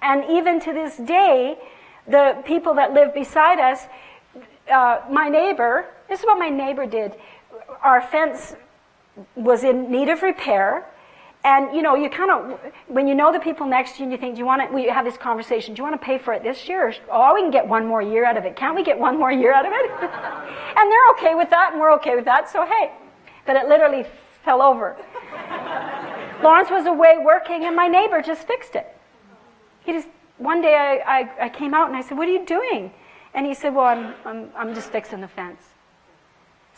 And 0.00 0.24
even 0.30 0.60
to 0.60 0.72
this 0.72 0.96
day, 0.96 1.56
the 2.06 2.42
people 2.44 2.74
that 2.74 2.92
live 2.92 3.14
beside 3.14 3.60
us, 3.60 3.86
uh, 4.70 5.00
my 5.10 5.28
neighbor, 5.28 5.86
this 6.08 6.20
is 6.20 6.26
what 6.26 6.38
my 6.38 6.48
neighbor 6.48 6.86
did. 6.86 7.14
Our 7.82 8.00
fence 8.00 8.56
was 9.36 9.62
in 9.62 9.90
need 9.90 10.08
of 10.08 10.22
repair. 10.22 10.86
And 11.44 11.74
you 11.74 11.82
know, 11.82 11.96
you 11.96 12.08
kind 12.08 12.30
of 12.30 12.60
when 12.86 13.08
you 13.08 13.16
know 13.16 13.32
the 13.32 13.40
people 13.40 13.66
next 13.66 13.92
to 13.92 13.98
you, 13.98 14.04
and 14.04 14.12
you 14.12 14.18
think, 14.18 14.36
do 14.36 14.38
you 14.38 14.46
want 14.46 14.62
to? 14.68 14.72
We 14.72 14.88
have 14.88 15.04
this 15.04 15.16
conversation. 15.16 15.74
Do 15.74 15.80
you 15.80 15.84
want 15.88 16.00
to 16.00 16.04
pay 16.04 16.16
for 16.16 16.32
it 16.32 16.44
this 16.44 16.68
year? 16.68 16.88
Or, 16.88 16.94
oh, 17.10 17.34
we 17.34 17.40
can 17.40 17.50
get 17.50 17.66
one 17.66 17.84
more 17.86 18.00
year 18.00 18.24
out 18.24 18.36
of 18.36 18.44
it. 18.44 18.54
Can't 18.54 18.76
we 18.76 18.84
get 18.84 18.96
one 18.96 19.18
more 19.18 19.32
year 19.32 19.52
out 19.52 19.66
of 19.66 19.72
it? 19.74 19.90
and 20.76 20.90
they're 20.90 21.10
okay 21.16 21.34
with 21.34 21.50
that, 21.50 21.72
and 21.72 21.80
we're 21.80 21.92
okay 21.94 22.14
with 22.14 22.24
that. 22.26 22.48
So 22.48 22.64
hey, 22.64 22.92
but 23.44 23.56
it 23.56 23.66
literally 23.68 24.04
fell 24.44 24.62
over. 24.62 24.96
Lawrence 26.42 26.70
was 26.70 26.86
away 26.86 27.16
working, 27.20 27.64
and 27.64 27.74
my 27.74 27.88
neighbor 27.88 28.22
just 28.22 28.46
fixed 28.46 28.76
it. 28.76 28.86
He 29.84 29.92
just 29.92 30.08
one 30.38 30.62
day 30.62 30.76
I, 30.76 31.20
I, 31.20 31.44
I 31.46 31.48
came 31.48 31.74
out 31.74 31.88
and 31.88 31.96
I 31.96 32.02
said, 32.02 32.16
"What 32.16 32.28
are 32.28 32.32
you 32.32 32.46
doing?" 32.46 32.92
And 33.34 33.46
he 33.46 33.54
said, 33.54 33.74
"Well, 33.74 33.86
I'm 33.86 34.14
I'm, 34.24 34.50
I'm 34.56 34.74
just 34.76 34.92
fixing 34.92 35.20
the 35.20 35.28
fence." 35.28 35.60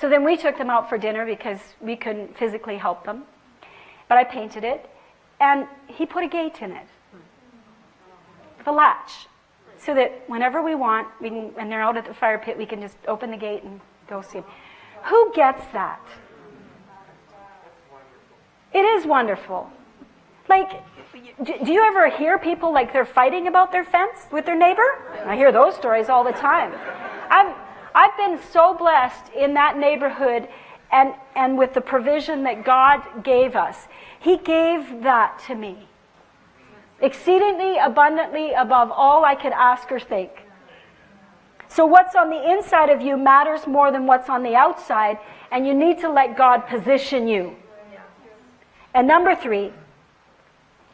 So 0.01 0.09
then 0.09 0.25
we 0.25 0.39
took 0.39 0.57
them 0.57 0.71
out 0.71 0.89
for 0.89 0.97
dinner 0.97 1.27
because 1.27 1.61
we 1.83 1.97
couldn't 1.97 2.37
physically 2.39 2.79
help 2.79 3.05
them 3.05 3.25
but 4.09 4.19
I 4.19 4.25
painted 4.25 4.65
it, 4.65 4.89
and 5.41 5.67
he 5.87 6.07
put 6.07 6.25
a 6.25 6.29
gate 6.29 6.63
in 6.63 6.73
it, 6.73 6.87
the 8.65 8.73
latch, 8.73 9.27
so 9.79 9.95
that 9.95 10.23
whenever 10.29 10.63
we 10.63 10.75
want, 10.75 11.09
we 11.21 11.29
can, 11.29 11.55
when 11.55 11.69
they're 11.69 11.83
out 11.83 11.97
at 11.97 12.07
the 12.07 12.15
fire 12.15 12.39
pit, 12.39 12.57
we 12.57 12.67
can 12.67 12.81
just 12.81 12.97
open 13.07 13.31
the 13.31 13.37
gate 13.37 13.63
and 13.63 13.81
go 14.09 14.23
see 14.23 14.39
him. 14.39 14.45
Who 15.05 15.33
gets 15.35 15.67
that? 15.73 16.01
It 18.73 18.85
is 18.85 19.07
wonderful. 19.07 19.71
Like, 20.49 20.83
do 21.43 21.73
you 21.73 21.83
ever 21.85 22.11
hear 22.11 22.39
people 22.39 22.73
like 22.73 22.93
they're 22.93 23.05
fighting 23.05 23.47
about 23.47 23.73
their 23.73 23.85
fence 23.85 24.27
with 24.33 24.47
their 24.47 24.57
neighbor? 24.57 24.87
I 25.27 25.37
hear 25.37 25.53
those 25.53 25.75
stories 25.75 26.09
all 26.09 26.25
the 26.25 26.33
time. 26.33 26.73
I've, 27.31 27.55
I've 27.95 28.17
been 28.17 28.39
so 28.51 28.75
blessed 28.75 29.33
in 29.33 29.55
that 29.55 29.79
neighborhood 29.79 30.49
and, 30.93 31.15
and 31.35 31.59
with 31.59 31.75
the 31.75 31.81
provision 31.81 32.45
that 32.45 32.65
God 32.65 33.25
gave 33.25 33.57
us. 33.57 33.89
He 34.21 34.37
gave 34.39 35.03
that 35.03 35.43
to 35.47 35.55
me. 35.55 35.89
Exceedingly 37.01 37.79
abundantly 37.79 38.53
above 38.53 38.91
all 38.91 39.25
I 39.25 39.35
could 39.35 39.53
ask 39.53 39.91
or 39.91 40.01
think. 40.01 40.31
So, 41.69 41.85
what's 41.85 42.15
on 42.15 42.31
the 42.31 42.53
inside 42.53 42.89
of 42.89 43.03
you 43.03 43.17
matters 43.17 43.67
more 43.67 43.91
than 43.91 44.07
what's 44.07 44.29
on 44.29 44.45
the 44.45 44.55
outside, 44.55 45.19
and 45.51 45.67
you 45.67 45.75
need 45.75 45.99
to 46.01 46.09
let 46.09 46.37
God 46.37 46.61
position 46.69 47.27
you. 47.27 47.57
And 48.95 49.09
number 49.09 49.35
three, 49.35 49.73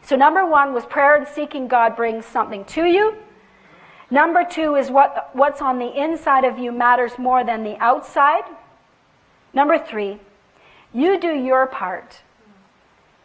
so 0.01 0.15
number 0.15 0.43
one 0.45 0.73
was 0.73 0.85
prayer 0.85 1.15
and 1.15 1.27
seeking 1.27 1.67
God 1.67 1.95
brings 1.95 2.25
something 2.25 2.65
to 2.65 2.85
you. 2.85 3.15
Number 4.09 4.43
two 4.43 4.75
is 4.75 4.89
what, 4.89 5.29
what's 5.33 5.61
on 5.61 5.77
the 5.77 6.01
inside 6.01 6.43
of 6.43 6.57
you 6.57 6.71
matters 6.71 7.17
more 7.17 7.43
than 7.43 7.63
the 7.63 7.77
outside. 7.77 8.43
Number 9.53 9.77
three, 9.77 10.19
you 10.93 11.19
do 11.19 11.29
your 11.29 11.67
part 11.67 12.21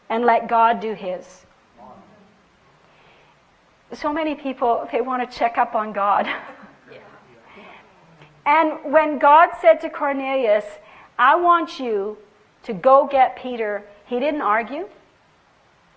and 0.08 0.24
let 0.24 0.48
God 0.48 0.80
do 0.80 0.94
his. 0.94 1.46
So 3.92 4.12
many 4.12 4.34
people, 4.34 4.88
they 4.90 5.00
want 5.00 5.28
to 5.28 5.38
check 5.38 5.58
up 5.58 5.74
on 5.74 5.92
God. 5.92 6.28
and 8.46 8.72
when 8.84 9.18
God 9.18 9.50
said 9.60 9.80
to 9.82 9.90
Cornelius, 9.90 10.64
I 11.18 11.36
want 11.36 11.78
you 11.78 12.18
to 12.64 12.72
go 12.72 13.06
get 13.06 13.36
Peter, 13.36 13.84
he 14.06 14.18
didn't 14.18 14.42
argue. 14.42 14.88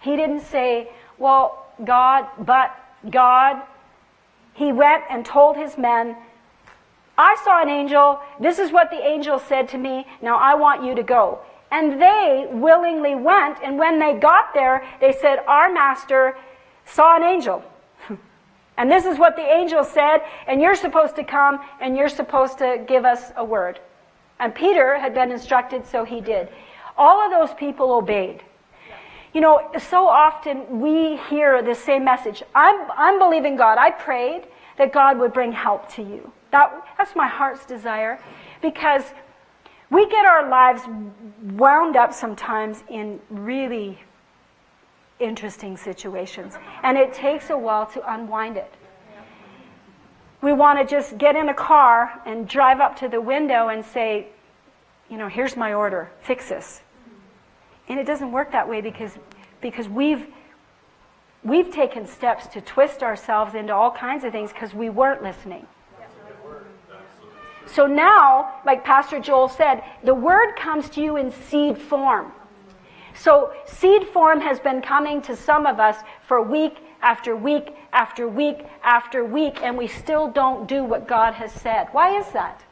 He 0.01 0.15
didn't 0.15 0.41
say, 0.41 0.91
Well, 1.17 1.65
God, 1.83 2.27
but 2.39 2.75
God. 3.09 3.61
He 4.53 4.71
went 4.71 5.03
and 5.09 5.25
told 5.25 5.55
his 5.55 5.77
men, 5.77 6.17
I 7.19 7.35
saw 7.43 7.61
an 7.61 7.67
angel. 7.67 8.21
This 8.39 8.59
is 8.59 8.71
what 8.71 8.89
the 8.89 9.05
angel 9.05 9.39
said 9.39 9.67
to 9.69 9.77
me. 9.77 10.07
Now 10.21 10.37
I 10.37 10.55
want 10.55 10.85
you 10.85 10.95
to 10.95 11.03
go. 11.03 11.39
And 11.69 12.01
they 12.01 12.47
willingly 12.49 13.13
went. 13.13 13.57
And 13.61 13.77
when 13.77 13.99
they 13.99 14.13
got 14.13 14.53
there, 14.53 14.87
they 15.01 15.11
said, 15.11 15.39
Our 15.45 15.69
master 15.69 16.37
saw 16.85 17.17
an 17.17 17.23
angel. 17.23 17.61
and 18.77 18.89
this 18.89 19.03
is 19.03 19.19
what 19.19 19.35
the 19.35 19.41
angel 19.41 19.83
said. 19.83 20.19
And 20.47 20.61
you're 20.61 20.77
supposed 20.77 21.17
to 21.17 21.25
come 21.25 21.59
and 21.81 21.97
you're 21.97 22.07
supposed 22.07 22.57
to 22.59 22.85
give 22.87 23.03
us 23.03 23.33
a 23.35 23.43
word. 23.43 23.81
And 24.39 24.55
Peter 24.55 24.97
had 24.97 25.13
been 25.13 25.29
instructed, 25.29 25.85
so 25.85 26.05
he 26.05 26.21
did. 26.21 26.47
All 26.97 27.19
of 27.19 27.31
those 27.31 27.53
people 27.55 27.91
obeyed. 27.91 28.41
You 29.33 29.41
know, 29.41 29.69
so 29.77 30.07
often 30.07 30.79
we 30.79 31.17
hear 31.29 31.61
the 31.61 31.75
same 31.75 32.05
message. 32.05 32.43
I'm, 32.55 32.89
I'm 32.91 33.19
believing 33.19 33.57
God. 33.57 33.77
I 33.77 33.91
prayed 33.91 34.47
that 34.77 34.93
God 34.93 35.19
would 35.19 35.33
bring 35.33 35.51
help 35.51 35.91
to 35.95 36.01
you. 36.01 36.31
That, 36.51 36.85
that's 36.97 37.15
my 37.15 37.27
heart's 37.27 37.65
desire 37.65 38.19
because 38.61 39.03
we 39.89 40.07
get 40.09 40.25
our 40.25 40.49
lives 40.49 40.83
wound 41.43 41.95
up 41.95 42.13
sometimes 42.13 42.83
in 42.89 43.19
really 43.29 43.99
interesting 45.19 45.75
situations, 45.75 46.55
and 46.83 46.97
it 46.97 47.13
takes 47.13 47.49
a 47.49 47.57
while 47.57 47.85
to 47.87 48.13
unwind 48.13 48.57
it. 48.57 48.73
We 50.41 50.53
want 50.53 50.79
to 50.79 50.85
just 50.85 51.17
get 51.17 51.35
in 51.35 51.49
a 51.49 51.53
car 51.53 52.21
and 52.25 52.47
drive 52.47 52.79
up 52.79 52.97
to 52.99 53.09
the 53.09 53.19
window 53.19 53.67
and 53.67 53.83
say, 53.83 54.27
you 55.09 55.17
know, 55.17 55.27
here's 55.27 55.57
my 55.57 55.73
order, 55.73 56.09
fix 56.21 56.47
this. 56.49 56.81
And 57.89 57.99
it 57.99 58.05
doesn't 58.05 58.31
work 58.31 58.51
that 58.51 58.69
way 58.69 58.79
because, 58.79 59.17
because 59.59 59.89
we've, 59.89 60.27
we've 61.43 61.71
taken 61.71 62.05
steps 62.05 62.47
to 62.47 62.61
twist 62.61 63.03
ourselves 63.03 63.55
into 63.55 63.73
all 63.73 63.91
kinds 63.91 64.23
of 64.23 64.31
things 64.31 64.53
because 64.53 64.73
we 64.73 64.89
weren't 64.89 65.23
listening. 65.23 65.65
So 67.73 67.85
now, 67.85 68.61
like 68.65 68.83
Pastor 68.83 69.19
Joel 69.19 69.49
said, 69.49 69.83
the 70.03 70.13
word 70.13 70.55
comes 70.55 70.89
to 70.91 71.01
you 71.01 71.17
in 71.17 71.31
seed 71.31 71.77
form. 71.77 72.31
So 73.15 73.53
seed 73.65 74.07
form 74.07 74.41
has 74.41 74.59
been 74.59 74.81
coming 74.81 75.21
to 75.23 75.35
some 75.35 75.65
of 75.65 75.79
us 75.79 75.97
for 76.27 76.41
week 76.41 76.77
after 77.01 77.35
week 77.35 77.75
after 77.93 78.27
week 78.27 78.65
after 78.83 79.23
week, 79.23 79.61
and 79.61 79.77
we 79.77 79.87
still 79.87 80.29
don't 80.29 80.67
do 80.67 80.83
what 80.83 81.07
God 81.07 81.33
has 81.33 81.51
said. 81.51 81.87
Why 81.91 82.17
is 82.17 82.29
that? 82.31 82.63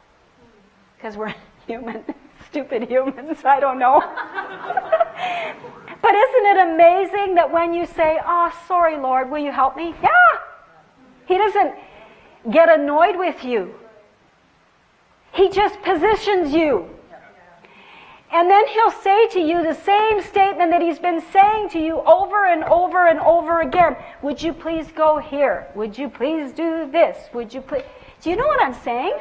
Because 0.96 1.16
we're 1.16 1.36
human, 1.68 2.04
stupid 2.50 2.90
humans. 2.90 3.40
I 3.46 3.60
don't 3.60 3.78
know. 3.78 4.00
but 6.02 6.16
isn't 6.16 6.46
it 6.46 6.70
amazing 6.70 7.36
that 7.36 7.52
when 7.52 7.74
you 7.74 7.86
say, 7.86 8.20
Oh, 8.26 8.52
sorry, 8.68 8.98
Lord, 8.98 9.30
will 9.30 9.44
you 9.44 9.52
help 9.52 9.76
me? 9.76 9.94
Yeah. 10.02 10.10
He 11.28 11.38
doesn't 11.38 11.76
get 12.52 12.70
annoyed 12.70 13.18
with 13.18 13.44
you. 13.44 13.76
He 15.38 15.50
just 15.50 15.80
positions 15.84 16.52
you. 16.52 16.90
And 18.32 18.50
then 18.50 18.68
he'll 18.68 18.92
say 18.92 19.28
to 19.30 19.40
you 19.40 19.62
the 19.62 19.76
same 19.76 20.22
statement 20.24 20.72
that 20.72 20.82
he's 20.82 20.98
been 20.98 21.22
saying 21.32 21.70
to 21.70 21.80
you 21.80 22.02
over 22.02 22.48
and 22.48 22.64
over 22.64 23.08
and 23.08 23.20
over 23.20 23.62
again. 23.62 23.96
Would 24.24 24.42
you 24.42 24.52
please 24.52 24.92
go 24.92 25.20
here? 25.20 25.68
Would 25.76 25.96
you 25.96 26.10
please 26.10 26.52
do 26.52 26.90
this? 26.92 27.18
Would 27.36 27.54
you 27.54 27.62
please? 27.62 27.84
Do 28.22 28.32
you 28.32 28.36
know 28.36 28.48
what 28.48 28.62
I'm 28.64 28.74
saying? 28.74 29.16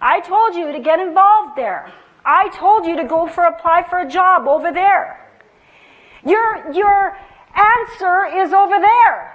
I 0.00 0.18
told 0.20 0.56
you 0.56 0.72
to 0.72 0.80
get 0.80 0.98
involved 0.98 1.56
there. 1.56 1.92
I 2.24 2.48
told 2.48 2.84
you 2.84 2.96
to 2.96 3.04
go 3.04 3.28
for 3.28 3.44
apply 3.44 3.84
for 3.88 4.00
a 4.00 4.08
job 4.08 4.48
over 4.48 4.72
there. 4.72 5.30
Your 6.26 6.72
your 6.72 7.16
answer 7.54 8.26
is 8.34 8.52
over 8.52 8.80
there. 8.80 9.32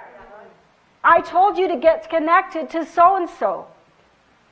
I 1.02 1.22
told 1.22 1.56
you 1.56 1.68
to 1.68 1.76
get 1.76 2.10
connected 2.10 2.68
to 2.70 2.84
so 2.84 3.16
and 3.16 3.28
so. 3.30 3.66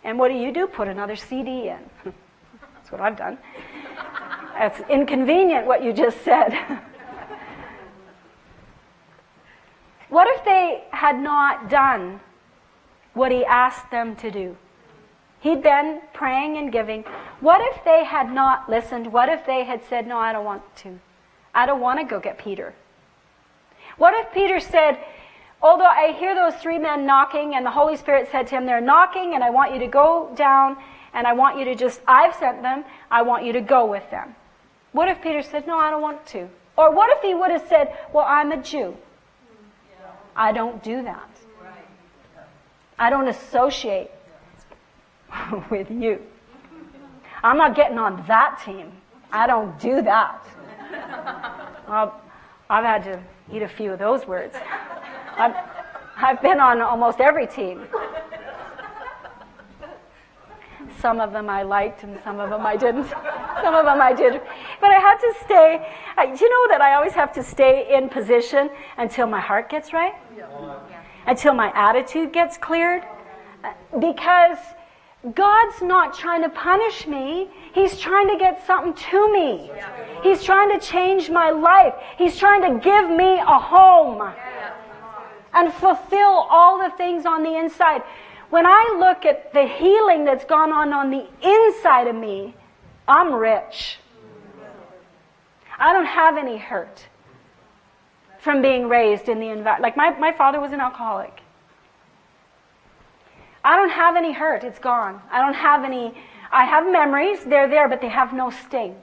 And 0.06 0.18
what 0.20 0.28
do 0.28 0.34
you 0.34 0.52
do? 0.52 0.68
Put 0.68 0.86
another 0.86 1.16
CD 1.16 1.68
in. 1.68 1.80
That's 2.76 2.92
what 2.92 3.00
I've 3.00 3.16
done. 3.16 3.38
That's 4.56 4.80
inconvenient 4.88 5.66
what 5.66 5.82
you 5.82 5.92
just 5.92 6.22
said. 6.22 6.52
what 10.08 10.28
if 10.28 10.44
they 10.44 10.84
had 10.92 11.20
not 11.20 11.68
done 11.68 12.20
what 13.14 13.32
he 13.32 13.44
asked 13.44 13.90
them 13.90 14.14
to 14.16 14.30
do? 14.30 14.56
He'd 15.40 15.64
been 15.64 16.00
praying 16.14 16.56
and 16.56 16.70
giving. 16.70 17.02
What 17.40 17.60
if 17.74 17.84
they 17.84 18.04
had 18.04 18.32
not 18.32 18.70
listened? 18.70 19.12
What 19.12 19.28
if 19.28 19.44
they 19.44 19.64
had 19.64 19.82
said, 19.88 20.06
No, 20.06 20.18
I 20.18 20.32
don't 20.32 20.44
want 20.44 20.62
to? 20.76 21.00
I 21.52 21.66
don't 21.66 21.80
want 21.80 21.98
to 21.98 22.06
go 22.06 22.20
get 22.20 22.38
Peter. 22.38 22.74
What 23.98 24.14
if 24.14 24.32
Peter 24.32 24.60
said, 24.60 24.98
Although 25.62 25.84
I 25.84 26.12
hear 26.12 26.34
those 26.34 26.54
three 26.60 26.78
men 26.78 27.06
knocking, 27.06 27.54
and 27.54 27.64
the 27.64 27.70
Holy 27.70 27.96
Spirit 27.96 28.28
said 28.30 28.46
to 28.48 28.56
him, 28.56 28.66
They're 28.66 28.80
knocking, 28.80 29.34
and 29.34 29.42
I 29.42 29.50
want 29.50 29.72
you 29.72 29.80
to 29.80 29.86
go 29.86 30.32
down, 30.36 30.76
and 31.14 31.26
I 31.26 31.32
want 31.32 31.58
you 31.58 31.64
to 31.64 31.74
just, 31.74 32.00
I've 32.06 32.34
sent 32.34 32.62
them, 32.62 32.84
I 33.10 33.22
want 33.22 33.44
you 33.44 33.52
to 33.54 33.60
go 33.60 33.86
with 33.86 34.08
them. 34.10 34.34
What 34.92 35.08
if 35.08 35.22
Peter 35.22 35.42
said, 35.42 35.66
No, 35.66 35.76
I 35.78 35.90
don't 35.90 36.02
want 36.02 36.24
to? 36.26 36.48
Or 36.76 36.94
what 36.94 37.16
if 37.16 37.22
he 37.22 37.34
would 37.34 37.50
have 37.50 37.66
said, 37.68 37.96
Well, 38.12 38.26
I'm 38.26 38.52
a 38.52 38.62
Jew? 38.62 38.96
I 40.36 40.52
don't 40.52 40.82
do 40.82 41.02
that. 41.02 41.30
I 42.98 43.10
don't 43.10 43.28
associate 43.28 44.10
with 45.70 45.90
you. 45.90 46.22
I'm 47.42 47.56
not 47.56 47.74
getting 47.74 47.98
on 47.98 48.24
that 48.26 48.62
team. 48.64 48.92
I 49.32 49.46
don't 49.46 49.78
do 49.80 50.02
that. 50.02 50.42
I've 52.68 52.84
had 52.84 53.04
to 53.04 53.22
eat 53.52 53.62
a 53.62 53.68
few 53.68 53.92
of 53.92 53.98
those 53.98 54.26
words. 54.26 54.56
I've, 55.36 55.54
I've 56.16 56.42
been 56.42 56.60
on 56.60 56.80
almost 56.80 57.20
every 57.20 57.46
team. 57.46 57.86
Some 60.98 61.20
of 61.20 61.32
them 61.32 61.48
I 61.48 61.62
liked 61.62 62.02
and 62.02 62.18
some 62.24 62.40
of 62.40 62.50
them 62.50 62.66
I 62.66 62.76
didn't. 62.76 63.08
Some 63.62 63.74
of 63.74 63.84
them 63.84 64.00
I 64.00 64.12
did. 64.12 64.40
But 64.80 64.90
I 64.90 64.98
had 64.98 65.18
to 65.18 65.34
stay. 65.44 65.86
I, 66.16 66.26
do 66.26 66.44
you 66.44 66.50
know 66.50 66.72
that 66.72 66.80
I 66.80 66.94
always 66.94 67.12
have 67.12 67.32
to 67.34 67.42
stay 67.42 67.94
in 67.94 68.08
position 68.08 68.70
until 68.96 69.26
my 69.26 69.40
heart 69.40 69.68
gets 69.68 69.92
right? 69.92 70.14
Until 71.26 71.54
my 71.54 71.70
attitude 71.74 72.32
gets 72.32 72.56
cleared? 72.56 73.04
Uh, 73.62 73.72
because 74.00 74.58
God's 75.34 75.82
not 75.82 76.14
trying 76.14 76.42
to 76.42 76.48
punish 76.48 77.06
me. 77.06 77.48
He's 77.72 77.98
trying 77.98 78.28
to 78.28 78.36
get 78.38 78.64
something 78.64 78.94
to 79.10 79.32
me. 79.32 79.70
He's 80.22 80.42
trying 80.44 80.78
to 80.78 80.84
change 80.84 81.30
my 81.30 81.50
life. 81.50 81.94
He's 82.16 82.38
trying 82.38 82.62
to 82.62 82.78
give 82.78 83.10
me 83.10 83.38
a 83.38 83.58
home 83.58 84.32
and 85.52 85.72
fulfill 85.72 86.46
all 86.50 86.78
the 86.78 86.94
things 86.96 87.26
on 87.26 87.42
the 87.42 87.56
inside. 87.56 88.02
When 88.50 88.66
I 88.66 88.96
look 88.98 89.24
at 89.24 89.52
the 89.52 89.66
healing 89.66 90.24
that's 90.24 90.44
gone 90.44 90.70
on 90.70 90.92
on 90.92 91.10
the 91.10 91.26
inside 91.42 92.06
of 92.06 92.14
me, 92.14 92.54
I'm 93.08 93.32
rich. 93.32 93.98
I 95.78 95.92
don't 95.92 96.06
have 96.06 96.36
any 96.36 96.56
hurt 96.56 97.06
from 98.38 98.62
being 98.62 98.88
raised 98.88 99.28
in 99.28 99.40
the 99.40 99.48
environment. 99.48 99.82
Like 99.82 99.96
my, 99.96 100.10
my 100.18 100.32
father 100.32 100.60
was 100.60 100.72
an 100.72 100.80
alcoholic. 100.80 101.40
I 103.66 103.74
don't 103.74 103.90
have 103.90 104.14
any 104.14 104.32
hurt. 104.32 104.62
It's 104.62 104.78
gone. 104.78 105.20
I 105.28 105.40
don't 105.40 105.54
have 105.54 105.82
any. 105.82 106.14
I 106.52 106.64
have 106.64 106.86
memories. 106.90 107.40
They're 107.44 107.68
there, 107.68 107.88
but 107.88 108.00
they 108.00 108.08
have 108.08 108.32
no 108.32 108.48
sting. 108.48 108.94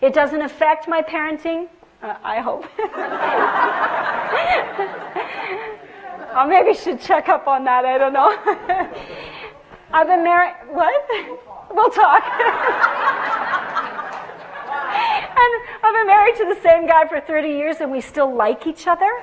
It 0.00 0.12
doesn't 0.12 0.42
affect 0.42 0.88
my 0.88 1.00
parenting. 1.02 1.68
Uh, 2.02 2.16
I 2.24 2.40
hope. 2.40 2.64
I 6.34 6.44
maybe 6.48 6.74
should 6.76 7.00
check 7.00 7.28
up 7.28 7.46
on 7.46 7.62
that. 7.64 7.84
I 7.84 7.98
don't 7.98 8.12
know. 8.12 8.36
I've 9.92 10.08
been 10.08 10.24
married. 10.24 10.54
What? 10.70 10.92
We'll 11.70 11.90
talk. 11.90 12.22
and 12.24 12.32
I've 15.82 15.94
been 15.94 16.06
married 16.06 16.36
to 16.36 16.46
the 16.46 16.58
same 16.62 16.86
guy 16.86 17.06
for 17.06 17.20
30 17.20 17.46
years, 17.46 17.76
and 17.80 17.92
we 17.92 18.00
still 18.00 18.34
like 18.34 18.66
each 18.66 18.86
other. 18.86 19.22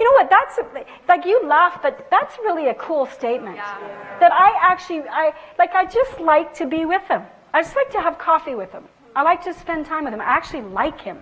You 0.00 0.06
know 0.06 0.12
what? 0.12 0.30
That's 0.30 0.58
like 1.06 1.26
you 1.26 1.46
laugh, 1.46 1.80
but 1.82 2.08
that's 2.10 2.38
really 2.38 2.68
a 2.68 2.74
cool 2.74 3.04
statement. 3.04 3.56
Yeah. 3.56 4.16
That 4.18 4.32
I 4.32 4.58
actually, 4.60 5.02
I 5.10 5.34
like. 5.58 5.74
I 5.74 5.84
just 5.84 6.18
like 6.18 6.54
to 6.54 6.66
be 6.66 6.86
with 6.86 7.02
him. 7.06 7.22
I 7.52 7.60
just 7.62 7.76
like 7.76 7.90
to 7.90 8.00
have 8.00 8.18
coffee 8.18 8.54
with 8.54 8.72
him. 8.72 8.84
I 9.14 9.22
like 9.22 9.44
to 9.44 9.52
spend 9.52 9.84
time 9.86 10.04
with 10.04 10.14
him. 10.14 10.20
I 10.20 10.24
actually 10.24 10.62
like 10.62 11.00
him. 11.00 11.18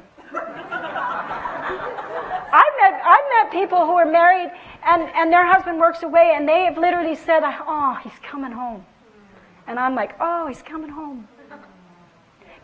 I've 2.51 2.75
met, 2.81 3.03
I've 3.05 3.29
met 3.35 3.51
people 3.51 3.87
who 3.87 3.93
are 3.93 4.07
married 4.07 4.51
and, 4.85 5.03
and 5.15 5.33
their 5.33 5.47
husband 5.47 5.79
works 5.79 6.03
away 6.03 6.33
and 6.35 6.47
they 6.49 6.65
have 6.65 6.77
literally 6.77 7.15
said, 7.15 7.41
Oh, 7.45 7.99
he's 8.03 8.19
coming 8.23 8.53
home. 8.53 8.85
And 9.67 9.79
I'm 9.79 9.95
like, 9.95 10.15
Oh, 10.21 10.47
he's 10.47 10.63
coming 10.63 10.91
home. 10.91 11.29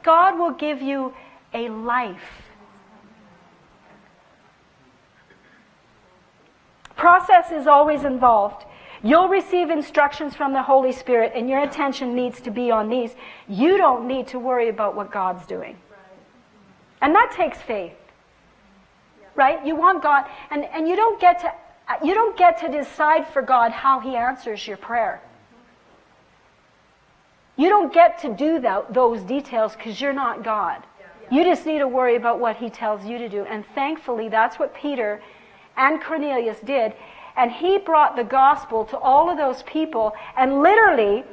God 0.02 0.38
will 0.38 0.52
give 0.52 0.82
you 0.82 1.14
a 1.54 1.70
life. 1.70 2.43
Process 6.96 7.50
is 7.50 7.66
always 7.66 8.04
involved. 8.04 8.64
You'll 9.02 9.28
receive 9.28 9.68
instructions 9.70 10.34
from 10.34 10.52
the 10.52 10.62
Holy 10.62 10.92
Spirit, 10.92 11.32
and 11.34 11.48
your 11.48 11.62
attention 11.62 12.14
needs 12.14 12.40
to 12.42 12.50
be 12.50 12.70
on 12.70 12.88
these. 12.88 13.14
You 13.48 13.76
don't 13.76 14.06
need 14.08 14.28
to 14.28 14.38
worry 14.38 14.68
about 14.68 14.96
what 14.96 15.10
God's 15.10 15.46
doing. 15.46 15.76
And 17.02 17.14
that 17.14 17.32
takes 17.36 17.58
faith. 17.58 17.92
Right? 19.34 19.64
You 19.66 19.76
want 19.76 20.02
God, 20.02 20.24
and, 20.50 20.64
and 20.64 20.88
you 20.88 20.96
don't 20.96 21.20
get 21.20 21.40
to 21.40 21.52
you 22.02 22.14
don't 22.14 22.36
get 22.36 22.58
to 22.60 22.68
decide 22.68 23.26
for 23.28 23.42
God 23.42 23.70
how 23.70 24.00
He 24.00 24.16
answers 24.16 24.66
your 24.66 24.78
prayer. 24.78 25.20
You 27.56 27.68
don't 27.68 27.92
get 27.92 28.18
to 28.20 28.34
do 28.34 28.58
that, 28.60 28.92
those 28.92 29.20
details 29.22 29.76
because 29.76 30.00
you're 30.00 30.12
not 30.12 30.42
God. 30.42 30.82
You 31.30 31.44
just 31.44 31.66
need 31.66 31.78
to 31.78 31.88
worry 31.88 32.16
about 32.16 32.40
what 32.40 32.56
He 32.56 32.70
tells 32.70 33.04
you 33.04 33.18
to 33.18 33.28
do. 33.28 33.44
And 33.44 33.64
thankfully, 33.74 34.28
that's 34.28 34.58
what 34.58 34.74
Peter 34.74 35.22
and 35.76 36.02
Cornelius 36.02 36.58
did. 36.60 36.94
And 37.36 37.50
he 37.50 37.78
brought 37.78 38.16
the 38.16 38.24
gospel 38.24 38.84
to 38.86 38.98
all 38.98 39.30
of 39.30 39.36
those 39.36 39.62
people 39.64 40.12
and 40.36 40.62
literally, 40.62 41.24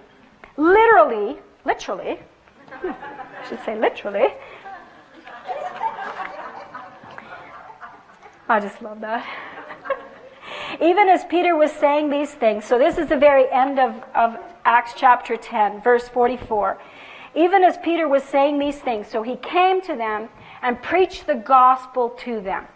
literally, 0.57 1.37
literally, 1.65 2.19
I 2.83 3.45
should 3.49 3.63
say 3.63 3.77
literally, 3.77 4.29
I 8.49 8.59
just 8.59 8.81
love 8.81 8.99
that. 9.01 9.25
Even 10.81 11.07
as 11.07 11.23
Peter 11.25 11.55
was 11.55 11.71
saying 11.71 12.09
these 12.09 12.33
things, 12.33 12.65
so 12.65 12.77
this 12.77 12.97
is 12.97 13.07
the 13.07 13.17
very 13.17 13.49
end 13.51 13.79
of, 13.79 14.03
of 14.15 14.37
Acts 14.65 14.93
chapter 14.95 15.37
10, 15.37 15.81
verse 15.81 16.07
44. 16.09 16.77
Even 17.33 17.63
as 17.63 17.77
Peter 17.77 18.09
was 18.09 18.23
saying 18.23 18.59
these 18.59 18.79
things, 18.79 19.07
so 19.07 19.23
he 19.23 19.37
came 19.37 19.81
to 19.81 19.95
them 19.95 20.29
and 20.61 20.81
preached 20.81 21.27
the 21.27 21.35
gospel 21.35 22.09
to 22.09 22.41
them. 22.41 22.67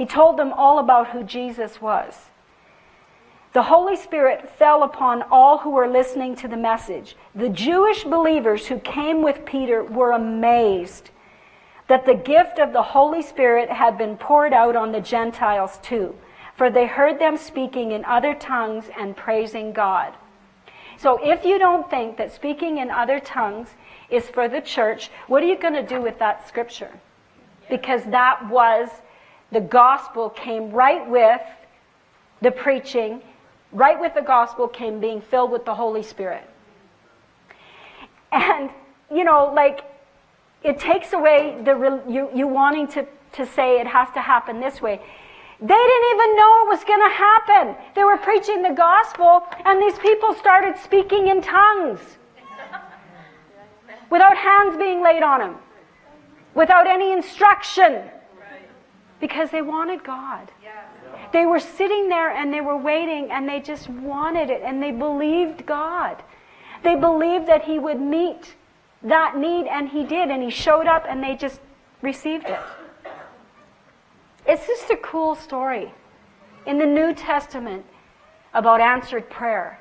He 0.00 0.06
told 0.06 0.38
them 0.38 0.54
all 0.54 0.78
about 0.78 1.08
who 1.08 1.22
Jesus 1.22 1.82
was. 1.82 2.30
The 3.52 3.64
Holy 3.64 3.96
Spirit 3.96 4.48
fell 4.48 4.82
upon 4.82 5.22
all 5.30 5.58
who 5.58 5.68
were 5.68 5.86
listening 5.86 6.34
to 6.36 6.48
the 6.48 6.56
message. 6.56 7.16
The 7.34 7.50
Jewish 7.50 8.04
believers 8.04 8.68
who 8.68 8.78
came 8.78 9.20
with 9.20 9.44
Peter 9.44 9.84
were 9.84 10.12
amazed 10.12 11.10
that 11.88 12.06
the 12.06 12.14
gift 12.14 12.58
of 12.58 12.72
the 12.72 12.82
Holy 12.82 13.20
Spirit 13.20 13.68
had 13.68 13.98
been 13.98 14.16
poured 14.16 14.54
out 14.54 14.74
on 14.74 14.90
the 14.90 15.02
Gentiles 15.02 15.78
too, 15.82 16.14
for 16.56 16.70
they 16.70 16.86
heard 16.86 17.18
them 17.18 17.36
speaking 17.36 17.92
in 17.92 18.02
other 18.06 18.32
tongues 18.32 18.86
and 18.98 19.14
praising 19.14 19.70
God. 19.70 20.14
So 20.96 21.18
if 21.22 21.44
you 21.44 21.58
don't 21.58 21.90
think 21.90 22.16
that 22.16 22.32
speaking 22.32 22.78
in 22.78 22.90
other 22.90 23.20
tongues 23.20 23.68
is 24.08 24.30
for 24.30 24.48
the 24.48 24.62
church, 24.62 25.10
what 25.26 25.42
are 25.42 25.46
you 25.46 25.58
going 25.58 25.74
to 25.74 25.86
do 25.86 26.00
with 26.00 26.18
that 26.20 26.48
scripture? 26.48 26.98
Because 27.68 28.02
that 28.04 28.48
was 28.48 28.88
the 29.52 29.60
gospel 29.60 30.30
came 30.30 30.70
right 30.70 31.08
with 31.08 31.42
the 32.40 32.50
preaching, 32.50 33.20
right 33.72 34.00
with 34.00 34.14
the 34.14 34.22
gospel 34.22 34.68
came 34.68 35.00
being 35.00 35.20
filled 35.20 35.50
with 35.50 35.64
the 35.64 35.74
Holy 35.74 36.02
Spirit. 36.02 36.44
And, 38.32 38.70
you 39.10 39.24
know, 39.24 39.52
like, 39.54 39.84
it 40.62 40.78
takes 40.78 41.12
away 41.12 41.60
the 41.64 42.02
you, 42.08 42.30
you 42.34 42.46
wanting 42.46 42.86
to, 42.88 43.06
to 43.32 43.46
say 43.46 43.80
it 43.80 43.86
has 43.86 44.08
to 44.14 44.20
happen 44.20 44.60
this 44.60 44.80
way. 44.80 45.00
They 45.60 45.66
didn't 45.66 46.14
even 46.14 46.36
know 46.36 46.64
it 46.64 46.68
was 46.68 46.84
going 46.84 47.00
to 47.00 47.14
happen. 47.14 47.76
They 47.94 48.04
were 48.04 48.16
preaching 48.16 48.62
the 48.62 48.70
gospel, 48.70 49.42
and 49.64 49.80
these 49.80 49.98
people 49.98 50.34
started 50.34 50.78
speaking 50.78 51.28
in 51.28 51.42
tongues 51.42 52.00
without 54.10 54.36
hands 54.36 54.76
being 54.76 55.02
laid 55.02 55.22
on 55.22 55.40
them, 55.40 55.56
without 56.54 56.86
any 56.86 57.12
instruction, 57.12 58.02
because 59.20 59.50
they 59.50 59.62
wanted 59.62 60.02
God. 60.02 60.50
They 61.32 61.46
were 61.46 61.60
sitting 61.60 62.08
there 62.08 62.30
and 62.30 62.52
they 62.52 62.60
were 62.60 62.76
waiting, 62.76 63.30
and 63.30 63.48
they 63.48 63.60
just 63.60 63.88
wanted 63.88 64.50
it, 64.50 64.62
and 64.64 64.82
they 64.82 64.90
believed 64.90 65.66
God. 65.66 66.22
They 66.82 66.96
believed 66.96 67.46
that 67.46 67.64
He 67.64 67.78
would 67.78 68.00
meet 68.00 68.54
that 69.02 69.36
need, 69.36 69.66
and 69.66 69.88
he 69.88 70.04
did, 70.04 70.30
and 70.30 70.42
he 70.42 70.50
showed 70.50 70.86
up, 70.86 71.04
and 71.08 71.22
they 71.22 71.34
just 71.34 71.60
received 72.02 72.46
it. 72.46 72.60
It's 74.46 74.66
just 74.66 74.90
a 74.90 74.96
cool 74.96 75.34
story 75.34 75.92
in 76.66 76.78
the 76.78 76.86
New 76.86 77.14
Testament 77.14 77.84
about 78.52 78.80
answered 78.80 79.30
prayer. 79.30 79.80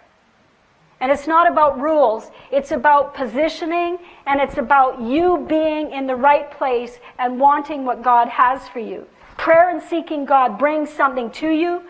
And 1.02 1.12
it's 1.12 1.28
not 1.28 1.50
about 1.50 1.80
rules, 1.80 2.30
it's 2.52 2.72
about 2.72 3.14
positioning, 3.14 4.00
and 4.26 4.42
it's 4.42 4.58
about 4.58 5.02
you 5.02 5.46
being 5.48 5.92
in 5.92 6.08
the 6.08 6.16
right 6.16 6.52
place 6.52 7.00
and 7.18 7.40
wanting 7.40 7.86
what 7.86 8.02
God 8.02 8.28
has 8.28 8.68
for 8.70 8.80
you. 8.80 9.08
Prayer 9.40 9.70
and 9.70 9.82
seeking 9.82 10.26
God 10.26 10.60
brings 10.60 10.90
something 10.90 11.32
to 11.32 11.48
you. 11.50 11.82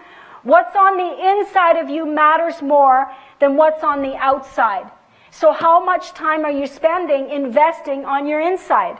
What's 0.43 0.75
on 0.75 0.97
the 0.97 1.29
inside 1.31 1.77
of 1.77 1.89
you 1.89 2.05
matters 2.05 2.61
more 2.61 3.11
than 3.39 3.57
what's 3.57 3.83
on 3.83 4.03
the 4.03 4.15
outside. 4.17 4.91
So, 5.31 5.51
how 5.51 5.83
much 5.83 6.11
time 6.11 6.45
are 6.45 6.51
you 6.51 6.67
spending 6.67 7.31
investing 7.31 8.05
on 8.05 8.27
your 8.27 8.39
inside? 8.39 8.99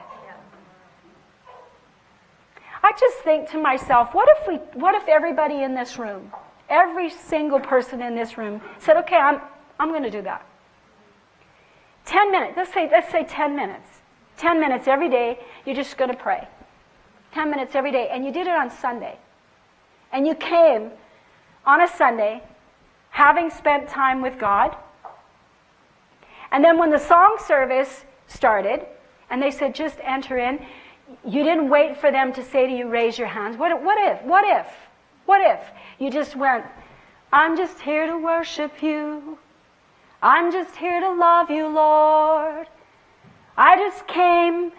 I 2.81 2.91
just 2.99 3.17
think 3.19 3.51
to 3.51 3.59
myself, 3.59 4.15
what 4.15 4.27
if 4.29 4.47
we, 4.47 4.55
what 4.79 4.95
if 4.95 5.07
everybody 5.07 5.61
in 5.61 5.75
this 5.75 5.99
room, 5.99 6.33
every 6.69 7.11
single 7.11 7.59
person 7.59 8.01
in 8.01 8.15
this 8.15 8.35
room 8.35 8.61
said, 8.79 8.97
okay, 8.97 9.17
I'm, 9.17 9.41
I'm 9.79 9.89
going 9.89 10.03
to 10.03 10.09
do 10.09 10.23
that. 10.23 10.43
10 12.05 12.31
minutes, 12.31 12.53
let's 12.57 12.73
say, 12.73 12.89
let's 12.89 13.11
say 13.11 13.25
10 13.25 13.55
minutes. 13.55 13.87
10 14.37 14.59
minutes 14.59 14.87
every 14.87 15.09
day, 15.09 15.37
you're 15.65 15.75
just 15.75 15.97
going 15.97 16.09
to 16.09 16.17
pray. 16.17 16.47
10 17.33 17.49
minutes 17.49 17.75
every 17.75 17.91
day. 17.91 18.09
And 18.11 18.25
you 18.25 18.31
did 18.31 18.47
it 18.47 18.55
on 18.55 18.69
Sunday. 18.71 19.17
And 20.11 20.25
you 20.25 20.35
came 20.35 20.91
on 21.65 21.81
a 21.81 21.87
Sunday 21.87 22.41
having 23.11 23.49
spent 23.49 23.89
time 23.89 24.21
with 24.21 24.39
God. 24.39 24.75
And 26.51 26.63
then 26.63 26.77
when 26.77 26.89
the 26.89 26.99
song 26.99 27.37
service 27.45 28.05
started, 28.27 28.85
and 29.29 29.41
they 29.41 29.51
said, 29.51 29.75
just 29.75 29.97
enter 30.01 30.37
in, 30.37 30.65
you 31.25 31.43
didn't 31.43 31.69
wait 31.69 31.97
for 31.97 32.11
them 32.11 32.33
to 32.33 32.43
say 32.43 32.67
to 32.67 32.73
you, 32.73 32.87
raise 32.87 33.17
your 33.17 33.27
hands. 33.27 33.57
What, 33.57 33.83
what 33.83 33.97
if? 33.99 34.23
What 34.23 34.45
if? 34.45 34.67
What 35.25 35.41
if? 35.41 35.59
You 35.99 36.09
just 36.09 36.35
went, 36.35 36.65
I'm 37.31 37.55
just 37.55 37.79
here 37.79 38.07
to 38.07 38.17
worship 38.17 38.81
you. 38.81 39.37
I'm 40.21 40.51
just 40.51 40.75
here 40.75 40.99
to 40.99 41.11
love 41.11 41.49
you, 41.49 41.67
Lord. 41.67 42.67
I 43.55 43.77
just 43.77 44.07
came 44.07 44.71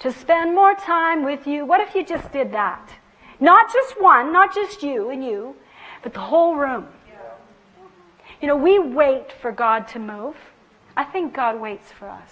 to 0.00 0.12
spend 0.12 0.54
more 0.54 0.74
time 0.74 1.24
with 1.24 1.46
you. 1.46 1.64
What 1.64 1.80
if 1.80 1.94
you 1.94 2.04
just 2.04 2.32
did 2.32 2.52
that? 2.52 2.90
Not 3.40 3.72
just 3.72 4.00
one, 4.00 4.32
not 4.32 4.54
just 4.54 4.82
you 4.82 5.10
and 5.10 5.24
you, 5.24 5.56
but 6.02 6.14
the 6.14 6.20
whole 6.20 6.56
room. 6.56 6.86
You 8.40 8.48
know, 8.48 8.56
we 8.56 8.78
wait 8.78 9.32
for 9.32 9.50
God 9.50 9.88
to 9.88 9.98
move. 9.98 10.36
I 10.96 11.04
think 11.04 11.34
God 11.34 11.60
waits 11.60 11.90
for 11.90 12.08
us. 12.08 12.30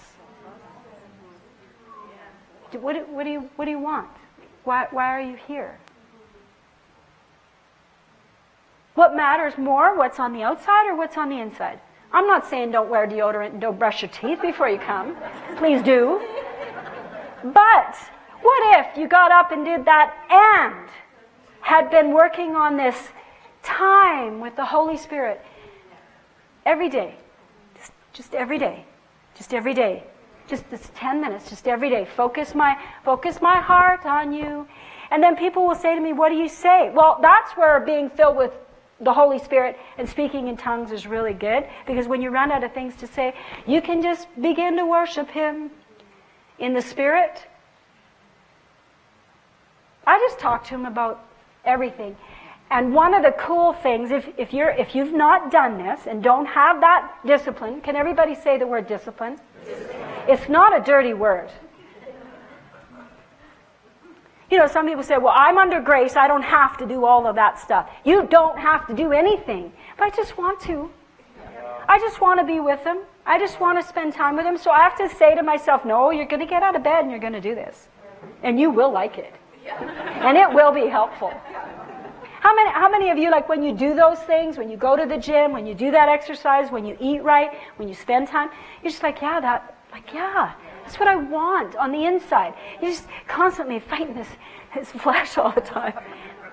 What, 2.72 3.08
what, 3.08 3.24
do, 3.24 3.30
you, 3.30 3.50
what 3.56 3.64
do 3.64 3.70
you 3.70 3.78
want? 3.78 4.08
Why, 4.64 4.86
why 4.90 5.06
are 5.06 5.20
you 5.20 5.36
here? 5.46 5.78
What 8.94 9.14
matters 9.14 9.56
more, 9.58 9.96
what's 9.96 10.18
on 10.18 10.32
the 10.32 10.42
outside 10.42 10.88
or 10.88 10.96
what's 10.96 11.16
on 11.16 11.28
the 11.28 11.38
inside? 11.38 11.80
I'm 12.12 12.26
not 12.26 12.46
saying 12.46 12.70
don't 12.70 12.88
wear 12.88 13.06
deodorant 13.06 13.50
and 13.50 13.60
don't 13.60 13.78
brush 13.78 14.02
your 14.02 14.10
teeth 14.10 14.40
before 14.40 14.68
you 14.68 14.78
come. 14.78 15.16
Please 15.58 15.82
do. 15.82 16.20
But 17.42 17.96
what 18.42 18.78
if 18.78 18.96
you 18.96 19.08
got 19.08 19.30
up 19.30 19.52
and 19.52 19.64
did 19.64 19.84
that 19.84 20.14
and 20.30 20.88
had 21.60 21.90
been 21.90 22.12
working 22.12 22.54
on 22.54 22.76
this 22.76 22.96
time 23.62 24.40
with 24.40 24.56
the 24.56 24.64
Holy 24.64 24.96
Spirit 24.96 25.40
every 26.64 26.88
day? 26.88 27.16
Just, 27.76 27.92
just 28.12 28.34
every 28.34 28.58
day. 28.58 28.84
Just 29.34 29.52
every 29.52 29.74
day 29.74 30.04
just 30.48 30.68
this 30.70 30.90
10 30.94 31.20
minutes, 31.20 31.48
just 31.50 31.66
every 31.66 31.90
day. 31.90 32.04
Focus 32.04 32.54
my, 32.54 32.76
focus 33.04 33.40
my 33.40 33.60
heart 33.60 34.04
on 34.06 34.32
you. 34.32 34.66
And 35.10 35.22
then 35.22 35.36
people 35.36 35.66
will 35.66 35.74
say 35.74 35.94
to 35.94 36.00
me, 36.00 36.12
What 36.12 36.30
do 36.30 36.36
you 36.36 36.48
say? 36.48 36.90
Well, 36.94 37.18
that's 37.22 37.52
where 37.52 37.78
being 37.80 38.10
filled 38.10 38.36
with 38.36 38.52
the 39.00 39.12
Holy 39.12 39.38
Spirit 39.38 39.76
and 39.98 40.08
speaking 40.08 40.48
in 40.48 40.56
tongues 40.56 40.90
is 40.90 41.06
really 41.06 41.34
good 41.34 41.66
because 41.86 42.08
when 42.08 42.22
you 42.22 42.30
run 42.30 42.50
out 42.50 42.64
of 42.64 42.72
things 42.72 42.96
to 42.96 43.06
say, 43.06 43.34
you 43.66 43.82
can 43.82 44.02
just 44.02 44.26
begin 44.40 44.76
to 44.76 44.86
worship 44.86 45.28
Him 45.28 45.70
in 46.58 46.74
the 46.74 46.82
Spirit. 46.82 47.46
I 50.06 50.18
just 50.18 50.38
talk 50.38 50.64
to 50.64 50.70
Him 50.70 50.86
about 50.86 51.24
everything. 51.64 52.16
And 52.70 52.92
one 52.94 53.14
of 53.14 53.22
the 53.22 53.32
cool 53.32 53.72
things, 53.72 54.10
if, 54.10 54.28
if, 54.36 54.52
you're, 54.52 54.70
if 54.70 54.94
you've 54.94 55.12
not 55.12 55.52
done 55.52 55.78
this 55.78 56.06
and 56.06 56.22
don't 56.22 56.46
have 56.46 56.80
that 56.80 57.12
discipline, 57.24 57.80
can 57.80 57.94
everybody 57.94 58.34
say 58.34 58.58
the 58.58 58.66
word 58.66 58.88
discipline? 58.88 59.38
It's 60.28 60.48
not 60.48 60.76
a 60.76 60.82
dirty 60.82 61.14
word. 61.14 61.50
You 64.50 64.58
know, 64.58 64.66
some 64.66 64.86
people 64.86 65.02
say, 65.02 65.18
well, 65.18 65.34
I'm 65.36 65.58
under 65.58 65.80
grace. 65.80 66.16
I 66.16 66.28
don't 66.28 66.42
have 66.42 66.76
to 66.78 66.86
do 66.86 67.04
all 67.04 67.26
of 67.26 67.34
that 67.34 67.58
stuff. 67.58 67.88
You 68.04 68.26
don't 68.26 68.58
have 68.58 68.86
to 68.86 68.94
do 68.94 69.12
anything. 69.12 69.72
But 69.98 70.04
I 70.04 70.10
just 70.10 70.38
want 70.38 70.60
to. 70.62 70.90
I 71.96 71.98
just 71.98 72.20
want 72.20 72.38
to 72.40 72.44
be 72.44 72.60
with 72.60 72.84
them. 72.84 73.04
I 73.24 73.38
just 73.38 73.58
want 73.58 73.80
to 73.80 73.88
spend 73.88 74.12
time 74.12 74.36
with 74.36 74.44
them. 74.44 74.58
So 74.58 74.70
I 74.70 74.80
have 74.80 74.98
to 74.98 75.08
say 75.08 75.34
to 75.34 75.42
myself, 75.42 75.86
no, 75.86 76.10
you're 76.10 76.26
going 76.26 76.40
to 76.40 76.46
get 76.46 76.62
out 76.62 76.76
of 76.76 76.82
bed 76.82 77.00
and 77.00 77.10
you're 77.10 77.18
going 77.18 77.32
to 77.32 77.40
do 77.40 77.54
this. 77.54 77.88
And 78.42 78.60
you 78.60 78.70
will 78.70 78.92
like 78.92 79.16
it. 79.16 79.32
And 79.66 80.36
it 80.36 80.52
will 80.52 80.72
be 80.72 80.88
helpful. 80.88 81.32
How 82.40 82.54
many, 82.54 82.70
how 82.70 82.90
many 82.90 83.08
of 83.08 83.16
you, 83.16 83.30
like 83.30 83.48
when 83.48 83.62
you 83.62 83.74
do 83.74 83.94
those 83.94 84.18
things, 84.18 84.58
when 84.58 84.68
you 84.68 84.76
go 84.76 84.94
to 84.94 85.06
the 85.06 85.16
gym, 85.16 85.52
when 85.52 85.66
you 85.66 85.72
do 85.72 85.90
that 85.90 86.10
exercise, 86.10 86.70
when 86.70 86.84
you 86.84 86.98
eat 87.00 87.22
right, 87.22 87.50
when 87.76 87.88
you 87.88 87.94
spend 87.94 88.28
time, 88.28 88.50
you're 88.82 88.90
just 88.90 89.02
like, 89.02 89.22
yeah, 89.22 89.40
that, 89.40 89.78
like, 89.90 90.12
yeah, 90.12 90.52
that's 90.82 91.00
what 91.00 91.08
I 91.08 91.16
want 91.16 91.76
on 91.76 91.92
the 91.92 92.04
inside. 92.04 92.52
You're 92.82 92.90
just 92.90 93.06
constantly 93.26 93.78
fighting 93.78 94.14
this, 94.14 94.28
this 94.74 94.90
flesh 94.90 95.38
all 95.38 95.50
the 95.50 95.62
time. 95.62 95.94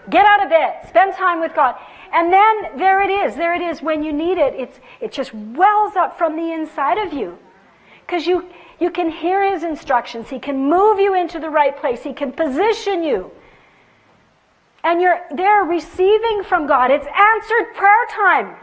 Get 0.09 0.25
out 0.25 0.43
of 0.43 0.49
bed, 0.49 0.87
spend 0.87 1.13
time 1.13 1.39
with 1.39 1.55
God. 1.55 1.75
And 2.11 2.31
then 2.31 2.77
there 2.77 3.01
it 3.01 3.09
is, 3.09 3.35
there 3.35 3.53
it 3.53 3.61
is. 3.61 3.81
When 3.81 4.03
you 4.03 4.13
need 4.13 4.37
it, 4.37 4.53
it's, 4.53 4.79
it 5.01 5.11
just 5.11 5.33
wells 5.33 5.95
up 5.95 6.17
from 6.17 6.35
the 6.35 6.51
inside 6.51 6.97
of 6.97 7.13
you. 7.13 7.37
Because 8.05 8.27
you, 8.27 8.45
you 8.79 8.91
can 8.91 9.09
hear 9.09 9.49
His 9.51 9.63
instructions. 9.63 10.29
He 10.29 10.39
can 10.39 10.69
move 10.69 10.99
you 10.99 11.15
into 11.15 11.39
the 11.39 11.49
right 11.49 11.75
place. 11.75 12.03
He 12.03 12.13
can 12.13 12.31
position 12.31 13.03
you. 13.03 13.31
And 14.83 15.01
you're 15.01 15.21
there 15.31 15.63
receiving 15.63 16.43
from 16.43 16.67
God. 16.67 16.91
It's 16.91 17.07
answered 17.07 17.73
prayer 17.73 18.05
time. 18.11 18.55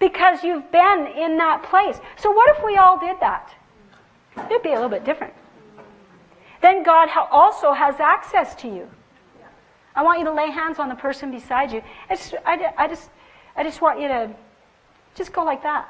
Because 0.00 0.42
you've 0.42 0.70
been 0.72 1.08
in 1.16 1.36
that 1.38 1.62
place. 1.64 2.00
So 2.16 2.30
what 2.30 2.56
if 2.56 2.64
we 2.64 2.76
all 2.76 2.98
did 2.98 3.20
that? 3.20 3.52
It'd 4.46 4.62
be 4.62 4.70
a 4.70 4.74
little 4.74 4.88
bit 4.88 5.04
different. 5.04 5.34
Then 6.62 6.82
God 6.82 7.08
also 7.30 7.72
has 7.72 8.00
access 8.00 8.54
to 8.56 8.68
you. 8.68 8.88
I 9.98 10.02
want 10.02 10.20
you 10.20 10.26
to 10.26 10.32
lay 10.32 10.48
hands 10.52 10.78
on 10.78 10.88
the 10.88 10.94
person 10.94 11.32
beside 11.32 11.72
you. 11.72 11.82
I 12.08 12.14
just, 12.14 12.34
I, 12.46 12.72
I 12.78 12.86
just, 12.86 13.10
I 13.56 13.64
just 13.64 13.82
want 13.82 14.00
you 14.00 14.06
to 14.06 14.30
just 15.16 15.32
go 15.32 15.42
like 15.42 15.64
that. 15.64 15.88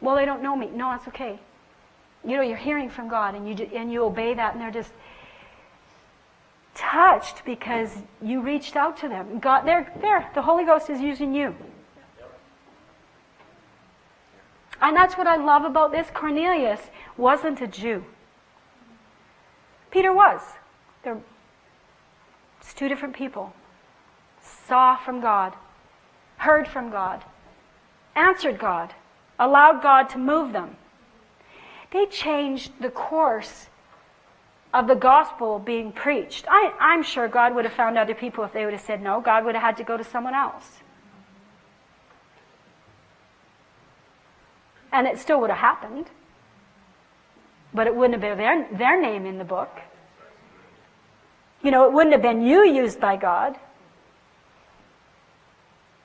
Well, 0.00 0.16
they 0.16 0.24
don't 0.24 0.42
know 0.42 0.56
me. 0.56 0.70
No, 0.74 0.90
that's 0.90 1.06
okay. 1.06 1.38
You 2.24 2.36
know, 2.36 2.42
you're 2.42 2.56
hearing 2.56 2.90
from 2.90 3.08
God, 3.08 3.36
and 3.36 3.48
you 3.48 3.64
and 3.72 3.92
you 3.92 4.02
obey 4.02 4.34
that, 4.34 4.54
and 4.54 4.60
they're 4.60 4.72
just 4.72 4.90
touched 6.74 7.44
because 7.44 7.96
you 8.20 8.40
reached 8.40 8.74
out 8.74 8.96
to 8.96 9.08
them. 9.08 9.38
God, 9.38 9.62
they're 9.62 9.88
there. 10.00 10.28
The 10.34 10.42
Holy 10.42 10.64
Ghost 10.64 10.90
is 10.90 11.00
using 11.00 11.32
you. 11.32 11.54
And 14.82 14.96
that's 14.96 15.16
what 15.16 15.28
I 15.28 15.36
love 15.36 15.64
about 15.64 15.92
this. 15.92 16.08
Cornelius 16.12 16.80
wasn't 17.16 17.60
a 17.60 17.68
Jew. 17.68 18.04
Peter 19.92 20.12
was. 20.12 20.40
They're 21.04 21.20
it's 22.66 22.74
two 22.74 22.88
different 22.88 23.14
people. 23.14 23.52
Saw 24.42 24.96
from 24.96 25.20
God, 25.20 25.54
heard 26.38 26.66
from 26.66 26.90
God, 26.90 27.22
answered 28.16 28.58
God, 28.58 28.92
allowed 29.38 29.84
God 29.84 30.08
to 30.10 30.18
move 30.18 30.52
them. 30.52 30.76
They 31.92 32.06
changed 32.06 32.72
the 32.80 32.90
course 32.90 33.68
of 34.74 34.88
the 34.88 34.96
gospel 34.96 35.60
being 35.60 35.92
preached. 35.92 36.44
I, 36.48 36.72
I'm 36.80 37.04
sure 37.04 37.28
God 37.28 37.54
would 37.54 37.64
have 37.64 37.72
found 37.72 37.96
other 37.96 38.16
people 38.16 38.42
if 38.42 38.52
they 38.52 38.64
would 38.64 38.74
have 38.74 38.82
said 38.82 39.00
no. 39.00 39.20
God 39.20 39.44
would 39.44 39.54
have 39.54 39.62
had 39.62 39.76
to 39.76 39.84
go 39.84 39.96
to 39.96 40.02
someone 40.02 40.34
else. 40.34 40.80
And 44.90 45.06
it 45.06 45.20
still 45.20 45.40
would 45.40 45.50
have 45.50 45.60
happened. 45.60 46.06
But 47.72 47.86
it 47.86 47.94
wouldn't 47.94 48.20
have 48.20 48.22
been 48.22 48.36
their, 48.36 48.76
their 48.76 49.00
name 49.00 49.24
in 49.24 49.38
the 49.38 49.44
book. 49.44 49.70
You 51.62 51.70
know, 51.70 51.86
it 51.86 51.92
wouldn't 51.92 52.12
have 52.12 52.22
been 52.22 52.42
you 52.42 52.64
used 52.64 53.00
by 53.00 53.16
God. 53.16 53.58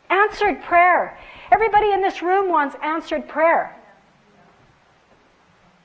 Answered 0.10 0.62
prayer. 0.64 1.18
Everybody 1.52 1.92
in 1.92 2.02
this 2.02 2.22
room 2.22 2.50
wants 2.50 2.76
answered 2.82 3.28
prayer. 3.28 3.78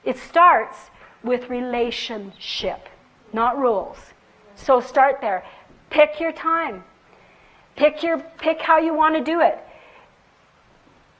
It 0.05 0.19
starts 0.19 0.91
with 1.23 1.51
relationship, 1.51 2.89
not 3.33 3.59
rules. 3.59 3.99
So 4.55 4.81
start 4.81 5.21
there. 5.21 5.45
Pick 5.91 6.21
your 6.21 6.33
time. 6.33 6.85
Pick 7.77 8.03
your 8.03 8.19
pick 8.39 8.63
how 8.63 8.79
you 8.79 8.95
want 8.95 9.17
to 9.17 9.23
do 9.23 9.41
it. 9.41 9.59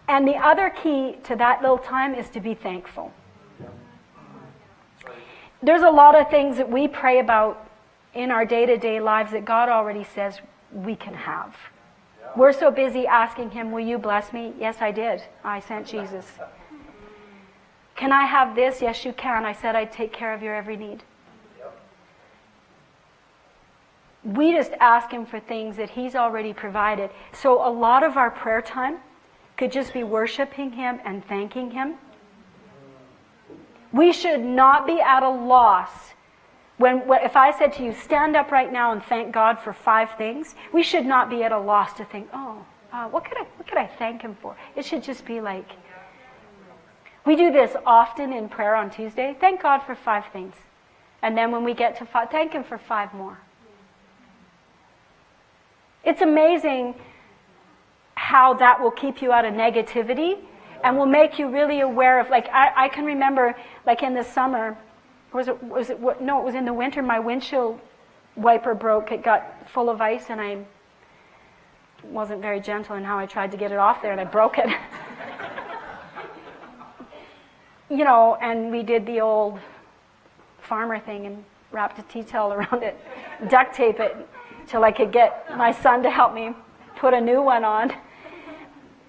And 0.09 0.27
the 0.27 0.37
other 0.37 0.71
key 0.71 1.17
to 1.25 1.37
that 1.37 1.61
little 1.63 1.79
time 1.79 2.15
is 2.15 2.31
to 2.31 2.41
be 2.41 2.55
thankful. 2.55 3.13
There's 5.63 5.83
a 5.83 5.91
lot 5.91 6.19
of 6.19 6.31
things 6.31 6.57
that 6.59 6.71
we 6.71 6.87
pray 6.87 7.19
about 7.19 7.69
in 8.17 8.31
our 8.31 8.45
day 8.45 8.67
to 8.67 8.77
day 8.79 8.99
lives 8.99 9.31
that 9.33 9.45
God 9.45 9.69
already 9.69 10.03
says 10.03 10.41
we 10.73 10.97
can 10.97 11.15
have. 11.15 11.55
We're 12.35 12.53
so 12.53 12.71
busy 12.71 13.07
asking 13.07 13.51
Him, 13.51 13.71
Will 13.71 13.85
you 13.85 13.99
bless 13.99 14.33
me? 14.33 14.55
Yes, 14.59 14.79
I 14.81 14.91
did. 14.91 15.23
I 15.45 15.61
sent 15.61 15.87
Jesus. 15.87 16.27
Can 17.95 18.13
I 18.13 18.25
have 18.25 18.57
this? 18.57 18.83
Yes, 18.83 19.05
you 19.05 19.13
can. 19.13 19.45
I 19.45 19.53
said 19.53 19.77
I'd 19.77 19.93
take 19.93 20.13
care 20.13 20.35
of 20.35 20.43
your 20.43 20.55
every 20.55 20.77
need. 20.77 21.03
We 24.25 24.53
just 24.53 24.73
ask 24.81 25.11
Him 25.11 25.25
for 25.25 25.39
things 25.39 25.77
that 25.77 25.91
He's 25.91 26.17
already 26.17 26.53
provided. 26.53 27.11
So 27.33 27.67
a 27.67 27.71
lot 27.71 28.03
of 28.03 28.17
our 28.17 28.31
prayer 28.31 28.63
time 28.63 28.99
could 29.57 29.71
just 29.71 29.93
be 29.93 30.03
worshiping 30.03 30.73
Him 30.73 31.01
and 31.05 31.25
thanking 31.27 31.71
Him. 31.71 31.95
We 33.93 34.13
should 34.13 34.41
not 34.41 34.87
be 34.87 35.01
at 35.01 35.23
a 35.23 35.31
loss 35.31 36.15
When, 36.79 37.05
if 37.11 37.37
I 37.37 37.57
said 37.59 37.73
to 37.75 37.85
you, 37.85 37.93
stand 37.93 38.37
up 38.37 38.51
right 38.51 38.71
now 38.71 38.93
and 38.93 39.03
thank 39.03 39.33
God 39.33 39.59
for 39.59 39.73
five 39.73 40.11
things, 40.19 40.55
we 40.73 40.83
should 40.83 41.07
not 41.07 41.31
be 41.31 41.43
at 41.43 41.53
a 41.53 41.59
loss 41.59 41.95
to 41.95 42.05
think, 42.05 42.29
oh, 42.35 42.67
uh, 42.93 43.09
what, 43.09 43.25
could 43.25 43.39
I, 43.39 43.47
what 43.57 43.67
could 43.67 43.79
I 43.79 43.87
thank 43.87 44.23
Him 44.23 44.37
for? 44.43 44.57
It 44.75 44.85
should 44.85 45.03
just 45.03 45.25
be 45.25 45.41
like, 45.41 45.69
we 47.25 47.35
do 47.35 47.51
this 47.51 47.75
often 47.87 48.33
in 48.33 48.49
prayer 48.49 48.77
on 48.77 48.91
Tuesday. 48.91 49.37
Thank 49.41 49.63
God 49.63 49.81
for 49.81 49.95
five 49.95 50.25
things. 50.33 50.55
And 51.23 51.37
then 51.37 51.51
when 51.51 51.65
we 51.65 51.75
get 51.75 51.99
to 51.99 52.07
five, 52.07 52.31
thank 52.31 52.53
Him 52.53 52.63
for 52.63 52.79
five 52.79 53.13
more. 53.15 53.39
It's 56.05 56.21
amazing 56.21 56.95
how 58.15 58.55
that 58.55 58.81
will 58.81 58.93
keep 58.93 59.23
you 59.23 59.33
out 59.33 59.45
of 59.45 59.55
negativity 59.55 60.39
and 60.85 60.97
will 60.97 61.07
make 61.07 61.39
you 61.39 61.49
really 61.49 61.81
aware 61.81 62.21
of, 62.21 62.29
like, 62.29 62.49
I, 62.49 62.85
I 62.85 62.89
can 62.89 63.05
remember, 63.05 63.57
like 63.87 64.03
in 64.03 64.15
the 64.15 64.23
summer, 64.23 64.77
was 65.37 65.49
it, 65.49 65.63
was 65.63 65.91
it, 65.91 66.01
no, 66.21 66.41
it 66.41 66.45
was 66.45 66.55
in 66.55 66.65
the 66.65 66.73
winter, 66.73 67.03
my 67.03 67.21
windshield 67.21 67.79
wiper 68.35 68.75
broke. 68.75 69.13
It 69.13 69.23
got 69.23 69.69
full 69.69 69.91
of 69.91 70.01
ice 70.01 70.25
and 70.31 70.41
I 70.41 70.65
wasn't 72.05 72.41
very 72.41 72.61
gentle 72.61 72.97
in 72.97 73.05
how 73.05 73.19
I 73.19 73.27
tried 73.27 73.51
to 73.51 73.57
get 73.57 73.71
it 73.71 73.79
off 73.79 74.01
there 74.03 74.13
and 74.13 74.21
I 74.21 74.25
broke 74.25 74.59
it. 74.59 74.69
you 77.91 78.05
know, 78.05 78.37
and 78.41 78.73
we 78.73 78.83
did 78.83 79.05
the 79.05 79.21
old 79.21 79.61
farmer 80.61 80.99
thing 80.99 81.27
and 81.27 81.45
wrapped 81.71 81.99
a 81.99 82.03
tea 82.03 82.23
towel 82.23 82.53
around 82.53 82.83
it, 82.83 82.99
duct 83.49 83.75
tape 83.75 84.01
it 84.01 84.17
till 84.67 84.83
I 84.85 84.91
could 84.91 85.13
get 85.13 85.57
my 85.57 85.71
son 85.71 86.03
to 86.03 86.11
help 86.11 86.35
me 86.35 86.53
put 86.97 87.13
a 87.13 87.21
new 87.21 87.43
one 87.43 87.63
on. 87.65 87.93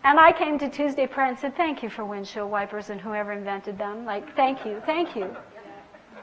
And 0.03 0.19
I 0.19 0.31
came 0.31 0.59
to 0.59 0.69
Tuesday 0.69 1.07
prayer 1.07 1.27
and 1.27 1.37
said, 1.37 1.55
Thank 1.57 1.83
you 1.83 1.89
for 1.89 2.05
windshield 2.05 2.51
wipers 2.51 2.89
and 2.89 2.99
whoever 3.01 3.31
invented 3.31 3.77
them. 3.77 4.05
Like, 4.05 4.35
thank 4.35 4.65
you, 4.65 4.81
thank 4.85 5.15
you. 5.15 5.35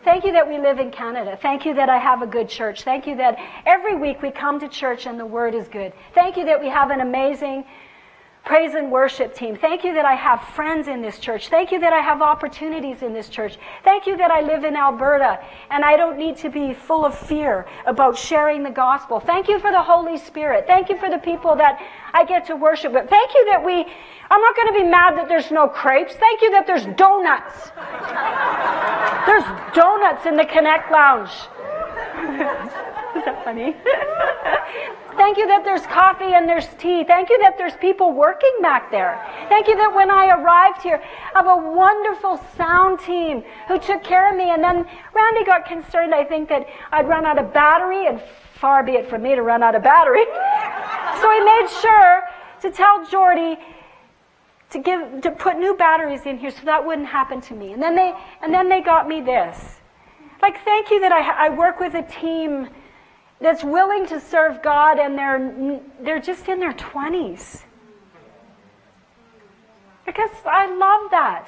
Thank 0.05 0.27
you 0.27 0.33
that 0.33 0.47
we 0.47 0.59
live 0.59 0.79
in 0.79 0.91
Canada. 0.91 1.39
Thank 1.41 1.65
you 1.65 1.73
that 1.75 1.89
I 1.89 1.97
have 1.97 2.21
a 2.21 2.27
good 2.27 2.47
church. 2.47 2.83
Thank 2.83 3.07
you 3.07 3.17
that 3.17 3.39
every 3.65 3.97
week 3.97 4.21
we 4.21 4.31
come 4.31 4.61
to 4.61 4.69
church 4.69 5.07
and 5.07 5.19
the 5.19 5.25
word 5.25 5.55
is 5.55 5.67
good. 5.67 5.95
Thank 6.15 6.37
you 6.37 6.45
that 6.45 6.61
we 6.61 6.69
have 6.69 6.91
an 6.91 7.01
amazing 7.01 7.65
praise 8.45 8.75
and 8.75 8.93
worship 8.93 9.35
team. 9.35 9.57
Thank 9.57 9.85
you 9.85 9.95
that 9.95 10.05
I 10.05 10.15
have 10.15 10.41
friends 10.55 10.87
in 10.87 11.01
this 11.01 11.19
church. 11.19 11.49
Thank 11.49 11.73
you 11.73 11.81
that 11.81 11.95
I 11.95 12.01
have 12.01 12.21
opportunities 12.21 13.03
in 13.03 13.15
this 13.15 13.31
church. 13.31 13.57
Thank 13.85 14.07
you 14.07 14.19
that 14.19 14.31
I 14.31 14.43
live 14.43 14.65
in 14.65 14.77
Alberta 14.77 15.43
and 15.71 15.83
I 15.83 15.97
don't 15.97 16.19
need 16.19 16.37
to 16.39 16.51
be 16.51 16.75
full 16.75 17.07
of 17.07 17.17
fear 17.17 17.67
about 17.87 18.19
sharing 18.19 18.63
the 18.63 18.71
gospel. 18.71 19.19
Thank 19.19 19.49
you 19.49 19.59
for 19.59 19.73
the 19.73 19.83
Holy 19.83 20.19
Spirit. 20.19 20.67
Thank 20.67 20.91
you 20.91 20.99
for 20.99 21.09
the 21.09 21.19
people 21.19 21.57
that 21.57 21.81
I 22.13 22.27
get 22.27 22.45
to 22.47 22.57
worship 22.57 22.93
with. 22.93 23.09
Thank 23.09 23.33
you 23.33 23.47
that 23.47 23.65
we, 23.65 23.87
I'm 24.31 24.41
not 24.41 24.57
going 24.57 24.69
to 24.69 24.75
be 24.75 24.85
mad 24.85 25.17
that 25.17 25.29
there's 25.29 25.51
no 25.51 25.67
crepes. 25.67 26.15
Thank 26.15 26.43
you 26.43 26.51
that 26.51 26.67
there's 26.67 26.85
donuts. 26.97 27.71
there's 29.27 29.45
donuts 29.75 30.27
in 30.27 30.37
the 30.37 30.45
Connect 30.45 30.93
Lounge. 30.93 31.31
Is 33.17 33.25
that 33.25 33.45
funny? 33.45 33.77
Thank 35.17 35.39
you 35.39 35.47
that 35.47 35.65
there's 35.65 35.87
coffee 35.87 36.35
and 36.35 36.49
there's 36.49 36.67
tea. 36.79 37.05
Thank 37.05 37.31
you 37.31 37.39
that 37.43 37.57
there's 37.57 37.77
people 37.77 38.13
working 38.13 38.57
back 38.61 38.91
there. 38.91 39.23
Thank 39.49 39.69
you 39.69 39.77
that 39.77 39.95
when 39.95 40.11
I 40.11 40.29
arrived 40.31 40.83
here, 40.83 41.01
I 41.35 41.39
have 41.39 41.47
a 41.47 41.57
wonderful 41.57 42.41
sound 42.57 42.99
team 43.01 43.45
who 43.69 43.79
took 43.79 44.03
care 44.03 44.31
of 44.31 44.37
me. 44.37 44.51
And 44.51 44.63
then 44.63 44.85
Randy 45.15 45.45
got 45.45 45.67
concerned, 45.67 46.15
I 46.15 46.25
think, 46.25 46.49
that 46.49 46.67
I'd 46.91 47.09
run 47.09 47.25
out 47.25 47.39
of 47.39 47.53
battery, 47.55 48.09
and 48.09 48.21
far 48.55 48.83
be 48.83 48.93
it 48.93 49.09
from 49.09 49.23
me 49.23 49.37
to 49.37 49.43
run 49.43 49.63
out 49.63 49.77
of 49.77 49.83
battery. 49.85 50.25
so 51.21 51.31
he 51.31 51.41
made 51.41 51.69
sure 51.81 52.23
to 52.63 52.71
tell 52.71 53.07
Jordy 53.07 53.57
to 54.71 54.79
give 54.81 55.23
to 55.23 55.31
put 55.31 55.57
new 55.57 55.77
batteries 55.77 56.27
in 56.27 56.39
here 56.39 56.51
so 56.51 56.65
that 56.65 56.85
wouldn't 56.85 57.07
happen 57.07 57.41
to 57.43 57.55
me. 57.55 57.73
And 57.73 57.81
then 57.81 57.95
they 57.95 58.13
and 58.43 58.53
then 58.53 58.69
they 58.69 58.81
got 58.81 59.07
me 59.07 59.21
this. 59.21 59.81
Like, 60.43 60.63
thank 60.65 60.91
you 60.91 61.01
that 61.01 61.13
I, 61.13 61.47
I 61.47 61.49
work 61.51 61.79
with 61.79 61.95
a 61.95 62.03
team 62.03 62.69
that's 63.45 63.63
willing 63.63 64.07
to 64.07 64.21
serve 64.21 64.63
God 64.63 64.99
and 64.99 65.19
they're, 65.19 65.81
they're 66.01 66.21
just 66.21 66.49
in 66.49 66.61
their 66.61 66.73
20s. 66.73 67.63
Because 70.07 70.31
I 70.45 70.67
love 70.67 71.11
that. 71.11 71.47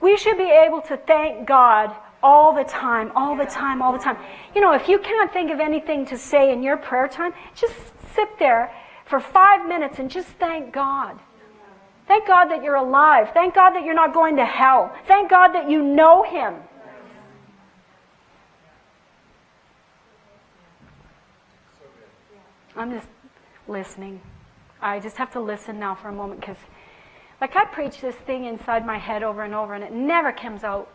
We 0.00 0.16
should 0.16 0.36
be 0.36 0.50
able 0.50 0.80
to 0.82 0.96
thank 0.96 1.46
God 1.46 1.94
all 2.22 2.54
the 2.54 2.64
time, 2.64 3.12
all 3.14 3.36
the 3.36 3.44
time, 3.44 3.82
all 3.82 3.92
the 3.92 3.98
time. 3.98 4.16
You 4.54 4.60
know, 4.60 4.72
if 4.72 4.88
you 4.88 4.98
can't 4.98 5.32
think 5.32 5.50
of 5.50 5.60
anything 5.60 6.06
to 6.06 6.18
say 6.18 6.52
in 6.52 6.62
your 6.62 6.76
prayer 6.76 7.08
time, 7.08 7.32
just 7.54 7.74
sit 8.14 8.38
there 8.38 8.72
for 9.04 9.20
five 9.20 9.66
minutes 9.66 9.98
and 9.98 10.10
just 10.10 10.28
thank 10.28 10.72
God. 10.72 11.18
Thank 12.08 12.26
God 12.26 12.46
that 12.46 12.62
you're 12.62 12.76
alive. 12.76 13.30
Thank 13.32 13.54
God 13.54 13.70
that 13.70 13.84
you're 13.84 13.94
not 13.94 14.12
going 14.12 14.36
to 14.36 14.44
hell. 14.44 14.94
Thank 15.06 15.30
God 15.30 15.52
that 15.52 15.70
you 15.70 15.82
know 15.82 16.22
Him. 16.24 16.54
I'm 22.82 22.90
just 22.90 23.06
listening. 23.68 24.20
I 24.80 24.98
just 24.98 25.16
have 25.16 25.30
to 25.34 25.40
listen 25.40 25.78
now 25.78 25.94
for 25.94 26.08
a 26.08 26.12
moment 26.12 26.40
because, 26.40 26.56
like, 27.40 27.54
I 27.54 27.64
preach 27.64 28.00
this 28.00 28.16
thing 28.16 28.44
inside 28.44 28.84
my 28.84 28.98
head 28.98 29.22
over 29.22 29.44
and 29.44 29.54
over, 29.54 29.74
and 29.74 29.84
it 29.84 29.92
never 29.92 30.32
comes 30.32 30.64
out 30.64 30.88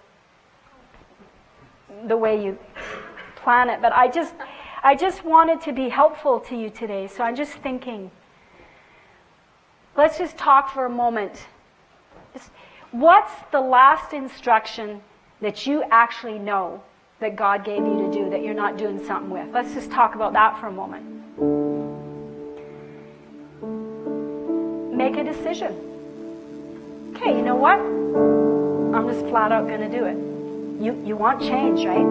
the 2.05 2.17
way 2.17 2.43
you 2.43 2.59
plan 3.37 3.69
it. 3.69 3.81
But 3.81 3.93
I 3.93 4.09
just, 4.09 4.33
I 4.83 4.95
just 4.95 5.23
wanted 5.23 5.61
to 5.61 5.71
be 5.71 5.87
helpful 5.87 6.41
to 6.41 6.57
you 6.57 6.69
today. 6.69 7.07
So 7.07 7.23
I'm 7.23 7.37
just 7.37 7.53
thinking. 7.53 8.11
Let's 9.95 10.17
just 10.17 10.37
talk 10.37 10.69
for 10.73 10.85
a 10.85 10.89
moment. 10.89 11.47
What's 12.91 13.31
the 13.53 13.61
last 13.61 14.11
instruction 14.11 15.01
that 15.39 15.65
you 15.65 15.83
actually 15.89 16.37
know 16.37 16.83
that 17.21 17.37
God 17.37 17.63
gave 17.63 17.79
you 17.79 17.97
to 17.97 18.11
do 18.11 18.29
that 18.29 18.43
you're 18.43 18.53
not 18.53 18.77
doing 18.77 19.03
something 19.05 19.29
with? 19.29 19.47
Let's 19.53 19.73
just 19.73 19.89
talk 19.89 20.15
about 20.15 20.33
that 20.33 20.59
for 20.59 20.67
a 20.67 20.71
moment. 20.71 21.16
Make 25.07 25.19
a 25.19 25.23
decision. 25.23 25.71
Okay, 27.15 27.29
you 27.29 27.41
know 27.41 27.55
what? 27.55 27.79
I'm 27.79 29.07
just 29.07 29.25
flat 29.27 29.53
out 29.53 29.65
going 29.65 29.79
to 29.79 29.87
do 29.87 30.03
it. 30.03 30.17
You, 30.83 31.01
you 31.05 31.15
want 31.15 31.39
change, 31.39 31.85
right? 31.85 32.03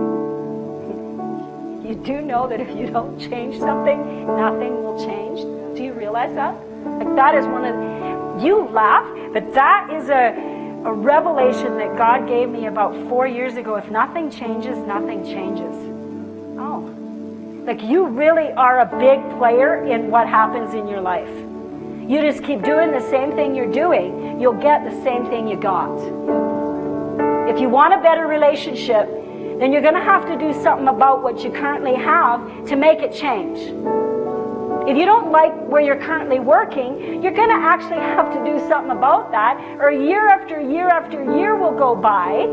You 1.86 1.94
do 1.94 2.22
know 2.22 2.49
that 2.49 2.59
if 2.59 2.74
you 2.74 2.86
don't 2.86 3.20
change 3.20 3.59
something, 3.59 4.26
nothing 4.26 4.82
will 4.82 4.99
change. 5.05 5.42
Do 5.76 5.84
you 5.84 5.92
realize 5.92 6.34
that? 6.36 6.55
Like 6.86 7.14
that 7.16 7.34
is 7.34 7.44
one 7.44 7.66
of 7.66 8.42
you 8.42 8.66
laugh, 8.70 9.07
but 9.34 9.53
that 9.53 9.90
is 9.92 10.09
a, 10.09 10.32
a 10.88 10.92
revelation 10.94 11.76
that 11.76 11.99
God 11.99 12.26
gave 12.26 12.49
me 12.49 12.64
about 12.64 12.94
four 13.11 13.26
years 13.26 13.57
ago. 13.59 13.74
If 13.76 13.90
nothing 13.90 14.30
changes, 14.30 14.78
nothing 14.78 15.22
changes. 15.22 15.76
Oh. 16.59 16.94
Like 17.66 17.82
you 17.82 18.07
really 18.07 18.53
are 18.53 18.80
a 18.80 18.86
big 18.99 19.20
player 19.36 19.84
in 19.84 20.11
what 20.11 20.26
happens 20.26 20.72
in 20.72 20.88
your 20.88 21.03
life. 21.03 21.45
You 22.09 22.22
just 22.22 22.44
keep 22.44 22.62
doing 22.62 22.92
the 22.92 23.00
same 23.11 23.32
thing 23.32 23.57
you're 23.57 23.72
doing, 23.72 24.40
you'll 24.40 24.52
get 24.52 24.84
the 24.84 25.02
same 25.02 25.26
thing 25.26 25.48
you 25.48 25.57
got. 25.57 25.90
If 27.50 27.59
you 27.61 27.68
want 27.68 27.94
a 27.94 28.00
better 28.00 28.28
relationship, 28.28 29.09
then 29.59 29.72
you're 29.72 29.82
going 29.82 29.94
to 29.94 30.00
have 30.00 30.24
to 30.26 30.38
do 30.38 30.52
something 30.62 30.86
about 30.86 31.24
what 31.24 31.42
you 31.42 31.50
currently 31.50 31.96
have 31.96 32.66
to 32.66 32.76
make 32.76 33.00
it 33.00 33.12
change. 33.12 33.59
If 34.88 34.96
you 34.96 35.04
don't 35.04 35.32
like 35.32 35.52
where 35.66 35.82
you're 35.82 36.00
currently 36.00 36.38
working, 36.38 37.20
you're 37.24 37.34
going 37.34 37.48
to 37.48 37.57
actually 37.57 37.98
have 37.98 38.32
to 38.32 38.44
do 38.44 38.61
something 38.68 38.96
about 38.96 39.32
that, 39.32 39.59
or 39.80 39.90
year 39.90 40.28
after 40.28 40.61
year 40.61 40.88
after 40.88 41.24
year 41.36 41.57
will 41.57 41.76
go 41.76 41.96
by, 41.96 42.46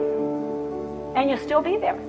and 1.15 1.29
you'll 1.29 1.37
still 1.37 1.61
be 1.61 1.77
there. 1.77 1.99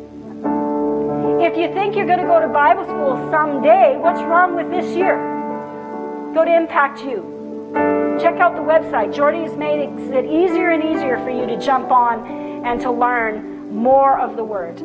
If 1.42 1.58
you 1.58 1.70
think 1.74 1.94
you're 1.94 2.06
going 2.06 2.20
to 2.20 2.26
go 2.26 2.40
to 2.40 2.48
Bible 2.48 2.84
school 2.84 3.16
someday, 3.30 3.98
what's 3.98 4.20
wrong 4.20 4.56
with 4.56 4.70
this 4.70 4.96
year? 4.96 5.16
Go 6.32 6.42
to 6.46 6.56
Impact 6.56 7.00
You. 7.00 7.33
Check 8.20 8.40
out 8.40 8.54
the 8.56 8.62
website. 8.62 9.14
Jordy 9.14 9.40
has 9.42 9.56
made 9.56 9.80
it 9.80 10.24
easier 10.24 10.70
and 10.70 10.82
easier 10.82 11.18
for 11.18 11.30
you 11.30 11.46
to 11.46 11.58
jump 11.58 11.90
on 11.90 12.64
and 12.64 12.80
to 12.80 12.90
learn 12.90 13.74
more 13.74 14.18
of 14.18 14.36
the 14.36 14.44
Word. 14.44 14.80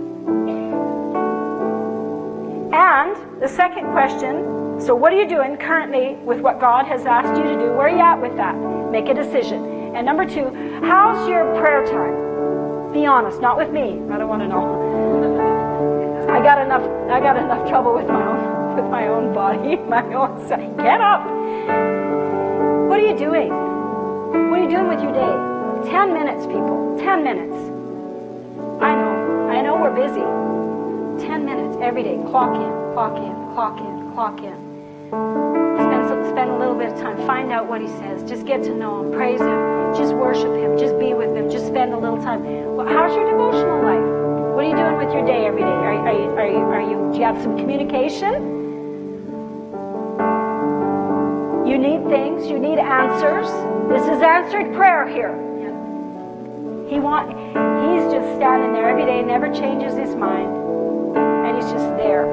And 2.74 3.42
the 3.42 3.48
second 3.48 3.92
question 3.92 4.60
so, 4.80 4.96
what 4.96 5.12
are 5.12 5.18
you 5.22 5.28
doing 5.28 5.58
currently 5.58 6.16
with 6.24 6.40
what 6.40 6.62
God 6.62 6.86
has 6.86 7.06
asked 7.06 7.38
you 7.38 7.44
to 7.44 7.60
do? 7.60 7.74
Where 7.74 7.88
are 7.88 7.90
you 7.90 8.00
at 8.00 8.22
with 8.22 8.38
that? 8.38 8.56
Make 8.90 9.10
a 9.10 9.14
decision. 9.14 9.94
And 9.94 10.06
number 10.06 10.26
two, 10.26 10.46
how's 10.86 11.28
your 11.28 11.44
prayer 11.60 11.86
time? 11.86 12.94
Be 12.94 13.06
honest, 13.06 13.42
not 13.42 13.58
with 13.58 13.72
me. 13.72 14.00
I 14.10 14.18
don't 14.18 14.30
want 14.30 14.42
to 14.42 14.48
know. 14.48 16.30
I 16.30 16.42
got 16.42 16.62
enough. 16.62 16.84
I 17.12 17.20
got 17.20 17.36
enough 17.36 17.68
trouble 17.68 17.94
with 17.94 18.08
my 18.08 18.26
own 18.26 18.76
with 18.78 18.90
my 18.90 19.08
own 19.08 19.34
body, 19.34 19.76
my 19.90 20.04
own 20.14 20.48
self. 20.48 20.78
Get 20.78 21.02
up. 21.02 21.99
What 22.90 23.00
are 23.00 23.06
you 23.06 23.16
doing? 23.16 23.50
What 24.50 24.60
are 24.60 24.64
you 24.64 24.68
doing 24.68 24.88
with 24.88 25.00
your 25.00 25.14
day? 25.14 25.92
10 25.92 26.12
minutes, 26.12 26.48
people. 26.48 26.98
10 26.98 27.24
minutes. 27.24 27.56
I 28.82 28.96
know. 28.98 29.48
I 29.48 29.62
know 29.62 29.78
we're 29.78 29.94
busy. 29.94 30.26
10 31.24 31.46
minutes 31.46 31.78
every 31.84 32.02
day. 32.02 32.18
Clock 32.32 32.56
in, 32.58 32.94
clock 32.98 33.16
in, 33.16 33.54
clock 33.54 33.78
in, 33.78 34.12
clock 34.16 34.40
in. 34.42 34.58
Spend, 35.78 36.34
spend 36.34 36.50
a 36.50 36.58
little 36.58 36.74
bit 36.74 36.92
of 36.92 37.00
time. 37.00 37.16
Find 37.28 37.52
out 37.52 37.70
what 37.70 37.80
he 37.80 37.88
says. 38.02 38.28
Just 38.28 38.48
get 38.48 38.64
to 38.64 38.74
know 38.74 39.06
him. 39.06 39.14
Praise 39.14 39.40
him. 39.40 39.94
Just 39.94 40.16
worship 40.16 40.56
him. 40.56 40.76
Just 40.76 40.98
be 40.98 41.14
with 41.14 41.38
him. 41.38 41.48
Just 41.48 41.68
spend 41.68 41.94
a 41.94 41.98
little 41.98 42.18
time. 42.18 42.42
Well, 42.76 42.88
how's 42.88 43.14
your 43.14 43.30
devotional 43.30 43.84
life? 43.86 44.56
What 44.58 44.66
are 44.66 44.70
you 44.70 44.76
doing 44.76 44.98
with 44.98 45.14
your 45.14 45.24
day 45.28 45.46
every 45.46 45.62
day? 45.62 45.68
Are, 45.68 45.94
are, 45.94 46.12
you, 46.12 46.30
are, 46.34 46.48
you, 46.48 46.58
are 46.58 46.82
you, 46.82 47.14
do 47.14 47.20
you 47.20 47.24
have 47.24 47.40
some 47.44 47.56
communication? 47.56 48.59
Things, 52.10 52.48
you 52.48 52.60
need 52.60 52.80
answers. 52.80 53.48
This 53.88 54.04
is 54.04 54.22
answered 54.22 54.74
prayer 54.74 55.08
here. 55.08 55.34
He 56.90 57.00
want 57.00 57.30
he's 57.30 58.12
just 58.12 58.26
standing 58.36 58.74
there 58.74 58.90
every 58.90 59.06
day, 59.06 59.22
never 59.22 59.54
changes 59.54 59.94
his 59.96 60.16
mind. 60.16 60.50
And 61.16 61.56
he's 61.56 61.72
just 61.72 61.86
there. 61.98 62.26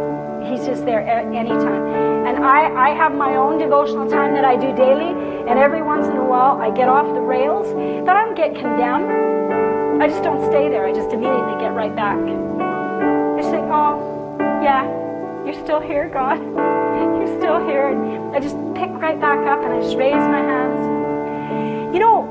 He's 0.49 0.65
just 0.65 0.85
there 0.85 1.01
at 1.03 1.27
any 1.35 1.51
time. 1.51 2.27
And 2.27 2.45
I, 2.45 2.89
I 2.89 2.95
have 2.95 3.15
my 3.15 3.37
own 3.37 3.59
devotional 3.59 4.09
time 4.09 4.33
that 4.35 4.45
I 4.45 4.57
do 4.57 4.75
daily, 4.75 5.13
and 5.49 5.59
every 5.59 5.83
once 5.83 6.07
in 6.07 6.17
a 6.17 6.25
while 6.25 6.61
I 6.61 6.71
get 6.71 6.89
off 6.89 7.07
the 7.15 7.21
rails, 7.21 7.73
but 7.73 8.17
I 8.17 8.25
don't 8.25 8.35
get 8.35 8.55
condemned. 8.55 10.03
I 10.03 10.09
just 10.09 10.23
don't 10.23 10.45
stay 10.51 10.69
there. 10.69 10.87
I 10.87 10.93
just 10.93 11.13
immediately 11.13 11.61
get 11.61 11.73
right 11.75 11.95
back. 11.95 12.19
Just 13.37 13.51
think, 13.51 13.67
oh, 13.71 14.37
yeah, 14.63 14.85
you're 15.45 15.63
still 15.65 15.81
here, 15.81 16.09
God. 16.09 16.76
You're 17.27 17.39
still 17.39 17.59
here. 17.67 17.89
And 17.89 18.37
I 18.37 18.39
just 18.39 18.55
pick 18.75 18.91
right 19.03 19.21
back 19.21 19.45
up 19.47 19.65
and 19.65 19.73
I 19.73 19.81
just 19.81 19.97
raise 19.97 20.15
my 20.15 20.39
hands. 20.39 21.93
You 21.93 21.99
know, 21.99 22.23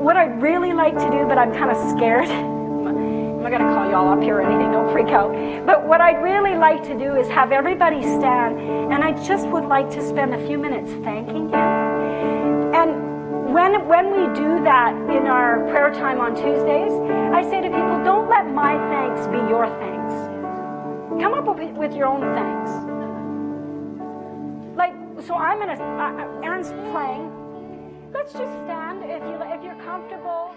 what 0.00 0.16
I'd 0.16 0.40
really 0.40 0.72
like 0.72 0.94
to 0.94 1.10
do, 1.10 1.26
but 1.28 1.36
I'm 1.36 1.52
kind 1.52 1.70
of 1.70 1.76
scared. 1.90 2.28
I'm 2.30 3.42
not 3.42 3.50
going 3.50 3.60
to 3.60 3.74
call 3.74 3.90
y'all 3.90 4.08
up 4.08 4.22
here 4.22 4.36
or 4.36 4.40
anything, 4.40 4.72
don't 4.72 4.90
freak 4.90 5.08
out. 5.08 5.32
But 5.66 5.86
what 5.86 6.00
I'd 6.00 6.22
really 6.22 6.56
like 6.56 6.82
to 6.84 6.98
do 6.98 7.14
is 7.16 7.28
have 7.28 7.52
everybody 7.52 8.00
stand, 8.02 8.58
and 8.90 9.04
I 9.04 9.12
just 9.24 9.46
would 9.48 9.64
like 9.64 9.90
to 9.90 10.02
spend 10.06 10.34
a 10.34 10.46
few 10.46 10.56
minutes 10.56 10.88
thanking 11.04 11.50
Him. 11.50 12.74
And 12.74 13.52
when, 13.52 13.86
when 13.86 14.10
we 14.10 14.26
do 14.34 14.64
that 14.64 14.94
in 15.12 15.26
our 15.26 15.60
prayer 15.68 15.92
time 15.92 16.20
on 16.20 16.34
Tuesdays, 16.34 16.92
I 17.36 17.42
say 17.42 17.60
to 17.60 17.68
people, 17.68 18.02
don't 18.02 18.28
let 18.30 18.50
my 18.50 18.74
thanks 18.88 19.26
be 19.28 19.38
your 19.48 19.68
thanks. 19.78 20.14
Come 21.22 21.34
up 21.34 21.46
with 21.54 21.92
your 21.92 22.06
own 22.06 22.22
thanks 22.34 22.97
so 25.26 25.34
I'm 25.34 25.58
gonna, 25.58 25.72
uh, 25.72 26.22
uh, 26.22 26.44
Aaron's 26.44 26.70
playing. 26.92 27.32
Let's 28.12 28.32
just 28.32 28.52
stand 28.64 29.02
if, 29.02 29.22
you, 29.22 29.36
if 29.42 29.62
you're 29.64 29.82
comfortable. 29.84 30.54